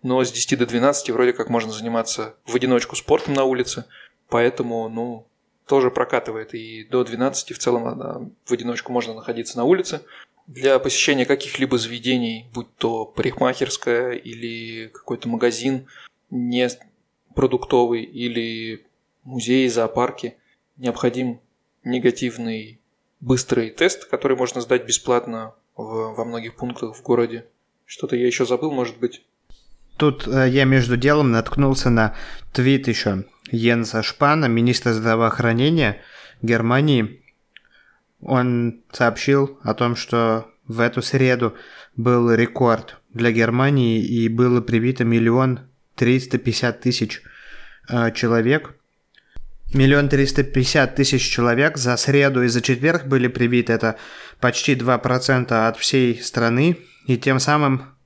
но 0.04 0.24
с 0.24 0.32
10 0.32 0.58
до 0.58 0.66
12 0.66 1.10
вроде 1.12 1.34
как 1.34 1.50
можно 1.50 1.72
заниматься 1.72 2.36
в 2.46 2.56
одиночку 2.56 2.96
спортом 2.96 3.34
на 3.34 3.44
улице. 3.46 3.86
Поэтому, 4.30 4.88
ну, 4.90 5.26
тоже 5.66 5.92
прокатывает. 5.92 6.54
И 6.54 6.84
до 6.84 7.04
12 7.04 7.52
в 7.52 7.60
целом 7.60 8.34
в 8.46 8.52
одиночку 8.52 8.92
можно 8.92 9.14
находиться 9.14 9.58
на 9.58 9.64
улице. 9.64 10.02
Для 10.48 10.80
посещения 10.80 11.26
каких-либо 11.26 11.78
заведений, 11.78 12.48
будь 12.54 12.74
то 12.76 13.06
парикмахерская 13.06 14.14
или 14.14 14.88
какой-то 14.88 15.30
магазин 15.30 15.88
не 16.32 16.68
продуктовый 17.36 18.04
или 18.04 18.86
музей, 19.24 19.68
зоопарки, 19.70 20.38
необходим 20.78 21.40
негативный 21.84 22.80
быстрый 23.20 23.70
тест, 23.70 24.06
который 24.06 24.38
можно 24.38 24.62
сдать 24.62 24.86
бесплатно 24.86 25.54
в, 25.76 26.16
во 26.16 26.26
многих 26.26 26.56
пунктах 26.56 26.96
в 26.96 27.04
городе. 27.04 27.46
Что-то 27.86 28.16
я 28.16 28.26
еще 28.26 28.46
забыл, 28.46 28.72
может 28.72 28.98
быть. 28.98 29.24
Тут 30.00 30.28
э, 30.28 30.48
я 30.50 30.64
между 30.64 30.96
делом 30.96 31.32
наткнулся 31.32 31.90
на 31.90 32.16
твит 32.54 32.88
еще 32.88 33.26
Йенса 33.52 34.02
Шпана, 34.02 34.46
министра 34.46 34.94
здравоохранения 34.94 36.02
Германии, 36.42 37.22
он 38.22 38.82
сообщил 38.92 39.60
о 39.62 39.74
том, 39.74 39.98
что 39.98 40.50
в 40.68 40.80
эту 40.80 41.02
среду 41.02 41.56
был 41.98 42.32
рекорд 42.34 42.98
для 43.14 43.32
Германии 43.32 44.02
и 44.02 44.30
было 44.30 44.62
привито 44.62 45.04
миллион 45.04 45.62
триста 45.96 46.38
пятьдесят 46.38 46.80
тысяч 46.80 47.22
э, 47.90 48.12
человек. 48.14 48.76
Миллион 49.74 50.08
триста 50.08 50.44
пятьдесят 50.44 50.96
тысяч 50.96 51.30
человек 51.30 51.78
за 51.78 51.98
среду 51.98 52.44
и 52.44 52.48
за 52.48 52.62
четверг 52.62 53.06
были 53.06 53.28
привиты. 53.28 53.74
Это 53.74 53.98
почти 54.40 54.76
2% 54.76 55.68
от 55.68 55.78
всей 55.78 56.22
страны. 56.22 56.78
И 57.06 57.18
тем 57.18 57.40
самым 57.40 57.99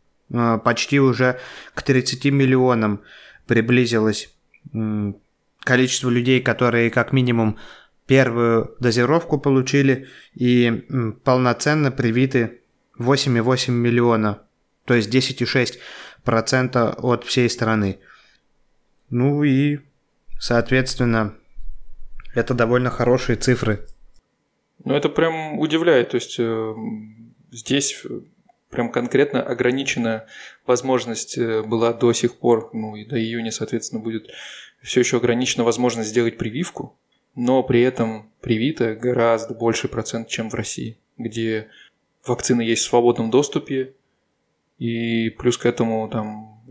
почти 0.64 1.00
уже 1.00 1.40
к 1.74 1.84
30 1.84 2.26
миллионам 2.26 3.02
приблизилось 3.46 4.34
э, 4.74 5.14
количество 5.60 6.10
людей, 6.10 6.42
которые 6.42 6.90
как 6.90 7.14
минимум 7.14 7.58
первую 8.08 8.76
дозировку 8.80 9.40
получили 9.40 10.08
и 10.34 10.84
полноценно 11.24 11.92
привиты 11.92 12.62
8,8 13.00 13.72
миллиона, 13.72 14.42
то 14.86 14.94
есть 14.94 15.14
10,6% 15.14 16.96
от 16.98 17.24
всей 17.24 17.50
страны. 17.50 18.00
Ну 19.10 19.44
и, 19.44 19.80
соответственно, 20.40 21.36
это 22.34 22.54
довольно 22.54 22.90
хорошие 22.90 23.36
цифры. 23.36 23.86
Ну, 24.84 24.96
это 24.96 25.10
прям 25.10 25.60
удивляет. 25.60 26.10
То 26.10 26.16
есть 26.16 26.36
э, 26.40 26.74
здесь 27.52 28.04
прям 28.74 28.92
конкретно 28.92 29.42
ограничена 29.42 30.26
возможность 30.66 31.38
э, 31.38 31.62
была 31.64 31.94
до 31.94 32.12
сих 32.14 32.38
пор, 32.38 32.70
ну 32.74 32.96
и 32.96 33.06
до 33.06 33.20
июня, 33.20 33.52
соответственно, 33.52 34.02
будет 34.02 34.30
все 34.82 35.00
еще 35.00 35.18
ограничена 35.18 35.64
возможность 35.64 36.10
сделать 36.10 36.38
прививку, 36.38 36.98
но 37.36 37.64
при 37.64 37.82
этом 37.82 38.30
привито 38.42 38.96
гораздо 38.96 39.54
больший 39.54 39.90
процент, 39.90 40.28
чем 40.28 40.50
в 40.50 40.54
России, 40.54 40.98
где 41.18 41.70
вакцины 42.26 42.62
есть 42.62 42.84
в 42.84 42.90
свободном 42.90 43.30
доступе, 43.32 43.94
и 44.78 45.30
плюс 45.30 45.58
к 45.58 45.66
этому 45.66 46.10
там 46.10 46.62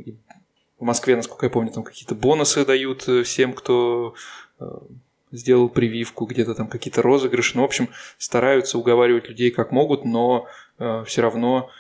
в 0.79 0.85
Москве, 0.85 1.15
насколько 1.17 1.47
я 1.47 1.51
помню, 1.51 1.71
там 1.71 1.85
какие-то 1.85 2.15
бонусы 2.15 2.67
дают 2.67 3.09
э, 3.09 3.23
всем, 3.23 3.53
кто 3.53 4.15
э, 4.59 4.65
сделал 5.31 5.69
прививку, 5.69 6.27
где-то 6.27 6.55
там 6.55 6.67
какие-то 6.67 7.03
розыгрыши. 7.03 7.57
Ну, 7.57 7.63
в 7.63 7.67
общем, 7.67 7.89
стараются 8.19 8.79
уговаривать 8.79 9.29
людей 9.29 9.51
как 9.51 9.71
могут, 9.71 10.05
но 10.05 10.47
э, 10.79 11.05
все 11.07 11.23
равно 11.23 11.71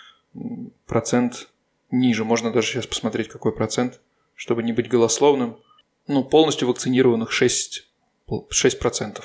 процент 0.86 1.48
ниже. 1.90 2.24
Можно 2.24 2.52
даже 2.52 2.68
сейчас 2.68 2.86
посмотреть, 2.86 3.28
какой 3.28 3.52
процент, 3.52 4.00
чтобы 4.34 4.62
не 4.62 4.72
быть 4.72 4.88
голословным. 4.88 5.58
Ну, 6.08 6.24
полностью 6.24 6.68
вакцинированных 6.68 7.30
6 7.30 7.88
6%. 8.28 9.22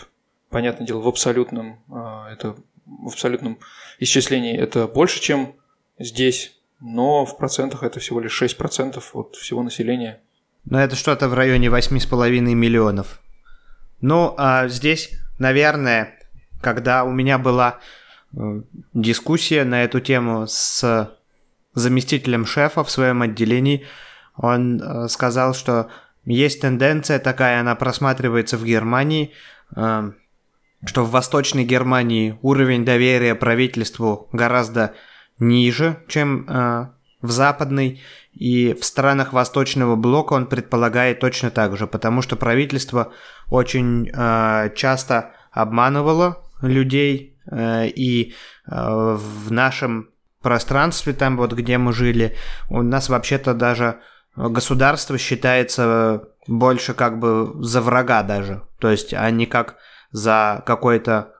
Понятное 0.49 0.87
дело, 0.87 1.01
в 1.01 1.07
абсолютном, 1.07 1.83
а, 1.89 2.31
это, 2.31 2.55
в 2.85 3.07
абсолютном 3.07 3.59
исчислении 3.99 4.57
это 4.57 4.87
больше, 4.87 5.21
чем 5.21 5.55
здесь, 5.99 6.57
но 6.79 7.25
в 7.25 7.37
процентах 7.37 7.83
это 7.83 7.99
всего 7.99 8.19
лишь 8.19 8.41
6% 8.41 9.03
от 9.13 9.35
всего 9.35 9.63
населения. 9.63 10.21
Но 10.65 10.79
это 10.81 10.95
что-то 10.95 11.29
в 11.29 11.33
районе 11.33 11.67
8,5 11.69 12.53
миллионов. 12.53 13.21
Ну, 14.01 14.33
а 14.37 14.67
здесь, 14.67 15.11
наверное, 15.39 16.19
когда 16.61 17.03
у 17.03 17.11
меня 17.11 17.37
была 17.37 17.79
дискуссия 18.93 19.63
на 19.63 19.83
эту 19.83 19.99
тему 19.99 20.45
с 20.47 21.11
заместителем 21.73 22.45
шефа 22.45 22.83
в 22.83 22.91
своем 22.91 23.21
отделении, 23.21 23.85
он 24.35 24.81
э, 24.81 25.07
сказал, 25.07 25.53
что 25.53 25.89
есть 26.25 26.61
тенденция 26.61 27.19
такая, 27.19 27.59
она 27.61 27.75
просматривается 27.75 28.57
в 28.57 28.65
Германии, 28.65 29.31
э, 29.75 30.11
что 30.85 31.03
в 31.03 31.11
Восточной 31.11 31.63
Германии 31.63 32.37
уровень 32.41 32.85
доверия 32.85 33.35
правительству 33.35 34.27
гораздо 34.31 34.93
ниже, 35.39 36.03
чем 36.07 36.45
э, 36.47 36.87
в 37.21 37.31
Западной, 37.31 38.01
и 38.33 38.73
в 38.73 38.85
странах 38.85 39.33
Восточного 39.33 39.95
блока 39.95 40.33
он 40.33 40.45
предполагает 40.45 41.19
точно 41.19 41.49
так 41.49 41.75
же, 41.77 41.87
потому 41.87 42.21
что 42.21 42.35
правительство 42.35 43.11
очень 43.49 44.11
э, 44.13 44.71
часто 44.75 45.33
обманывало 45.51 46.43
людей, 46.61 47.36
и 47.51 48.33
в 48.65 49.51
нашем 49.51 50.09
пространстве, 50.41 51.13
там 51.13 51.37
вот 51.37 51.53
где 51.53 51.77
мы 51.77 51.93
жили, 51.93 52.35
у 52.69 52.81
нас 52.81 53.09
вообще-то 53.09 53.53
даже 53.53 53.99
государство 54.35 55.17
считается 55.17 56.23
больше 56.47 56.93
как 56.93 57.19
бы 57.19 57.53
за 57.63 57.81
врага 57.81 58.23
даже. 58.23 58.63
То 58.79 58.89
есть, 58.89 59.13
а 59.13 59.29
не 59.31 59.45
как 59.45 59.75
за 60.11 60.63
какой-то 60.65 61.33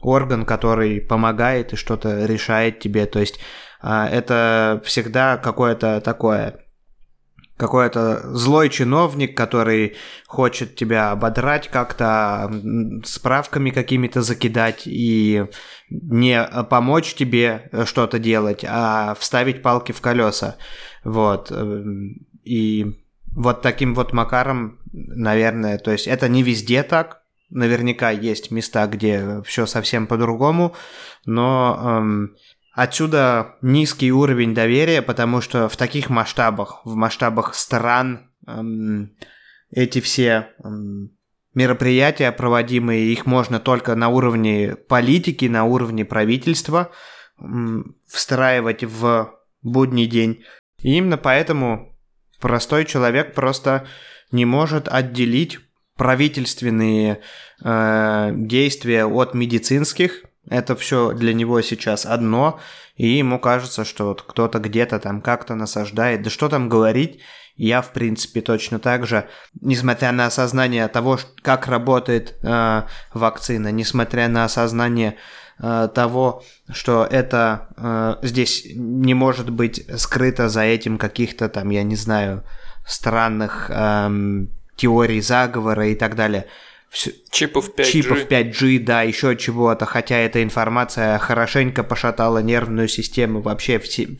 орган, 0.00 0.44
который 0.44 1.00
помогает 1.00 1.72
и 1.72 1.76
что-то 1.76 2.26
решает 2.26 2.78
тебе. 2.78 3.06
То 3.06 3.20
есть, 3.20 3.40
это 3.82 4.80
всегда 4.84 5.36
какое-то 5.38 6.00
такое 6.00 6.61
какой-то 7.56 8.20
злой 8.34 8.68
чиновник, 8.70 9.36
который 9.36 9.96
хочет 10.26 10.74
тебя 10.74 11.10
ободрать 11.10 11.68
как-то, 11.68 12.50
справками 13.04 13.70
какими-то 13.70 14.22
закидать 14.22 14.82
и 14.86 15.46
не 15.90 16.42
помочь 16.68 17.14
тебе 17.14 17.70
что-то 17.84 18.18
делать, 18.18 18.64
а 18.68 19.14
вставить 19.18 19.62
палки 19.62 19.92
в 19.92 20.00
колеса. 20.00 20.56
Вот. 21.04 21.52
И 22.44 23.00
вот 23.34 23.62
таким 23.62 23.94
вот 23.94 24.12
макаром, 24.12 24.78
наверное, 24.92 25.78
то 25.78 25.92
есть 25.92 26.06
это 26.06 26.28
не 26.28 26.42
везде 26.42 26.82
так, 26.82 27.22
наверняка 27.52 28.10
есть 28.10 28.50
места, 28.50 28.86
где 28.86 29.42
все 29.44 29.66
совсем 29.66 30.06
по-другому, 30.06 30.74
но 31.26 31.78
эм, 31.84 32.36
отсюда 32.72 33.56
низкий 33.62 34.12
уровень 34.12 34.54
доверия, 34.54 35.02
потому 35.02 35.40
что 35.40 35.68
в 35.68 35.76
таких 35.76 36.10
масштабах, 36.10 36.80
в 36.84 36.94
масштабах 36.94 37.54
стран, 37.54 38.30
эм, 38.46 39.16
эти 39.70 40.00
все 40.00 40.48
эм, 40.64 41.10
мероприятия 41.54 42.32
проводимые, 42.32 43.12
их 43.12 43.26
можно 43.26 43.60
только 43.60 43.94
на 43.94 44.08
уровне 44.08 44.76
политики, 44.76 45.46
на 45.46 45.64
уровне 45.64 46.04
правительства 46.04 46.90
эм, 47.38 47.96
встраивать 48.06 48.84
в 48.84 49.34
будний 49.62 50.06
день. 50.06 50.44
И 50.78 50.96
именно 50.96 51.16
поэтому 51.16 51.92
Простой 52.42 52.86
человек 52.86 53.34
просто 53.34 53.86
не 54.32 54.44
может 54.44 54.88
отделить 54.88 55.60
правительственные 55.96 57.20
э, 57.64 58.30
действия 58.34 59.04
от 59.06 59.32
медицинских. 59.34 60.24
Это 60.48 60.74
все 60.76 61.12
для 61.12 61.34
него 61.34 61.60
сейчас 61.62 62.04
одно, 62.04 62.60
и 62.96 63.06
ему 63.06 63.38
кажется, 63.38 63.84
что 63.84 64.06
вот 64.08 64.22
кто-то 64.22 64.58
где-то 64.58 64.98
там 64.98 65.20
как-то 65.20 65.54
насаждает. 65.54 66.22
Да 66.22 66.30
что 66.30 66.48
там 66.48 66.68
говорить? 66.68 67.20
Я, 67.54 67.82
в 67.82 67.92
принципе, 67.92 68.40
точно 68.40 68.78
так 68.78 69.06
же, 69.06 69.28
несмотря 69.60 70.10
на 70.12 70.26
осознание 70.26 70.88
того, 70.88 71.18
как 71.42 71.68
работает 71.68 72.34
э, 72.42 72.82
вакцина, 73.12 73.70
несмотря 73.70 74.28
на 74.28 74.44
осознание 74.44 75.16
Э, 75.64 75.88
того, 75.94 76.42
что 76.72 77.06
это 77.08 77.68
э, 77.76 78.26
здесь 78.26 78.66
не 78.74 79.14
может 79.14 79.50
быть 79.50 79.86
скрыто 79.96 80.48
за 80.48 80.62
этим 80.62 80.98
каких-то 80.98 81.48
там, 81.48 81.70
я 81.70 81.84
не 81.84 81.94
знаю, 81.94 82.42
странных 82.84 83.70
эм, 83.70 84.50
теорий 84.74 85.20
заговора 85.20 85.86
и 85.86 85.94
так 85.94 86.16
далее. 86.16 86.46
Чипов 86.92 87.70
5G. 87.74 87.84
Чипов 87.84 88.26
5G, 88.28 88.78
да, 88.80 89.00
еще 89.00 89.34
чего-то, 89.34 89.86
хотя 89.86 90.16
эта 90.18 90.42
информация 90.42 91.18
хорошенько 91.18 91.82
пошатала 91.82 92.38
нервную 92.42 92.86
систему 92.86 93.40
вообще 93.40 93.78
все, 93.78 94.18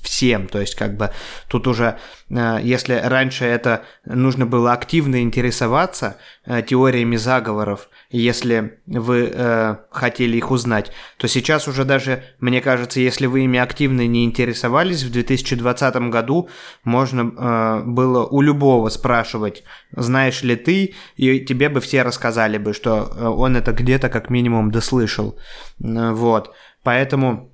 всем, 0.00 0.46
то 0.46 0.60
есть 0.60 0.76
как 0.76 0.96
бы 0.96 1.10
тут 1.48 1.66
уже, 1.66 1.98
э, 2.30 2.60
если 2.62 2.94
раньше 2.94 3.44
это 3.44 3.84
нужно 4.04 4.46
было 4.46 4.72
активно 4.72 5.20
интересоваться 5.20 6.18
э, 6.46 6.62
теориями 6.62 7.16
заговоров, 7.16 7.88
если 8.10 8.78
вы 8.86 9.30
э, 9.32 9.76
хотели 9.90 10.36
их 10.36 10.52
узнать, 10.52 10.92
то 11.16 11.26
сейчас 11.26 11.66
уже 11.66 11.84
даже, 11.84 12.22
мне 12.38 12.60
кажется, 12.60 13.00
если 13.00 13.26
вы 13.26 13.40
ими 13.40 13.58
активно 13.58 14.06
не 14.06 14.24
интересовались, 14.24 15.02
в 15.02 15.10
2020 15.10 15.94
году 16.10 16.48
можно 16.84 17.32
э, 17.36 17.82
было 17.84 18.24
у 18.24 18.40
любого 18.42 18.90
спрашивать, 18.90 19.64
знаешь 19.90 20.42
ли 20.42 20.54
ты, 20.54 20.94
и 21.16 21.40
тебе 21.40 21.68
бы 21.68 21.80
все 21.80 22.02
рассказали 22.12 22.58
бы, 22.58 22.72
что 22.74 23.10
э, 23.14 23.26
он 23.26 23.56
это 23.56 23.72
где-то 23.72 24.08
как 24.08 24.30
минимум 24.30 24.70
дослышал. 24.70 25.38
Вот. 25.78 26.54
Поэтому 26.82 27.50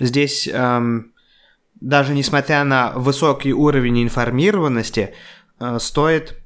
здесь 0.00 0.48
эм, 0.52 1.12
даже 1.82 2.14
несмотря 2.14 2.62
на 2.64 2.92
высокий 2.92 3.52
уровень 3.52 4.04
информированности, 4.04 5.14
э, 5.58 5.78
стоит 5.80 6.38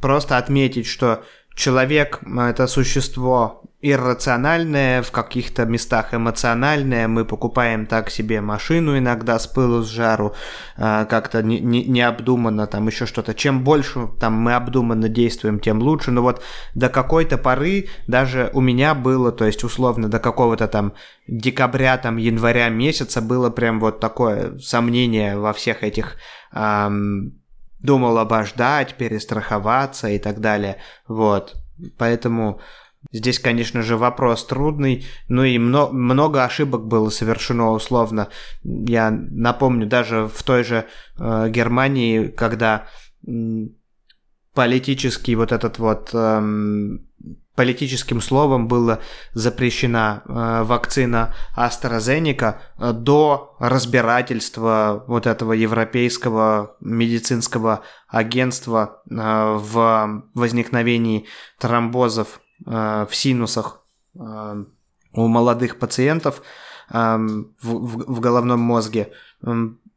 просто 0.00 0.38
отметить, 0.38 0.86
что 0.86 1.24
человек– 1.56 2.20
это 2.38 2.68
существо 2.68 3.62
иррациональное, 3.82 5.02
в 5.02 5.10
каких-то 5.10 5.64
местах 5.64 6.14
эмоциональное. 6.14 7.08
Мы 7.08 7.24
покупаем 7.24 7.86
так 7.86 8.10
себе 8.10 8.40
машину 8.40 8.98
иногда 8.98 9.38
с 9.38 9.46
пылу, 9.46 9.82
с 9.82 9.88
жару, 9.88 10.34
э, 10.76 11.06
как-то 11.08 11.42
не, 11.42 11.60
не, 11.60 11.84
необдуманно, 11.84 12.66
там 12.66 12.86
еще 12.86 13.06
что-то. 13.06 13.34
Чем 13.34 13.64
больше 13.64 14.08
там 14.18 14.34
мы 14.34 14.54
обдуманно 14.54 15.08
действуем, 15.08 15.60
тем 15.60 15.80
лучше. 15.80 16.10
Но 16.10 16.22
вот 16.22 16.42
до 16.74 16.88
какой-то 16.88 17.38
поры 17.38 17.88
даже 18.06 18.50
у 18.54 18.60
меня 18.60 18.94
было, 18.94 19.30
то 19.30 19.44
есть 19.44 19.62
условно 19.62 20.08
до 20.08 20.18
какого-то 20.18 20.68
там 20.68 20.94
декабря, 21.28 21.96
там 21.98 22.16
января 22.16 22.68
месяца 22.70 23.20
было 23.20 23.50
прям 23.50 23.78
вот 23.78 24.00
такое 24.00 24.58
сомнение 24.58 25.38
во 25.38 25.52
всех 25.52 25.82
этих 25.82 26.16
эм, 26.52 27.40
думал 27.86 28.18
обождать, 28.18 28.94
перестраховаться 28.94 30.08
и 30.08 30.18
так 30.18 30.40
далее. 30.40 30.76
Вот. 31.08 31.56
Поэтому 31.96 32.60
Здесь, 33.12 33.38
конечно 33.38 33.82
же, 33.82 33.96
вопрос 33.96 34.44
трудный, 34.44 35.06
ну 35.28 35.44
и 35.44 35.58
много, 35.58 35.92
много 35.92 36.44
ошибок 36.44 36.86
было 36.86 37.08
совершено 37.08 37.70
условно. 37.70 38.28
Я 38.64 39.10
напомню, 39.10 39.86
даже 39.86 40.26
в 40.26 40.42
той 40.42 40.64
же 40.64 40.86
э, 41.16 41.48
Германии, 41.48 42.26
когда 42.26 42.88
э, 43.24 43.30
политический 44.54 45.36
вот 45.36 45.52
этот 45.52 45.78
вот 45.78 46.10
э, 46.12 46.98
политическим 47.56 48.20
словом 48.20 48.68
была 48.68 49.00
запрещена 49.32 50.22
э, 50.24 50.62
вакцина 50.64 51.34
AstraZeneca 51.56 52.56
э, 52.78 52.92
до 52.92 53.56
разбирательства 53.58 55.04
вот 55.08 55.26
этого 55.26 55.52
европейского 55.52 56.76
медицинского 56.80 57.82
агентства 58.08 59.02
э, 59.10 59.14
в 59.14 60.22
возникновении 60.34 61.26
тромбозов 61.58 62.40
Э, 62.64 63.06
в 63.08 63.14
синусах 63.14 63.82
э, 64.18 64.64
у 65.12 65.26
молодых 65.26 65.78
пациентов 65.78 66.42
э, 66.90 66.94
в, 66.96 67.50
в, 67.62 68.14
в 68.14 68.20
головном 68.20 68.60
мозге. 68.60 69.12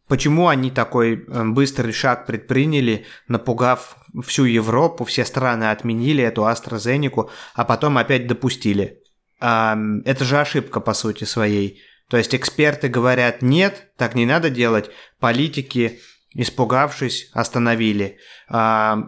Почему 0.07 0.47
они 0.47 0.72
такой 0.72 1.18
быстрый 1.53 1.91
шаг 1.91 2.26
предприняли, 2.26 3.05
напугав 3.28 3.95
всю 4.24 4.45
Европу, 4.45 5.03
все 5.05 5.26
страны 5.26 5.72
отменили 5.72 6.24
эту 6.24 6.43
AstraZeneca, 6.43 7.30
а 7.53 7.66
потом 7.66 7.97
опять 7.97 8.28
допустили? 8.28 9.01
Это 9.39 10.18
же 10.20 10.39
ошибка 10.39 10.80
по 10.80 10.93
сути 10.93 11.24
своей. 11.24 11.82
То 12.10 12.18
есть 12.18 12.36
эксперты 12.36 12.89
говорят 12.89 13.41
нет, 13.41 13.91
так 13.97 14.16
не 14.16 14.26
надо 14.26 14.49
делать, 14.49 14.89
политики 15.20 15.99
испугавшись, 16.36 17.30
остановили. 17.34 18.18
А, 18.49 18.99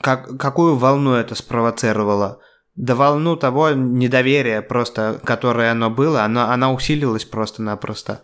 как, 0.00 0.38
какую 0.38 0.76
волну 0.76 1.14
это 1.14 1.34
спровоцировало? 1.34 2.40
да 2.78 2.94
волну 2.94 3.34
того 3.34 3.70
недоверия 3.70 4.62
просто, 4.62 5.20
которое 5.24 5.72
оно 5.72 5.90
было, 5.90 6.22
оно, 6.22 6.48
она 6.48 6.72
усилилась 6.72 7.24
просто-напросто. 7.24 8.22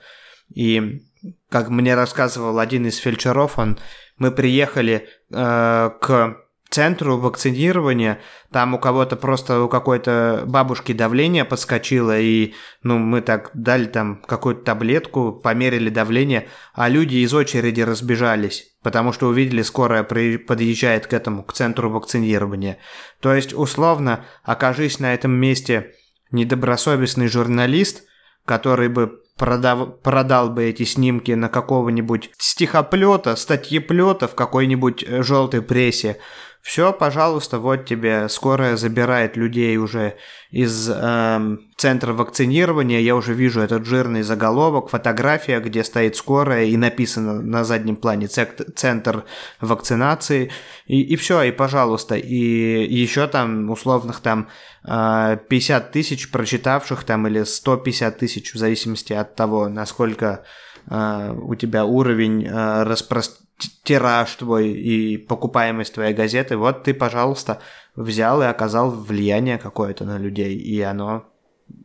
И 0.55 1.03
как 1.51 1.70
мне 1.70 1.97
рассказывал 1.97 2.61
один 2.61 2.87
из 2.87 2.97
фельдшеров, 2.99 3.59
он, 3.59 3.78
мы 4.18 4.30
приехали 4.30 5.08
э, 5.30 5.90
к 6.00 6.44
центру 6.74 7.18
вакцинирования, 7.18 8.18
там 8.50 8.74
у 8.74 8.78
кого-то 8.80 9.14
просто 9.14 9.62
у 9.62 9.68
какой-то 9.68 10.42
бабушки 10.44 10.92
давление 10.92 11.44
подскочило, 11.44 12.18
и 12.18 12.52
ну, 12.82 12.98
мы 12.98 13.20
так 13.20 13.50
дали 13.54 13.84
там 13.84 14.20
какую-то 14.26 14.64
таблетку, 14.64 15.32
померили 15.32 15.88
давление, 15.88 16.48
а 16.74 16.88
люди 16.88 17.18
из 17.18 17.32
очереди 17.32 17.80
разбежались, 17.82 18.74
потому 18.82 19.12
что 19.12 19.28
увидели, 19.28 19.62
скорая 19.62 20.02
подъезжает 20.02 21.06
к 21.06 21.12
этому, 21.12 21.44
к 21.44 21.52
центру 21.52 21.90
вакцинирования. 21.90 22.78
То 23.20 23.32
есть, 23.32 23.54
условно, 23.54 24.24
окажись 24.42 24.98
на 24.98 25.14
этом 25.14 25.30
месте 25.30 25.92
недобросовестный 26.32 27.28
журналист, 27.28 28.02
который 28.44 28.88
бы 28.88 29.20
продав, 29.37 30.01
продал 30.03 30.51
бы 30.51 30.64
эти 30.64 30.85
снимки 30.85 31.32
на 31.32 31.49
какого-нибудь 31.49 32.30
стихоплета, 32.39 33.37
статьеплета 33.37 34.28
в 34.28 34.35
какой-нибудь 34.35 35.05
э, 35.07 35.22
желтой 35.22 35.62
прессе, 35.62 36.18
все, 36.64 36.94
пожалуйста, 36.94 37.58
вот 37.58 37.84
тебе 37.84 38.26
скорая 38.30 38.78
забирает 38.78 39.36
людей 39.36 39.76
уже 39.76 40.16
из 40.50 40.88
э, 40.90 41.58
центра 41.76 42.14
вакцинирования. 42.14 43.00
Я 43.00 43.16
уже 43.16 43.34
вижу 43.34 43.60
этот 43.60 43.84
жирный 43.84 44.22
заголовок, 44.22 44.88
фотография, 44.88 45.60
где 45.60 45.84
стоит 45.84 46.16
скорая 46.16 46.64
и 46.64 46.78
написано 46.78 47.42
на 47.42 47.64
заднем 47.64 47.96
плане 47.96 48.28
центр 48.28 49.24
вакцинации. 49.60 50.52
И, 50.86 51.02
и 51.02 51.16
все, 51.16 51.42
и 51.42 51.52
пожалуйста. 51.52 52.16
И 52.16 52.34
еще 52.34 53.26
там 53.26 53.68
условных 53.68 54.20
там 54.20 54.48
50 54.84 55.38
э, 55.86 55.92
тысяч 55.92 56.30
прочитавших 56.30 57.04
там 57.04 57.26
или 57.26 57.44
150 57.44 58.16
тысяч 58.16 58.54
в 58.54 58.56
зависимости 58.56 59.12
от 59.12 59.34
того, 59.34 59.68
насколько 59.68 60.44
э, 60.90 61.34
у 61.42 61.54
тебя 61.56 61.84
уровень 61.84 62.46
э, 62.46 62.84
распространения 62.84 63.43
тираж 63.82 64.34
твой 64.34 64.70
и 64.70 65.16
покупаемость 65.16 65.94
твоей 65.94 66.14
газеты, 66.14 66.57
вот 66.57 66.84
ты, 66.84 66.94
пожалуйста, 66.94 67.61
взял 67.94 68.42
и 68.42 68.46
оказал 68.46 68.90
влияние 68.90 69.59
какое-то 69.59 70.05
на 70.05 70.18
людей, 70.18 70.57
и 70.57 70.80
оно 70.80 71.24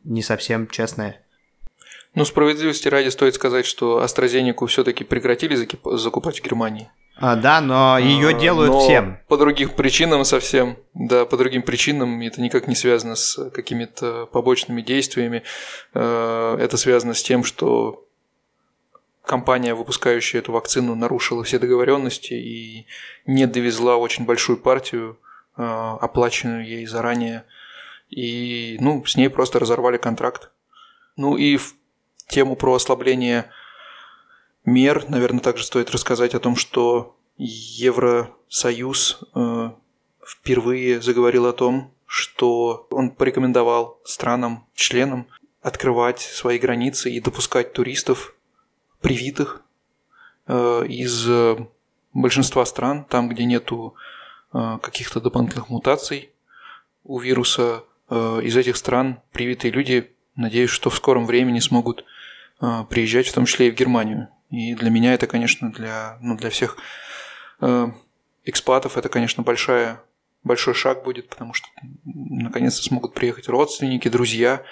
не 0.04 0.22
совсем 0.22 0.68
честное. 0.68 1.26
Ну, 2.16 2.26
справедливости 2.26 2.88
ради 2.88 3.10
стоит 3.10 3.36
сказать, 3.36 3.66
что 3.66 4.04
AstraZeneca 4.04 4.66
все-таки 4.68 5.04
прекратили 5.04 5.56
закупать 5.96 6.40
в 6.40 6.44
Германии. 6.44 6.90
А, 7.22 7.36
да, 7.36 7.60
но 7.60 8.00
ее 8.00 8.30
а, 8.30 8.34
делают 8.34 8.72
но 8.72 8.80
всем. 8.80 9.20
По 9.28 9.38
другим 9.38 9.70
причинам 9.70 10.24
совсем. 10.24 10.78
Да, 10.94 11.26
по 11.26 11.38
другим 11.38 11.62
причинам 11.62 12.20
это 12.22 12.42
никак 12.42 12.68
не 12.68 12.76
связано 12.76 13.16
с 13.16 13.50
какими-то 13.52 14.26
побочными 14.32 14.82
действиями. 14.82 15.44
Э, 15.94 16.58
это 16.60 16.78
связано 16.78 17.14
с 17.14 17.22
тем, 17.22 17.44
что 17.44 18.06
компания, 19.30 19.76
выпускающая 19.76 20.40
эту 20.42 20.52
вакцину, 20.52 20.96
нарушила 20.96 21.44
все 21.44 21.60
договоренности 21.60 22.34
и 22.34 22.88
не 23.28 23.46
довезла 23.46 23.96
очень 23.96 24.26
большую 24.26 24.58
партию, 24.58 25.20
э, 25.56 25.62
оплаченную 25.62 26.66
ей 26.66 26.88
заранее. 26.88 27.46
И 28.10 28.78
ну, 28.82 29.06
с 29.06 29.16
ней 29.16 29.30
просто 29.30 29.60
разорвали 29.60 29.98
контракт. 29.98 30.50
Ну 31.16 31.38
и 31.38 31.58
в 31.58 31.76
тему 32.28 32.56
про 32.56 32.74
ослабление 32.74 33.52
мер, 34.66 35.06
наверное, 35.10 35.42
также 35.42 35.64
стоит 35.64 35.92
рассказать 35.92 36.34
о 36.34 36.40
том, 36.40 36.56
что 36.56 37.16
Евросоюз 37.38 39.20
э, 39.36 39.70
впервые 40.26 41.02
заговорил 41.02 41.46
о 41.46 41.54
том, 41.54 41.94
что 42.08 42.88
он 42.90 43.12
порекомендовал 43.12 44.00
странам, 44.06 44.66
членам 44.74 45.28
открывать 45.62 46.20
свои 46.20 46.58
границы 46.58 47.12
и 47.12 47.20
допускать 47.20 47.74
туристов 47.74 48.34
привитых 49.02 49.64
э, 50.48 50.86
из 50.88 51.30
э, 51.30 51.58
большинства 52.14 52.66
стран, 52.66 53.06
там, 53.06 53.30
где 53.30 53.46
нету 53.46 53.96
э, 54.54 54.78
каких-то 54.82 55.22
дополнительных 55.22 55.70
мутаций 55.70 56.32
у 57.04 57.20
вируса, 57.20 57.84
из 58.12 58.58
этих 58.58 58.76
стран 58.76 59.22
привитые 59.32 59.70
люди, 59.70 60.12
надеюсь, 60.36 60.72
что 60.72 60.90
в 60.90 60.96
скором 60.96 61.28
времени 61.28 61.60
смогут 61.60 62.06
приезжать, 62.60 63.28
в 63.28 63.34
том 63.34 63.46
числе 63.46 63.68
и 63.68 63.72
в 63.72 63.76
Германию. 63.76 64.30
И 64.50 64.74
для 64.74 64.90
меня 64.90 65.14
это, 65.14 65.28
конечно, 65.28 65.72
для, 65.72 66.18
ну, 66.20 66.36
для 66.36 66.50
всех 66.50 66.78
экспатов 68.46 68.98
это, 68.98 69.10
конечно, 69.10 69.44
большая, 69.44 70.02
большой 70.44 70.74
шаг 70.74 71.04
будет, 71.04 71.30
потому 71.30 71.54
что 71.54 71.68
наконец-то 72.04 72.82
смогут 72.82 73.14
приехать 73.14 73.48
родственники, 73.48 74.08
друзья, 74.08 74.64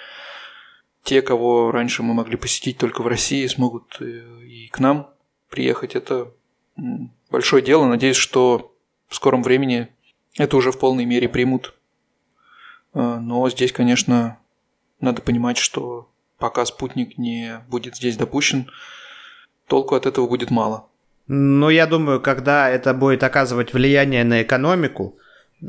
те, 1.08 1.22
кого 1.22 1.72
раньше 1.72 2.02
мы 2.02 2.12
могли 2.12 2.36
посетить 2.36 2.76
только 2.76 3.02
в 3.02 3.06
России, 3.06 3.46
смогут 3.46 3.96
э, 4.00 4.04
и 4.44 4.68
к 4.68 4.78
нам 4.78 5.08
приехать. 5.48 5.96
Это 5.96 6.30
большое 7.30 7.62
дело. 7.62 7.86
Надеюсь, 7.86 8.18
что 8.18 8.76
в 9.08 9.14
скором 9.14 9.42
времени 9.42 9.88
это 10.36 10.58
уже 10.58 10.70
в 10.70 10.78
полной 10.78 11.06
мере 11.06 11.26
примут. 11.26 11.74
Э, 12.92 13.16
но 13.22 13.48
здесь, 13.48 13.72
конечно, 13.72 14.38
надо 15.00 15.22
понимать, 15.22 15.56
что 15.56 16.10
пока 16.36 16.66
спутник 16.66 17.16
не 17.16 17.64
будет 17.68 17.96
здесь 17.96 18.18
допущен, 18.18 18.70
толку 19.66 19.94
от 19.94 20.04
этого 20.04 20.28
будет 20.28 20.50
мало. 20.50 20.88
Ну, 21.26 21.70
я 21.70 21.86
думаю, 21.86 22.20
когда 22.20 22.68
это 22.68 22.92
будет 22.92 23.22
оказывать 23.22 23.72
влияние 23.72 24.24
на 24.24 24.42
экономику, 24.42 25.16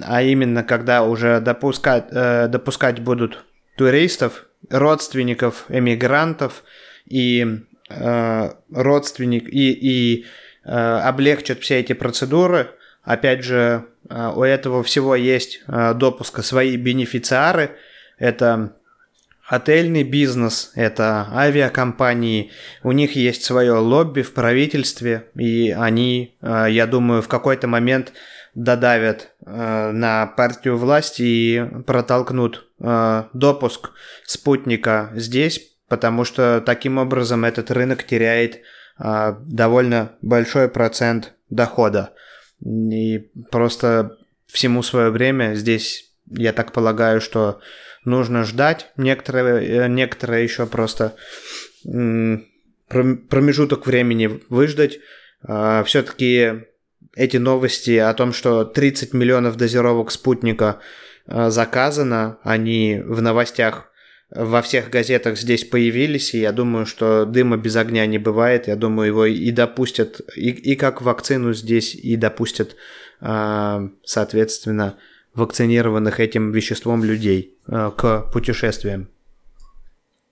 а 0.04 0.22
именно 0.22 0.66
когда 0.66 1.04
уже 1.04 1.40
допускать, 1.40 2.08
э, 2.12 2.50
допускать 2.50 3.00
будут 3.00 3.46
туристов, 3.78 4.49
родственников 4.70 5.66
эмигрантов 5.70 6.64
и 7.06 7.64
э, 7.90 8.52
родственник 8.74 9.50
и, 9.50 9.72
и 9.72 10.26
э, 10.66 10.70
облегчат 10.70 11.60
все 11.60 11.80
эти 11.80 11.94
процедуры. 11.94 12.70
Опять 13.04 13.44
же, 13.44 13.86
э, 14.10 14.32
у 14.36 14.44
этого 14.44 14.84
всего 14.84 15.16
есть 15.16 15.62
э, 15.68 15.94
допуска 15.94 16.42
свои 16.42 16.76
бенефициары. 16.78 17.72
Это 18.18 18.76
отельный 19.50 20.04
бизнес, 20.04 20.72
это 20.76 21.28
авиакомпании, 21.34 22.52
у 22.84 22.92
них 22.92 23.16
есть 23.16 23.44
свое 23.44 23.74
лобби 23.74 24.22
в 24.22 24.34
правительстве, 24.34 25.26
и 25.36 25.72
они, 25.72 26.36
э, 26.42 26.68
я 26.70 26.86
думаю, 26.86 27.24
в 27.24 27.28
какой-то 27.28 27.68
момент 27.68 28.14
додавят 28.54 29.32
э, 29.46 29.92
на 29.92 30.28
партию 30.28 30.78
власти 30.78 31.22
и 31.24 31.66
протолкнут 31.88 32.69
э, 32.80 33.24
допуск 33.34 33.92
спутника 34.26 35.12
здесь, 35.16 35.78
потому 35.88 36.24
что 36.24 36.62
таким 36.66 36.98
образом 36.98 37.46
этот 37.46 37.72
рынок 37.72 38.04
теряет 38.04 38.62
э, 39.00 39.36
довольно 39.46 40.14
большой 40.22 40.70
процент 40.70 41.34
дохода. 41.50 42.14
И 42.64 43.30
просто 43.52 44.18
всему 44.46 44.84
свое 44.84 45.10
время 45.10 45.56
здесь, 45.56 46.12
я 46.30 46.54
так 46.54 46.72
полагаю, 46.74 47.22
что 47.22 47.62
нужно 48.06 48.44
ждать. 48.44 48.92
Некоторые, 48.98 49.66
э, 49.66 49.88
некоторые 49.88 50.44
еще 50.44 50.66
просто 50.66 51.16
промежуток 52.88 53.86
времени 53.86 54.42
выждать. 54.50 54.98
Все-таки 55.86 56.64
эти 57.16 57.38
новости 57.38 57.98
о 57.98 58.14
том, 58.14 58.34
что 58.34 58.66
30 58.66 59.14
миллионов 59.14 59.58
дозировок 59.58 60.12
спутника 60.12 60.80
заказано, 61.30 62.40
они 62.44 63.02
в 63.06 63.22
новостях 63.22 63.92
во 64.32 64.62
всех 64.62 64.90
газетах 64.90 65.38
здесь 65.38 65.66
появились, 65.66 66.34
и 66.34 66.40
я 66.40 66.52
думаю, 66.52 66.86
что 66.86 67.26
дыма 67.26 67.58
без 67.58 67.76
огня 67.76 68.06
не 68.06 68.18
бывает. 68.18 68.68
Я 68.68 68.76
думаю, 68.76 69.08
его 69.08 69.26
и 69.26 69.52
допустят, 69.52 70.22
и, 70.36 70.50
и 70.50 70.76
как 70.76 71.02
вакцину 71.02 71.54
здесь, 71.54 71.96
и 71.96 72.16
допустят, 72.16 72.76
а, 73.22 73.90
соответственно, 74.04 74.98
вакцинированных 75.34 76.20
этим 76.20 76.52
веществом 76.52 77.04
людей 77.04 77.58
к 77.68 78.30
путешествиям. 78.32 79.10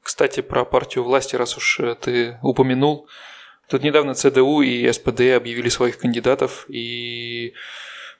Кстати, 0.07 0.39
про 0.41 0.63
партию 0.63 1.03
власти, 1.03 1.35
раз 1.35 1.57
уж 1.57 1.81
э, 1.81 1.95
ты 1.99 2.37
упомянул, 2.41 3.09
тут 3.67 3.83
недавно 3.83 4.13
ЦДУ 4.13 4.61
и 4.61 4.89
СПД 4.89 5.35
объявили 5.35 5.67
своих 5.67 5.97
кандидатов, 5.97 6.65
и 6.69 7.53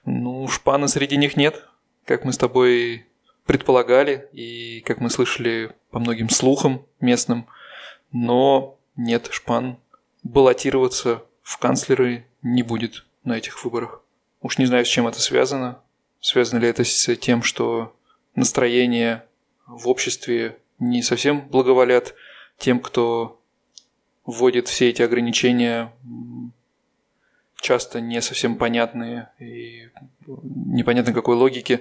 ну, 0.04 0.46
шпана 0.48 0.86
среди 0.86 1.16
них 1.16 1.36
нет, 1.36 1.64
как 2.08 2.24
мы 2.24 2.32
с 2.32 2.38
тобой 2.38 3.04
предполагали, 3.44 4.30
и 4.32 4.80
как 4.86 4.98
мы 4.98 5.10
слышали 5.10 5.72
по 5.90 5.98
многим 5.98 6.30
слухам 6.30 6.86
местным, 7.00 7.46
но 8.12 8.78
нет, 8.96 9.28
шпан 9.30 9.76
баллотироваться 10.22 11.22
в 11.42 11.58
канцлеры 11.58 12.26
не 12.40 12.62
будет 12.62 13.04
на 13.24 13.36
этих 13.36 13.62
выборах. 13.62 14.00
Уж 14.40 14.56
не 14.56 14.64
знаю, 14.64 14.86
с 14.86 14.88
чем 14.88 15.06
это 15.06 15.20
связано. 15.20 15.82
Связано 16.18 16.60
ли 16.60 16.68
это 16.68 16.82
с 16.82 17.14
тем, 17.16 17.42
что 17.42 17.94
настроение 18.34 19.24
в 19.66 19.86
обществе 19.86 20.56
не 20.78 21.02
совсем 21.02 21.46
благоволят 21.46 22.14
тем, 22.56 22.80
кто 22.80 23.38
вводит 24.24 24.68
все 24.68 24.88
эти 24.88 25.02
ограничения, 25.02 25.92
часто 27.60 28.00
не 28.00 28.20
совсем 28.22 28.56
понятные 28.56 29.28
и 29.38 29.88
непонятно 30.26 31.12
какой 31.12 31.36
логики 31.36 31.80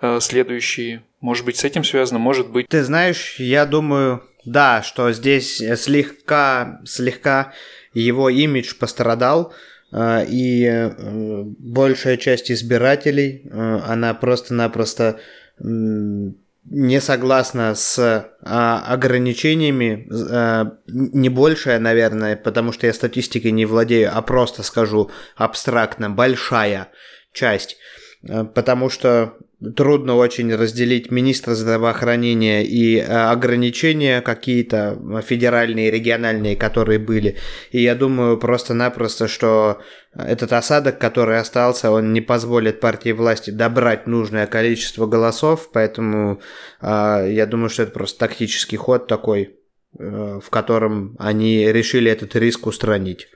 э, 0.00 0.18
следующие. 0.20 1.02
Может 1.20 1.44
быть, 1.44 1.56
с 1.56 1.64
этим 1.64 1.84
связано, 1.84 2.18
может 2.18 2.50
быть. 2.50 2.68
Ты 2.68 2.84
знаешь, 2.84 3.36
я 3.38 3.66
думаю, 3.66 4.22
да, 4.44 4.82
что 4.82 5.12
здесь 5.12 5.56
слегка, 5.56 6.80
слегка 6.84 7.52
его 7.94 8.28
имидж 8.28 8.74
пострадал, 8.78 9.52
э, 9.92 10.26
и 10.28 10.64
э, 10.64 11.42
большая 11.58 12.16
часть 12.16 12.50
избирателей, 12.50 13.48
она 13.50 14.14
просто-напросто 14.14 15.20
не 16.70 17.00
согласна 17.00 17.74
с 17.74 17.98
а, 18.42 18.84
ограничениями, 18.86 20.08
а, 20.30 20.72
не 20.86 21.28
большая, 21.28 21.78
наверное, 21.78 22.36
потому 22.36 22.72
что 22.72 22.86
я 22.86 22.92
статистикой 22.92 23.52
не 23.52 23.64
владею, 23.64 24.10
а 24.12 24.22
просто 24.22 24.62
скажу 24.62 25.10
абстрактно, 25.36 26.10
большая 26.10 26.88
часть, 27.32 27.76
а, 28.28 28.44
потому 28.44 28.90
что 28.90 29.34
трудно 29.76 30.14
очень 30.14 30.54
разделить 30.54 31.10
министра 31.10 31.54
здравоохранения 31.54 32.62
и 32.62 32.96
э, 32.96 33.04
ограничения 33.04 34.20
какие-то 34.20 34.96
федеральные, 35.26 35.90
региональные, 35.90 36.54
которые 36.54 37.00
были. 37.00 37.36
И 37.72 37.82
я 37.82 37.96
думаю 37.96 38.38
просто-напросто, 38.38 39.26
что 39.26 39.80
этот 40.18 40.52
осадок, 40.52 40.98
который 40.98 41.38
остался, 41.38 41.90
он 41.90 42.12
не 42.12 42.20
позволит 42.20 42.80
партии 42.80 43.12
власти 43.12 43.50
добрать 43.50 44.06
нужное 44.06 44.46
количество 44.46 45.06
голосов, 45.06 45.70
поэтому 45.72 46.40
э, 46.80 47.28
я 47.30 47.46
думаю, 47.46 47.70
что 47.70 47.84
это 47.84 47.92
просто 47.92 48.18
тактический 48.18 48.76
ход 48.76 49.06
такой, 49.06 49.56
э, 49.98 50.40
в 50.42 50.50
котором 50.50 51.16
они 51.18 51.72
решили 51.72 52.10
этот 52.10 52.34
риск 52.36 52.66
устранить. 52.66 53.28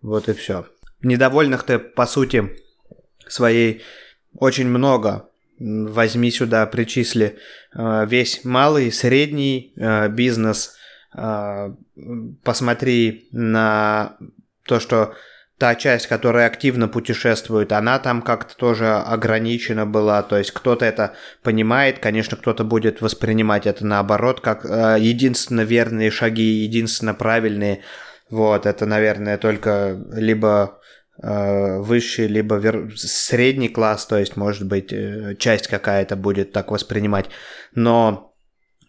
Вот 0.00 0.28
и 0.28 0.32
все. 0.32 0.66
Недовольных-то, 1.02 1.78
по 1.80 2.06
сути, 2.06 2.56
своей 3.26 3.82
очень 4.34 4.68
много 4.68 5.28
возьми 5.58 6.30
сюда, 6.30 6.66
причисли 6.66 7.38
э, 7.74 8.06
весь 8.06 8.44
малый, 8.44 8.92
средний 8.92 9.72
э, 9.76 10.08
бизнес, 10.08 10.76
э, 11.16 11.74
посмотри 12.44 13.28
на 13.32 14.16
то, 14.64 14.78
что 14.78 15.14
та 15.58 15.74
часть, 15.74 16.06
которая 16.06 16.46
активно 16.46 16.88
путешествует, 16.88 17.72
она 17.72 17.98
там 17.98 18.22
как-то 18.22 18.56
тоже 18.56 18.94
ограничена 18.94 19.86
была, 19.86 20.22
то 20.22 20.38
есть 20.38 20.52
кто-то 20.52 20.84
это 20.84 21.14
понимает, 21.42 21.98
конечно, 21.98 22.36
кто-то 22.36 22.64
будет 22.64 23.00
воспринимать 23.00 23.66
это 23.66 23.84
наоборот, 23.84 24.40
как 24.40 24.64
единственно 24.64 25.62
верные 25.62 26.10
шаги, 26.10 26.62
единственно 26.62 27.12
правильные, 27.12 27.82
вот, 28.30 28.66
это, 28.66 28.86
наверное, 28.86 29.36
только 29.36 29.98
либо 30.12 30.78
Э, 31.20 31.78
высший, 31.78 32.28
либо 32.28 32.56
вер... 32.56 32.92
средний 32.96 33.68
класс, 33.68 34.06
то 34.06 34.16
есть, 34.16 34.36
может 34.36 34.68
быть, 34.68 34.92
э, 34.92 35.34
часть 35.36 35.66
какая-то 35.66 36.14
будет 36.14 36.52
так 36.52 36.70
воспринимать. 36.70 37.26
Но 37.74 38.27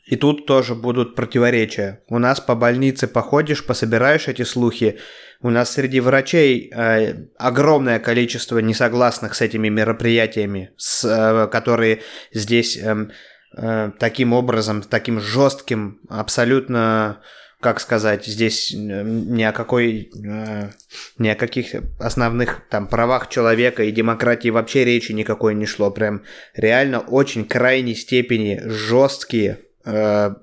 и 0.09 0.15
тут 0.15 0.47
тоже 0.47 0.73
будут 0.73 1.15
противоречия. 1.15 2.01
У 2.07 2.17
нас 2.17 2.39
по 2.39 2.55
больнице 2.55 3.07
походишь, 3.07 3.63
пособираешь 3.63 4.27
эти 4.27 4.41
слухи. 4.41 4.97
У 5.41 5.51
нас 5.51 5.71
среди 5.71 5.99
врачей 5.99 6.71
э, 6.73 7.27
огромное 7.37 7.99
количество 7.99 8.57
несогласных 8.57 9.35
с 9.35 9.41
этими 9.41 9.69
мероприятиями, 9.69 10.71
с, 10.77 11.05
э, 11.05 11.47
которые 11.51 12.01
здесь 12.33 12.75
э, 12.77 13.09
э, 13.55 13.91
таким 13.99 14.33
образом, 14.33 14.81
таким 14.81 15.21
жестким, 15.21 15.99
абсолютно 16.09 17.21
как 17.61 17.81
сказать, 17.81 18.25
здесь 18.25 18.73
ни 18.73 19.43
о 19.43 19.51
какой, 19.51 20.09
э, 20.25 20.69
ни 21.17 21.27
о 21.27 21.35
каких 21.35 21.75
основных 21.99 22.61
там 22.69 22.87
правах 22.87 23.29
человека 23.29 23.83
и 23.83 23.91
демократии 23.91 24.49
вообще 24.49 24.85
речи 24.85 25.11
никакой 25.11 25.55
не 25.55 25.65
шло. 25.65 25.91
Прям 25.91 26.23
реально 26.55 27.01
очень 27.01 27.45
крайней 27.45 27.95
степени 27.95 28.61
жесткие, 28.63 29.51
э, 29.51 29.68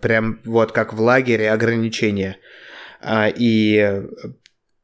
прям 0.00 0.40
вот 0.44 0.72
как 0.72 0.92
в 0.92 1.00
лагере 1.00 1.50
ограничения. 1.50 2.38
А, 3.00 3.28
и, 3.28 4.02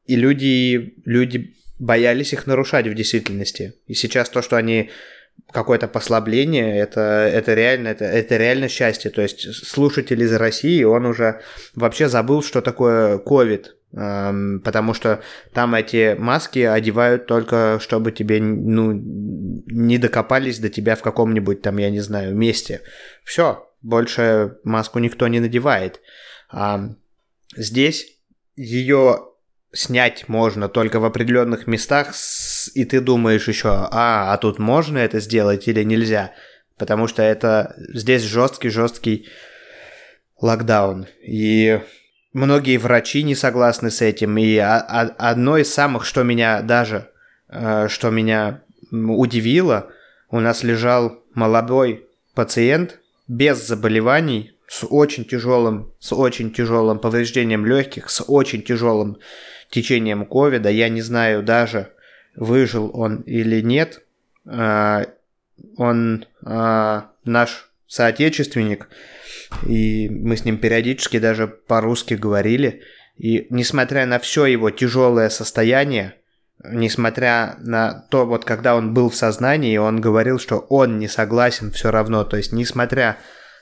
и 0.05 0.15
люди, 0.15 0.95
люди 1.05 1.55
боялись 1.79 2.33
их 2.33 2.47
нарушать 2.47 2.87
в 2.87 2.93
действительности. 2.93 3.75
И 3.87 3.93
сейчас 3.93 4.29
то, 4.29 4.41
что 4.41 4.55
они 4.55 4.91
какое-то 5.51 5.87
послабление, 5.87 6.77
это, 6.79 7.01
это 7.31 7.53
реально, 7.53 7.89
это, 7.89 8.05
это 8.05 8.37
реально 8.37 8.69
счастье. 8.69 9.11
То 9.11 9.21
есть 9.21 9.53
слушатель 9.53 10.21
из 10.21 10.33
России, 10.33 10.83
он 10.83 11.05
уже 11.05 11.41
вообще 11.75 12.07
забыл, 12.07 12.41
что 12.41 12.61
такое 12.61 13.17
COVID, 13.17 13.65
эм, 13.93 14.61
потому 14.61 14.93
что 14.93 15.21
там 15.53 15.75
эти 15.75 16.15
маски 16.17 16.59
одевают 16.59 17.27
только, 17.27 17.79
чтобы 17.81 18.11
тебе, 18.11 18.41
ну, 18.41 18.93
не 18.93 19.97
докопались 19.97 20.59
до 20.59 20.69
тебя 20.69 20.95
в 20.95 21.01
каком-нибудь 21.01 21.61
там, 21.61 21.77
я 21.77 21.89
не 21.89 21.99
знаю, 21.99 22.35
месте. 22.35 22.81
Все, 23.23 23.67
больше 23.83 24.57
маску 24.63 24.99
никто 24.99 25.27
не 25.27 25.39
надевает. 25.39 26.01
А 26.49 26.89
здесь 27.55 28.17
ее 28.55 29.27
снять 29.73 30.29
можно 30.29 30.69
только 30.69 30.99
в 30.99 31.05
определенных 31.05 31.67
местах, 31.67 32.13
и 32.73 32.85
ты 32.85 33.01
думаешь 33.01 33.47
еще, 33.47 33.69
а, 33.69 34.33
а 34.33 34.37
тут 34.37 34.59
можно 34.59 34.97
это 34.97 35.19
сделать 35.19 35.67
или 35.67 35.83
нельзя, 35.83 36.31
потому 36.77 37.07
что 37.07 37.21
это 37.21 37.75
здесь 37.77 38.21
жесткий-жесткий 38.23 39.27
локдаун. 40.39 41.07
И 41.21 41.81
многие 42.33 42.77
врачи 42.77 43.23
не 43.23 43.35
согласны 43.35 43.89
с 43.91 44.01
этим. 44.01 44.37
И 44.37 44.57
одно 44.57 45.57
из 45.57 45.73
самых, 45.73 46.05
что 46.05 46.23
меня 46.23 46.61
даже, 46.61 47.09
э, 47.49 47.87
что 47.89 48.09
меня 48.11 48.61
удивило, 48.91 49.91
у 50.29 50.39
нас 50.39 50.63
лежал 50.63 51.23
молодой 51.33 52.07
пациент 52.35 52.99
без 53.27 53.65
заболеваний, 53.65 54.53
с 54.67 54.85
очень 54.89 55.25
тяжелым, 55.25 55.93
с 55.99 56.13
очень 56.13 56.51
тяжелым 56.51 56.99
повреждением 56.99 57.65
легких, 57.65 58.09
с 58.09 58.23
очень 58.27 58.63
тяжелым 58.63 59.17
течением 59.69 60.25
ковида. 60.25 60.69
Я 60.69 60.89
не 60.89 61.01
знаю 61.01 61.43
даже, 61.43 61.91
выжил 62.35 62.91
он 62.93 63.21
или 63.21 63.61
нет. 63.61 64.03
А, 64.47 65.05
он 65.77 66.25
а, 66.43 67.11
наш 67.23 67.71
соотечественник, 67.87 68.89
и 69.67 70.09
мы 70.09 70.35
с 70.35 70.45
ним 70.45 70.57
периодически 70.57 71.19
даже 71.19 71.47
по-русски 71.47 72.15
говорили. 72.15 72.81
И 73.17 73.45
несмотря 73.49 74.05
на 74.05 74.19
все 74.19 74.45
его 74.45 74.71
тяжелое 74.71 75.29
состояние, 75.29 76.15
несмотря 76.63 77.57
на 77.59 78.05
то, 78.09 78.25
вот 78.25 78.45
когда 78.45 78.75
он 78.75 78.93
был 78.93 79.09
в 79.09 79.15
сознании, 79.15 79.77
он 79.77 80.01
говорил, 80.01 80.39
что 80.39 80.59
он 80.69 80.99
не 80.99 81.07
согласен 81.07 81.71
все 81.71 81.91
равно. 81.91 82.23
То 82.23 82.37
есть, 82.37 82.53
несмотря 82.53 83.17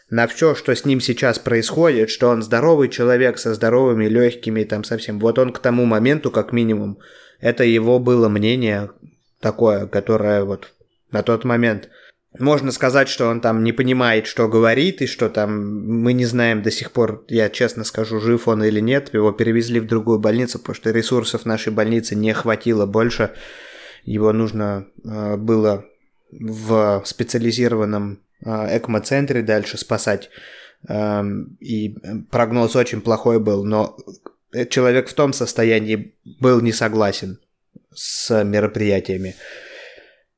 на 0.09 0.27
все, 0.27 0.55
что 0.55 0.75
с 0.75 0.85
ним 0.85 0.99
сейчас 0.99 1.39
происходит, 1.39 2.09
что 2.09 2.29
он 2.29 2.43
здоровый 2.43 2.89
человек 2.89 3.39
со 3.39 3.53
здоровыми 3.53 4.05
легкими, 4.05 4.63
там 4.63 4.83
совсем. 4.83 5.19
Вот 5.19 5.39
он 5.39 5.53
к 5.53 5.59
тому 5.59 5.85
моменту, 5.85 6.31
как 6.31 6.51
минимум, 6.51 6.99
это 7.39 7.63
его 7.63 7.97
было 7.97 8.27
мнение 8.27 8.91
такое, 9.39 9.87
которое 9.87 10.43
вот 10.43 10.73
на 11.11 11.23
тот 11.23 11.43
момент 11.43 11.89
можно 12.39 12.71
сказать, 12.71 13.09
что 13.09 13.27
он 13.27 13.41
там 13.41 13.63
не 13.63 13.73
понимает, 13.73 14.25
что 14.25 14.47
говорит, 14.47 15.01
и 15.01 15.05
что 15.05 15.29
там 15.29 16.01
мы 16.01 16.13
не 16.13 16.25
знаем 16.25 16.61
до 16.61 16.71
сих 16.71 16.91
пор, 16.91 17.25
я 17.27 17.49
честно 17.49 17.83
скажу, 17.83 18.21
жив 18.21 18.47
он 18.47 18.63
или 18.63 18.79
нет. 18.79 19.13
Его 19.13 19.33
перевезли 19.33 19.79
в 19.81 19.87
другую 19.87 20.19
больницу, 20.19 20.57
потому 20.57 20.75
что 20.75 20.91
ресурсов 20.91 21.45
нашей 21.45 21.73
больницы 21.73 22.15
не 22.15 22.33
хватило 22.33 22.85
больше. 22.85 23.33
Его 24.05 24.31
нужно 24.31 24.87
э, 25.03 25.35
было 25.35 25.85
в 26.31 27.03
специализированном 27.05 28.19
э, 28.45 28.77
ЭКМО-центре 28.77 29.41
дальше 29.41 29.77
спасать. 29.77 30.29
Э, 30.87 31.23
и 31.59 31.97
прогноз 32.31 32.77
очень 32.77 33.01
плохой 33.01 33.39
был, 33.39 33.65
но 33.65 33.97
человек 34.69 35.09
в 35.09 35.13
том 35.13 35.33
состоянии 35.33 36.15
был 36.39 36.61
не 36.61 36.71
согласен 36.71 37.39
с 37.93 38.43
мероприятиями. 38.45 39.35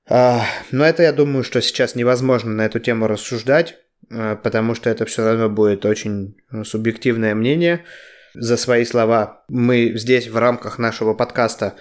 А, 0.09 0.45
но 0.71 0.85
это, 0.85 1.03
я 1.03 1.13
думаю, 1.13 1.43
что 1.43 1.61
сейчас 1.61 1.95
невозможно 1.95 2.51
на 2.51 2.65
эту 2.65 2.79
тему 2.79 3.07
рассуждать, 3.07 3.77
а, 4.11 4.35
потому 4.35 4.75
что 4.75 4.89
это 4.89 5.05
все 5.05 5.25
равно 5.25 5.49
будет 5.49 5.85
очень 5.85 6.35
ну, 6.51 6.65
субъективное 6.65 7.35
мнение. 7.35 7.85
За 8.33 8.57
свои 8.57 8.83
слова 8.83 9.43
мы 9.47 9.93
здесь 9.95 10.27
в 10.27 10.37
рамках 10.37 10.77
нашего 10.77 11.13
подкаста 11.13 11.75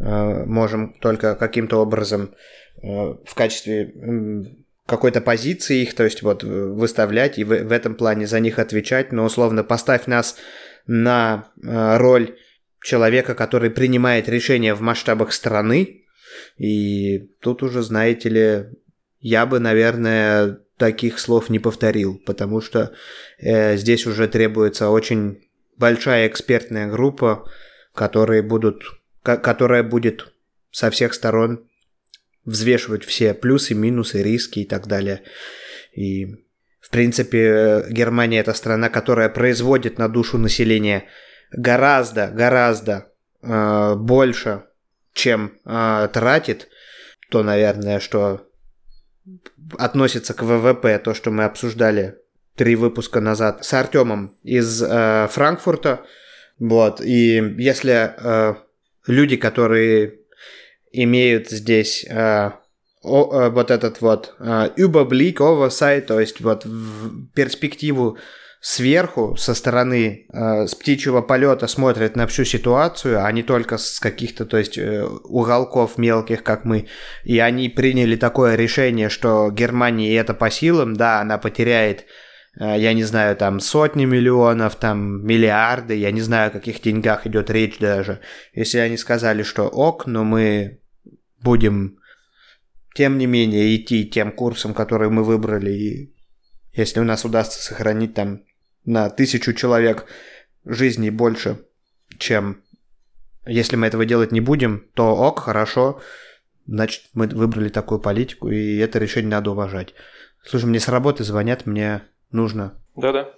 а, 0.00 0.44
можем 0.44 0.94
только 1.00 1.34
каким-то 1.36 1.78
образом 1.78 2.34
в 2.82 3.34
качестве 3.34 3.92
какой-то 4.86 5.20
позиции 5.20 5.82
их, 5.82 5.94
то 5.94 6.04
есть 6.04 6.22
вот 6.22 6.42
выставлять 6.42 7.38
и 7.38 7.44
в 7.44 7.72
этом 7.72 7.94
плане 7.94 8.26
за 8.26 8.40
них 8.40 8.58
отвечать, 8.58 9.12
но 9.12 9.26
условно 9.26 9.62
поставь 9.62 10.06
нас 10.06 10.36
на 10.86 11.50
роль 11.62 12.38
человека, 12.82 13.34
который 13.34 13.70
принимает 13.70 14.30
решения 14.30 14.74
в 14.74 14.80
масштабах 14.80 15.34
страны, 15.34 15.99
и 16.56 17.30
тут 17.40 17.62
уже, 17.62 17.82
знаете 17.82 18.28
ли, 18.28 18.64
я 19.20 19.46
бы, 19.46 19.58
наверное, 19.58 20.60
таких 20.76 21.18
слов 21.18 21.50
не 21.50 21.58
повторил, 21.58 22.20
потому 22.24 22.60
что 22.60 22.92
э, 23.38 23.76
здесь 23.76 24.06
уже 24.06 24.28
требуется 24.28 24.88
очень 24.88 25.46
большая 25.76 26.26
экспертная 26.26 26.88
группа, 26.88 27.48
которые 27.94 28.42
будут, 28.42 28.82
которая 29.22 29.82
будет 29.82 30.32
со 30.70 30.90
всех 30.90 31.14
сторон 31.14 31.68
взвешивать 32.44 33.04
все 33.04 33.34
плюсы, 33.34 33.74
минусы, 33.74 34.22
риски 34.22 34.60
и 34.60 34.64
так 34.64 34.86
далее. 34.86 35.22
И, 35.92 36.46
в 36.80 36.90
принципе, 36.90 37.84
Германия 37.90 38.40
это 38.40 38.54
страна, 38.54 38.88
которая 38.88 39.28
производит 39.28 39.98
на 39.98 40.08
душу 40.08 40.38
населения 40.38 41.04
гораздо, 41.52 42.28
гораздо 42.28 43.12
э, 43.42 43.94
больше 43.96 44.64
чем 45.12 45.52
э, 45.64 46.08
тратит, 46.12 46.68
то, 47.30 47.42
наверное, 47.42 48.00
что 48.00 48.46
относится 49.78 50.34
к 50.34 50.42
ВВП, 50.42 50.98
то, 50.98 51.14
что 51.14 51.30
мы 51.30 51.44
обсуждали 51.44 52.16
три 52.56 52.76
выпуска 52.76 53.20
назад 53.20 53.64
с 53.64 53.72
Артемом 53.72 54.36
из 54.42 54.82
э, 54.82 55.28
Франкфурта. 55.30 56.04
Вот, 56.58 57.00
и 57.00 57.54
если 57.58 58.14
э, 58.16 58.54
люди, 59.06 59.36
которые 59.36 60.18
имеют 60.92 61.48
здесь 61.48 62.04
э, 62.08 62.50
о, 63.02 63.32
э, 63.32 63.50
вот 63.50 63.70
этот 63.70 64.00
вот 64.00 64.34
э, 64.38 64.70
Überblick, 64.76 65.36
Oversight, 65.36 66.02
то 66.02 66.20
есть 66.20 66.40
вот 66.40 66.64
в 66.64 67.28
перспективу 67.34 68.18
сверху, 68.60 69.36
со 69.36 69.54
стороны, 69.54 70.26
э, 70.32 70.66
с 70.66 70.74
птичьего 70.74 71.22
полета 71.22 71.66
смотрят 71.66 72.14
на 72.14 72.26
всю 72.26 72.44
ситуацию, 72.44 73.24
а 73.24 73.32
не 73.32 73.42
только 73.42 73.78
с 73.78 73.98
каких-то, 73.98 74.44
то 74.44 74.58
есть, 74.58 74.76
э, 74.76 75.02
уголков 75.02 75.96
мелких, 75.96 76.42
как 76.42 76.66
мы. 76.66 76.86
И 77.24 77.38
они 77.38 77.70
приняли 77.70 78.16
такое 78.16 78.56
решение, 78.56 79.08
что 79.08 79.50
Германии 79.50 80.14
это 80.14 80.34
по 80.34 80.50
силам, 80.50 80.94
да, 80.94 81.20
она 81.20 81.38
потеряет 81.38 82.04
э, 82.60 82.78
я 82.78 82.92
не 82.92 83.04
знаю, 83.04 83.34
там 83.36 83.60
сотни 83.60 84.04
миллионов, 84.04 84.76
там 84.76 85.24
миллиарды, 85.24 85.94
я 85.94 86.10
не 86.10 86.20
знаю, 86.20 86.48
о 86.48 86.52
каких 86.52 86.82
деньгах 86.82 87.26
идет 87.26 87.48
речь 87.48 87.78
даже. 87.78 88.20
Если 88.52 88.78
они 88.78 88.98
сказали, 88.98 89.42
что 89.42 89.68
ок, 89.68 90.06
но 90.06 90.22
мы 90.24 90.80
будем, 91.42 91.98
тем 92.94 93.16
не 93.16 93.26
менее, 93.26 93.74
идти 93.76 94.04
тем 94.04 94.32
курсом, 94.32 94.74
который 94.74 95.08
мы 95.08 95.24
выбрали, 95.24 95.70
и 95.70 96.14
если 96.72 97.00
у 97.00 97.04
нас 97.04 97.24
удастся 97.24 97.62
сохранить 97.62 98.14
там 98.14 98.42
на 98.84 99.10
тысячу 99.10 99.52
человек 99.52 100.06
жизней 100.64 101.10
больше, 101.10 101.64
чем 102.18 102.62
если 103.46 103.76
мы 103.76 103.86
этого 103.86 104.04
делать 104.04 104.32
не 104.32 104.40
будем, 104.40 104.86
то 104.94 105.14
ок, 105.14 105.40
хорошо, 105.40 106.00
значит, 106.66 107.04
мы 107.14 107.26
выбрали 107.26 107.68
такую 107.68 108.00
политику, 108.00 108.50
и 108.50 108.76
это 108.76 108.98
решение 108.98 109.30
надо 109.30 109.50
уважать. 109.50 109.94
Слушай, 110.44 110.66
мне 110.66 110.80
с 110.80 110.88
работы 110.88 111.24
звонят, 111.24 111.66
мне 111.66 112.02
нужно. 112.30 112.74
Да-да. 112.96 113.30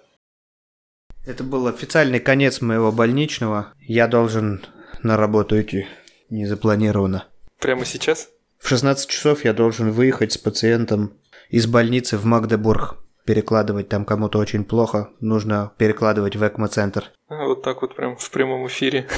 Это 1.25 1.45
был 1.45 1.69
официальный 1.69 2.21
конец 2.21 2.61
моего 2.61 2.91
больничного. 2.91 3.75
Я 3.79 4.09
должен 4.09 4.65
на 5.03 5.17
работу 5.17 5.61
идти 5.61 5.87
незапланированно. 6.31 7.27
Прямо 7.61 7.85
сейчас? 7.85 8.29
В 8.59 8.69
16 8.69 9.09
часов 9.09 9.45
я 9.45 9.53
должен 9.53 9.93
выехать 9.93 10.33
с 10.33 10.39
пациентом 10.39 11.17
из 11.49 11.67
больницы 11.67 12.17
в 12.17 12.25
Магдебург 12.25 13.02
перекладывать 13.25 13.89
там 13.89 14.05
кому-то 14.05 14.39
очень 14.39 14.65
плохо, 14.65 15.11
нужно 15.21 15.73
перекладывать 15.77 16.37
в 16.37 16.47
ЭКМО-центр. 16.47 17.11
А, 17.29 17.47
вот 17.47 17.63
так 17.63 17.83
вот 17.83 17.95
прям 17.95 18.17
в 18.17 18.31
прямом 18.31 18.67
эфире. 18.67 19.09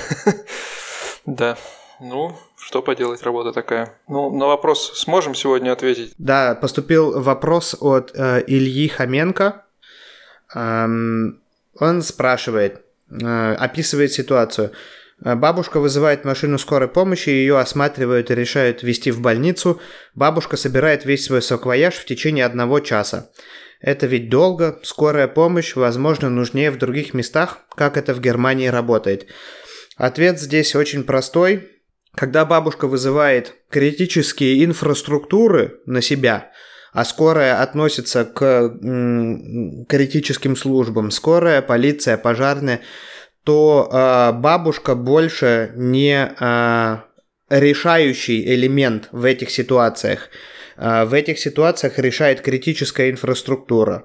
Да. 1.27 1.57
Ну, 2.01 2.37
что 2.59 2.83
поделать, 2.83 3.23
работа 3.23 3.53
такая. 3.53 3.99
Ну, 4.09 4.31
на 4.37 4.47
вопрос 4.47 4.93
сможем 4.99 5.35
сегодня 5.35 5.73
ответить? 5.73 6.13
Да, 6.19 6.55
поступил 6.55 7.19
вопрос 7.19 7.75
от 7.81 8.11
э, 8.15 8.45
Ильи 8.47 8.89
Хоменко. 8.89 9.65
Эм, 10.55 11.41
он 11.79 12.03
спрашивает, 12.03 12.83
э, 13.11 13.55
описывает 13.55 14.13
ситуацию. 14.13 14.73
Бабушка 15.21 15.81
вызывает 15.81 16.25
машину 16.25 16.59
скорой 16.59 16.89
помощи, 16.89 17.31
ее 17.31 17.59
осматривают 17.59 18.31
и 18.31 18.35
решают 18.35 18.83
везти 18.83 19.11
в 19.11 19.21
больницу. 19.21 19.81
Бабушка 20.15 20.57
собирает 20.57 21.05
весь 21.05 21.25
свой 21.25 21.41
саквояж 21.41 21.95
в 21.95 22.05
течение 22.05 22.45
одного 22.45 22.81
часа. 22.81 23.31
Это 23.85 24.07
ведь 24.07 24.31
долго, 24.31 24.81
скорая 24.83 25.29
помощь, 25.29 25.77
возможно, 25.77 26.31
нужнее 26.31 26.71
в 26.71 26.79
других 26.79 27.13
местах, 27.13 27.59
как 27.77 27.99
это 27.99 28.15
в 28.15 28.21
Германии 28.21 28.69
работает. 28.69 29.27
Ответ 29.99 30.41
здесь 30.41 30.75
очень 30.75 31.05
простой. 31.05 31.69
Когда 32.15 32.47
бабушка 32.47 32.87
вызывает 32.87 33.53
критические 33.69 34.65
инфраструктуры 34.65 35.81
на 35.85 36.01
себя, 36.01 36.51
а 36.95 37.05
скорая 37.05 37.61
относится 37.61 38.25
к 38.25 38.43
м, 38.43 39.85
критическим 39.85 40.57
службам, 40.57 41.11
скорая, 41.11 41.61
полиция, 41.61 42.17
пожарная, 42.17 42.81
то 43.43 43.91
э, 43.93 44.33
бабушка 44.33 44.95
больше 44.95 45.73
не 45.77 46.35
э, 46.41 46.97
решающий 47.51 48.47
элемент 48.55 49.09
в 49.13 49.27
этих 49.27 49.51
ситуациях. 49.51 50.31
А, 50.77 51.05
в 51.05 51.15
этих 51.15 51.39
ситуациях 51.39 51.99
решает 51.99 52.41
критическая 52.41 53.11
инфраструктура. 53.11 54.05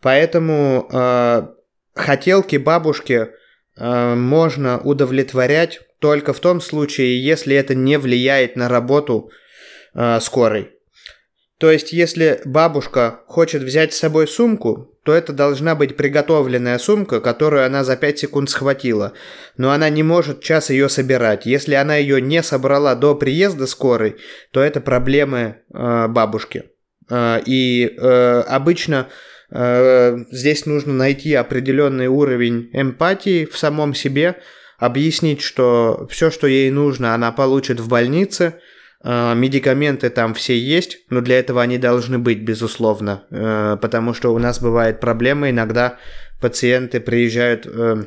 Поэтому 0.00 0.88
э, 0.90 1.46
хотелки 1.94 2.56
бабушки 2.56 3.28
э, 3.76 4.14
можно 4.14 4.80
удовлетворять 4.80 5.80
только 5.98 6.32
в 6.32 6.40
том 6.40 6.60
случае, 6.60 7.22
если 7.22 7.54
это 7.54 7.74
не 7.74 7.98
влияет 7.98 8.56
на 8.56 8.68
работу 8.68 9.30
скорой. 10.20 10.79
То 11.60 11.70
есть, 11.70 11.92
если 11.92 12.40
бабушка 12.46 13.20
хочет 13.26 13.62
взять 13.62 13.92
с 13.92 13.98
собой 13.98 14.26
сумку, 14.26 14.96
то 15.04 15.12
это 15.12 15.34
должна 15.34 15.74
быть 15.74 15.94
приготовленная 15.94 16.78
сумка, 16.78 17.20
которую 17.20 17.66
она 17.66 17.84
за 17.84 17.98
5 17.98 18.18
секунд 18.18 18.48
схватила. 18.48 19.12
Но 19.58 19.70
она 19.70 19.90
не 19.90 20.02
может 20.02 20.40
час 20.40 20.70
ее 20.70 20.88
собирать. 20.88 21.44
Если 21.44 21.74
она 21.74 21.96
ее 21.96 22.22
не 22.22 22.42
собрала 22.42 22.94
до 22.94 23.14
приезда 23.14 23.66
скорой, 23.66 24.16
то 24.52 24.62
это 24.62 24.80
проблемы 24.80 25.56
э, 25.70 26.08
бабушки. 26.08 26.64
Э, 27.10 27.42
и 27.44 27.94
э, 27.94 28.40
обычно 28.48 29.08
э, 29.50 30.16
здесь 30.30 30.64
нужно 30.64 30.94
найти 30.94 31.34
определенный 31.34 32.06
уровень 32.06 32.70
эмпатии 32.72 33.44
в 33.44 33.58
самом 33.58 33.94
себе, 33.94 34.36
объяснить, 34.78 35.42
что 35.42 36.08
все, 36.10 36.30
что 36.30 36.46
ей 36.46 36.70
нужно, 36.70 37.12
она 37.12 37.32
получит 37.32 37.80
в 37.80 37.88
больнице– 37.88 38.54
медикаменты 39.02 40.10
там 40.10 40.34
все 40.34 40.58
есть, 40.58 40.98
но 41.08 41.20
для 41.20 41.38
этого 41.38 41.62
они 41.62 41.78
должны 41.78 42.18
быть, 42.18 42.42
безусловно, 42.42 43.22
э, 43.30 43.78
потому 43.80 44.12
что 44.12 44.34
у 44.34 44.38
нас 44.38 44.60
бывает 44.60 45.00
проблема, 45.00 45.48
иногда 45.48 45.96
пациенты 46.40 47.00
приезжают 47.00 47.66
э, 47.66 48.04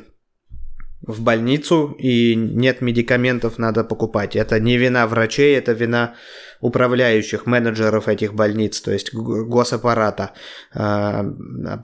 в 1.06 1.22
больницу 1.22 1.94
и 1.98 2.34
нет 2.34 2.80
медикаментов, 2.80 3.58
надо 3.58 3.84
покупать. 3.84 4.36
Это 4.36 4.58
не 4.58 4.78
вина 4.78 5.06
врачей, 5.06 5.56
это 5.56 5.72
вина 5.72 6.14
управляющих, 6.60 7.46
менеджеров 7.46 8.08
этих 8.08 8.32
больниц, 8.32 8.80
то 8.80 8.90
есть 8.90 9.12
госаппарата. 9.12 10.32
А, 10.72 11.24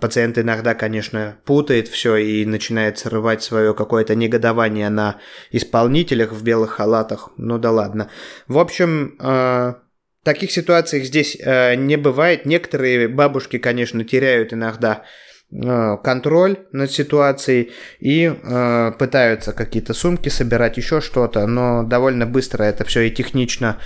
пациент 0.00 0.38
иногда, 0.38 0.74
конечно, 0.74 1.36
путает 1.44 1.88
все 1.88 2.16
и 2.16 2.46
начинает 2.46 2.98
срывать 2.98 3.42
свое 3.42 3.74
какое-то 3.74 4.14
негодование 4.14 4.88
на 4.88 5.18
исполнителях 5.50 6.32
в 6.32 6.42
белых 6.42 6.70
халатах. 6.70 7.30
Ну 7.36 7.58
да 7.58 7.70
ладно. 7.70 8.10
В 8.48 8.58
общем, 8.58 9.16
а, 9.18 9.80
таких 10.24 10.50
ситуаций 10.50 11.02
здесь 11.04 11.36
а, 11.44 11.74
не 11.74 11.96
бывает. 11.96 12.46
Некоторые 12.46 13.08
бабушки, 13.08 13.58
конечно, 13.58 14.02
теряют 14.04 14.54
иногда 14.54 15.02
Э, 15.02 15.04
контроль 15.50 16.58
над 16.72 16.92
ситуацией 16.92 17.72
и 17.98 18.26
э, 18.26 18.92
пытаются 18.98 19.52
какие-то 19.52 19.94
сумки 19.94 20.28
собирать, 20.28 20.76
еще 20.76 21.00
что-то, 21.00 21.46
но 21.46 21.82
довольно 21.82 22.24
быстро 22.24 22.62
это 22.62 22.84
все 22.84 23.00
и 23.02 23.10
технично 23.10 23.78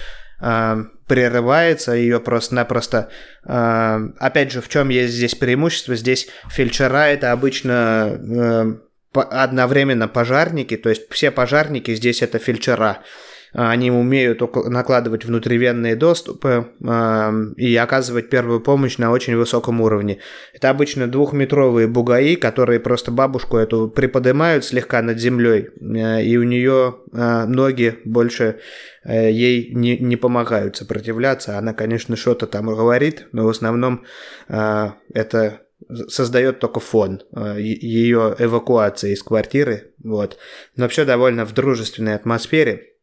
э, 0.42 0.84
прерывается, 1.06 1.92
ее 1.92 2.20
просто-напросто... 2.20 3.08
Э, 3.46 3.98
опять 4.18 4.52
же, 4.52 4.60
в 4.60 4.68
чем 4.68 4.90
есть 4.90 5.14
здесь 5.14 5.34
преимущество? 5.34 5.96
Здесь 5.96 6.28
фельдшера 6.50 7.08
это 7.08 7.32
обычно 7.32 8.18
э, 9.14 9.20
одновременно 9.20 10.06
пожарники, 10.06 10.76
то 10.76 10.90
есть 10.90 11.10
все 11.10 11.30
пожарники 11.30 11.94
здесь 11.94 12.20
это 12.20 12.38
фельдшера. 12.38 12.98
А, 13.54 13.70
они 13.70 13.90
умеют 13.90 14.40
накладывать 14.66 15.24
внутривенные 15.24 15.96
доступы 15.96 16.68
и 17.56 17.76
оказывать 17.76 18.28
первую 18.28 18.60
помощь 18.60 18.98
на 18.98 19.10
очень 19.10 19.36
высоком 19.36 19.80
уровне. 19.80 20.18
Это 20.52 20.70
обычно 20.70 21.06
двухметровые 21.06 21.86
бугаи, 21.86 22.34
которые 22.34 22.80
просто 22.80 23.10
бабушку 23.10 23.56
эту 23.56 23.88
приподнимают 23.88 24.64
слегка 24.64 25.02
над 25.02 25.18
землей, 25.18 25.70
э, 25.80 26.22
и 26.22 26.36
у 26.36 26.42
нее 26.42 26.96
э, 27.12 27.44
ноги 27.46 27.98
больше 28.04 28.60
э, 29.04 29.30
ей 29.30 29.72
не, 29.72 29.98
не 29.98 30.16
помогают 30.16 30.76
сопротивляться. 30.76 31.58
Она, 31.58 31.72
конечно, 31.72 32.16
что-то 32.16 32.46
там 32.46 32.66
говорит, 32.66 33.26
но 33.32 33.44
в 33.44 33.48
основном 33.48 34.04
это 34.48 35.60
создает 36.08 36.58
только 36.58 36.80
фон 36.80 37.22
ее 37.56 38.34
эвакуации 38.38 39.12
из 39.12 39.22
квартиры. 39.22 39.92
Вот. 40.02 40.38
Но 40.76 40.88
все 40.88 41.04
довольно 41.04 41.44
в 41.44 41.52
дружественной 41.52 42.14
атмосфере. 42.14 42.93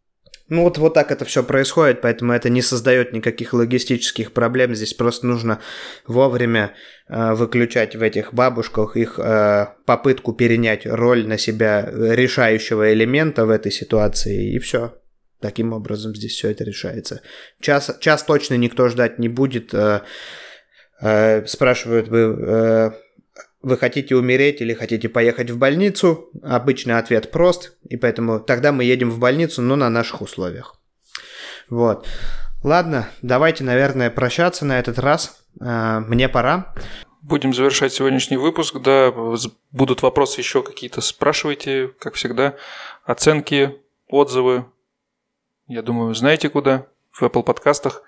Ну 0.51 0.63
вот, 0.63 0.77
вот 0.79 0.93
так 0.93 1.11
это 1.11 1.23
все 1.23 1.43
происходит, 1.43 2.01
поэтому 2.01 2.33
это 2.33 2.49
не 2.49 2.61
создает 2.61 3.13
никаких 3.13 3.53
логистических 3.53 4.33
проблем. 4.33 4.75
Здесь 4.75 4.93
просто 4.93 5.25
нужно 5.25 5.61
вовремя 6.05 6.73
э, 7.07 7.31
выключать 7.35 7.95
в 7.95 8.01
этих 8.01 8.33
бабушках 8.33 8.97
их 8.97 9.17
э, 9.17 9.67
попытку 9.85 10.33
перенять 10.33 10.85
роль 10.85 11.25
на 11.25 11.37
себя 11.37 11.89
решающего 11.89 12.91
элемента 12.91 13.45
в 13.45 13.49
этой 13.49 13.71
ситуации, 13.71 14.51
и 14.53 14.59
все. 14.59 14.93
Таким 15.39 15.71
образом 15.71 16.13
здесь 16.13 16.33
все 16.33 16.49
это 16.49 16.65
решается. 16.65 17.21
Час, 17.61 17.95
час 18.01 18.21
точно 18.23 18.55
никто 18.55 18.89
ждать 18.89 19.19
не 19.19 19.29
будет. 19.29 19.73
Э, 19.73 20.01
э, 20.99 21.45
спрашивают 21.45 22.09
вы... 22.09 22.19
Э, 22.19 22.91
вы 23.61 23.77
хотите 23.77 24.15
умереть 24.15 24.61
или 24.61 24.73
хотите 24.73 25.07
поехать 25.09 25.51
в 25.51 25.57
больницу? 25.57 26.29
Обычный 26.41 26.97
ответ 26.97 27.31
прост, 27.31 27.77
и 27.87 27.97
поэтому 27.97 28.39
тогда 28.39 28.71
мы 28.71 28.83
едем 28.83 29.11
в 29.11 29.19
больницу, 29.19 29.61
но 29.61 29.75
на 29.75 29.89
наших 29.89 30.21
условиях. 30.21 30.75
Вот. 31.69 32.07
Ладно, 32.63 33.07
давайте, 33.21 33.63
наверное, 33.63 34.09
прощаться 34.09 34.65
на 34.65 34.79
этот 34.79 34.99
раз. 34.99 35.43
А, 35.59 35.99
мне 36.01 36.29
пора. 36.29 36.73
Будем 37.21 37.53
завершать 37.53 37.93
сегодняшний 37.93 38.37
выпуск. 38.37 38.77
Да, 38.79 39.13
будут 39.71 40.01
вопросы 40.01 40.41
еще 40.41 40.63
какие-то, 40.63 41.01
спрашивайте, 41.01 41.91
как 41.99 42.15
всегда. 42.15 42.55
Оценки, 43.05 43.79
отзывы. 44.07 44.65
Я 45.67 45.81
думаю, 45.81 46.13
знаете 46.13 46.49
куда. 46.49 46.87
В 47.11 47.21
Apple 47.23 47.43
подкастах. 47.43 48.03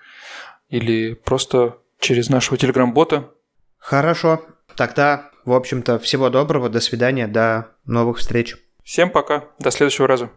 Или 0.68 1.14
просто 1.14 1.78
через 1.98 2.28
нашего 2.28 2.56
телеграм-бота. 2.56 3.30
Хорошо. 3.78 4.42
Тогда 4.76 5.30
в 5.44 5.52
общем-то, 5.52 5.98
всего 5.98 6.30
доброго, 6.30 6.68
до 6.68 6.80
свидания, 6.80 7.26
до 7.26 7.68
новых 7.86 8.18
встреч. 8.18 8.56
Всем 8.82 9.10
пока, 9.10 9.44
до 9.58 9.70
следующего 9.70 10.06
раза. 10.06 10.30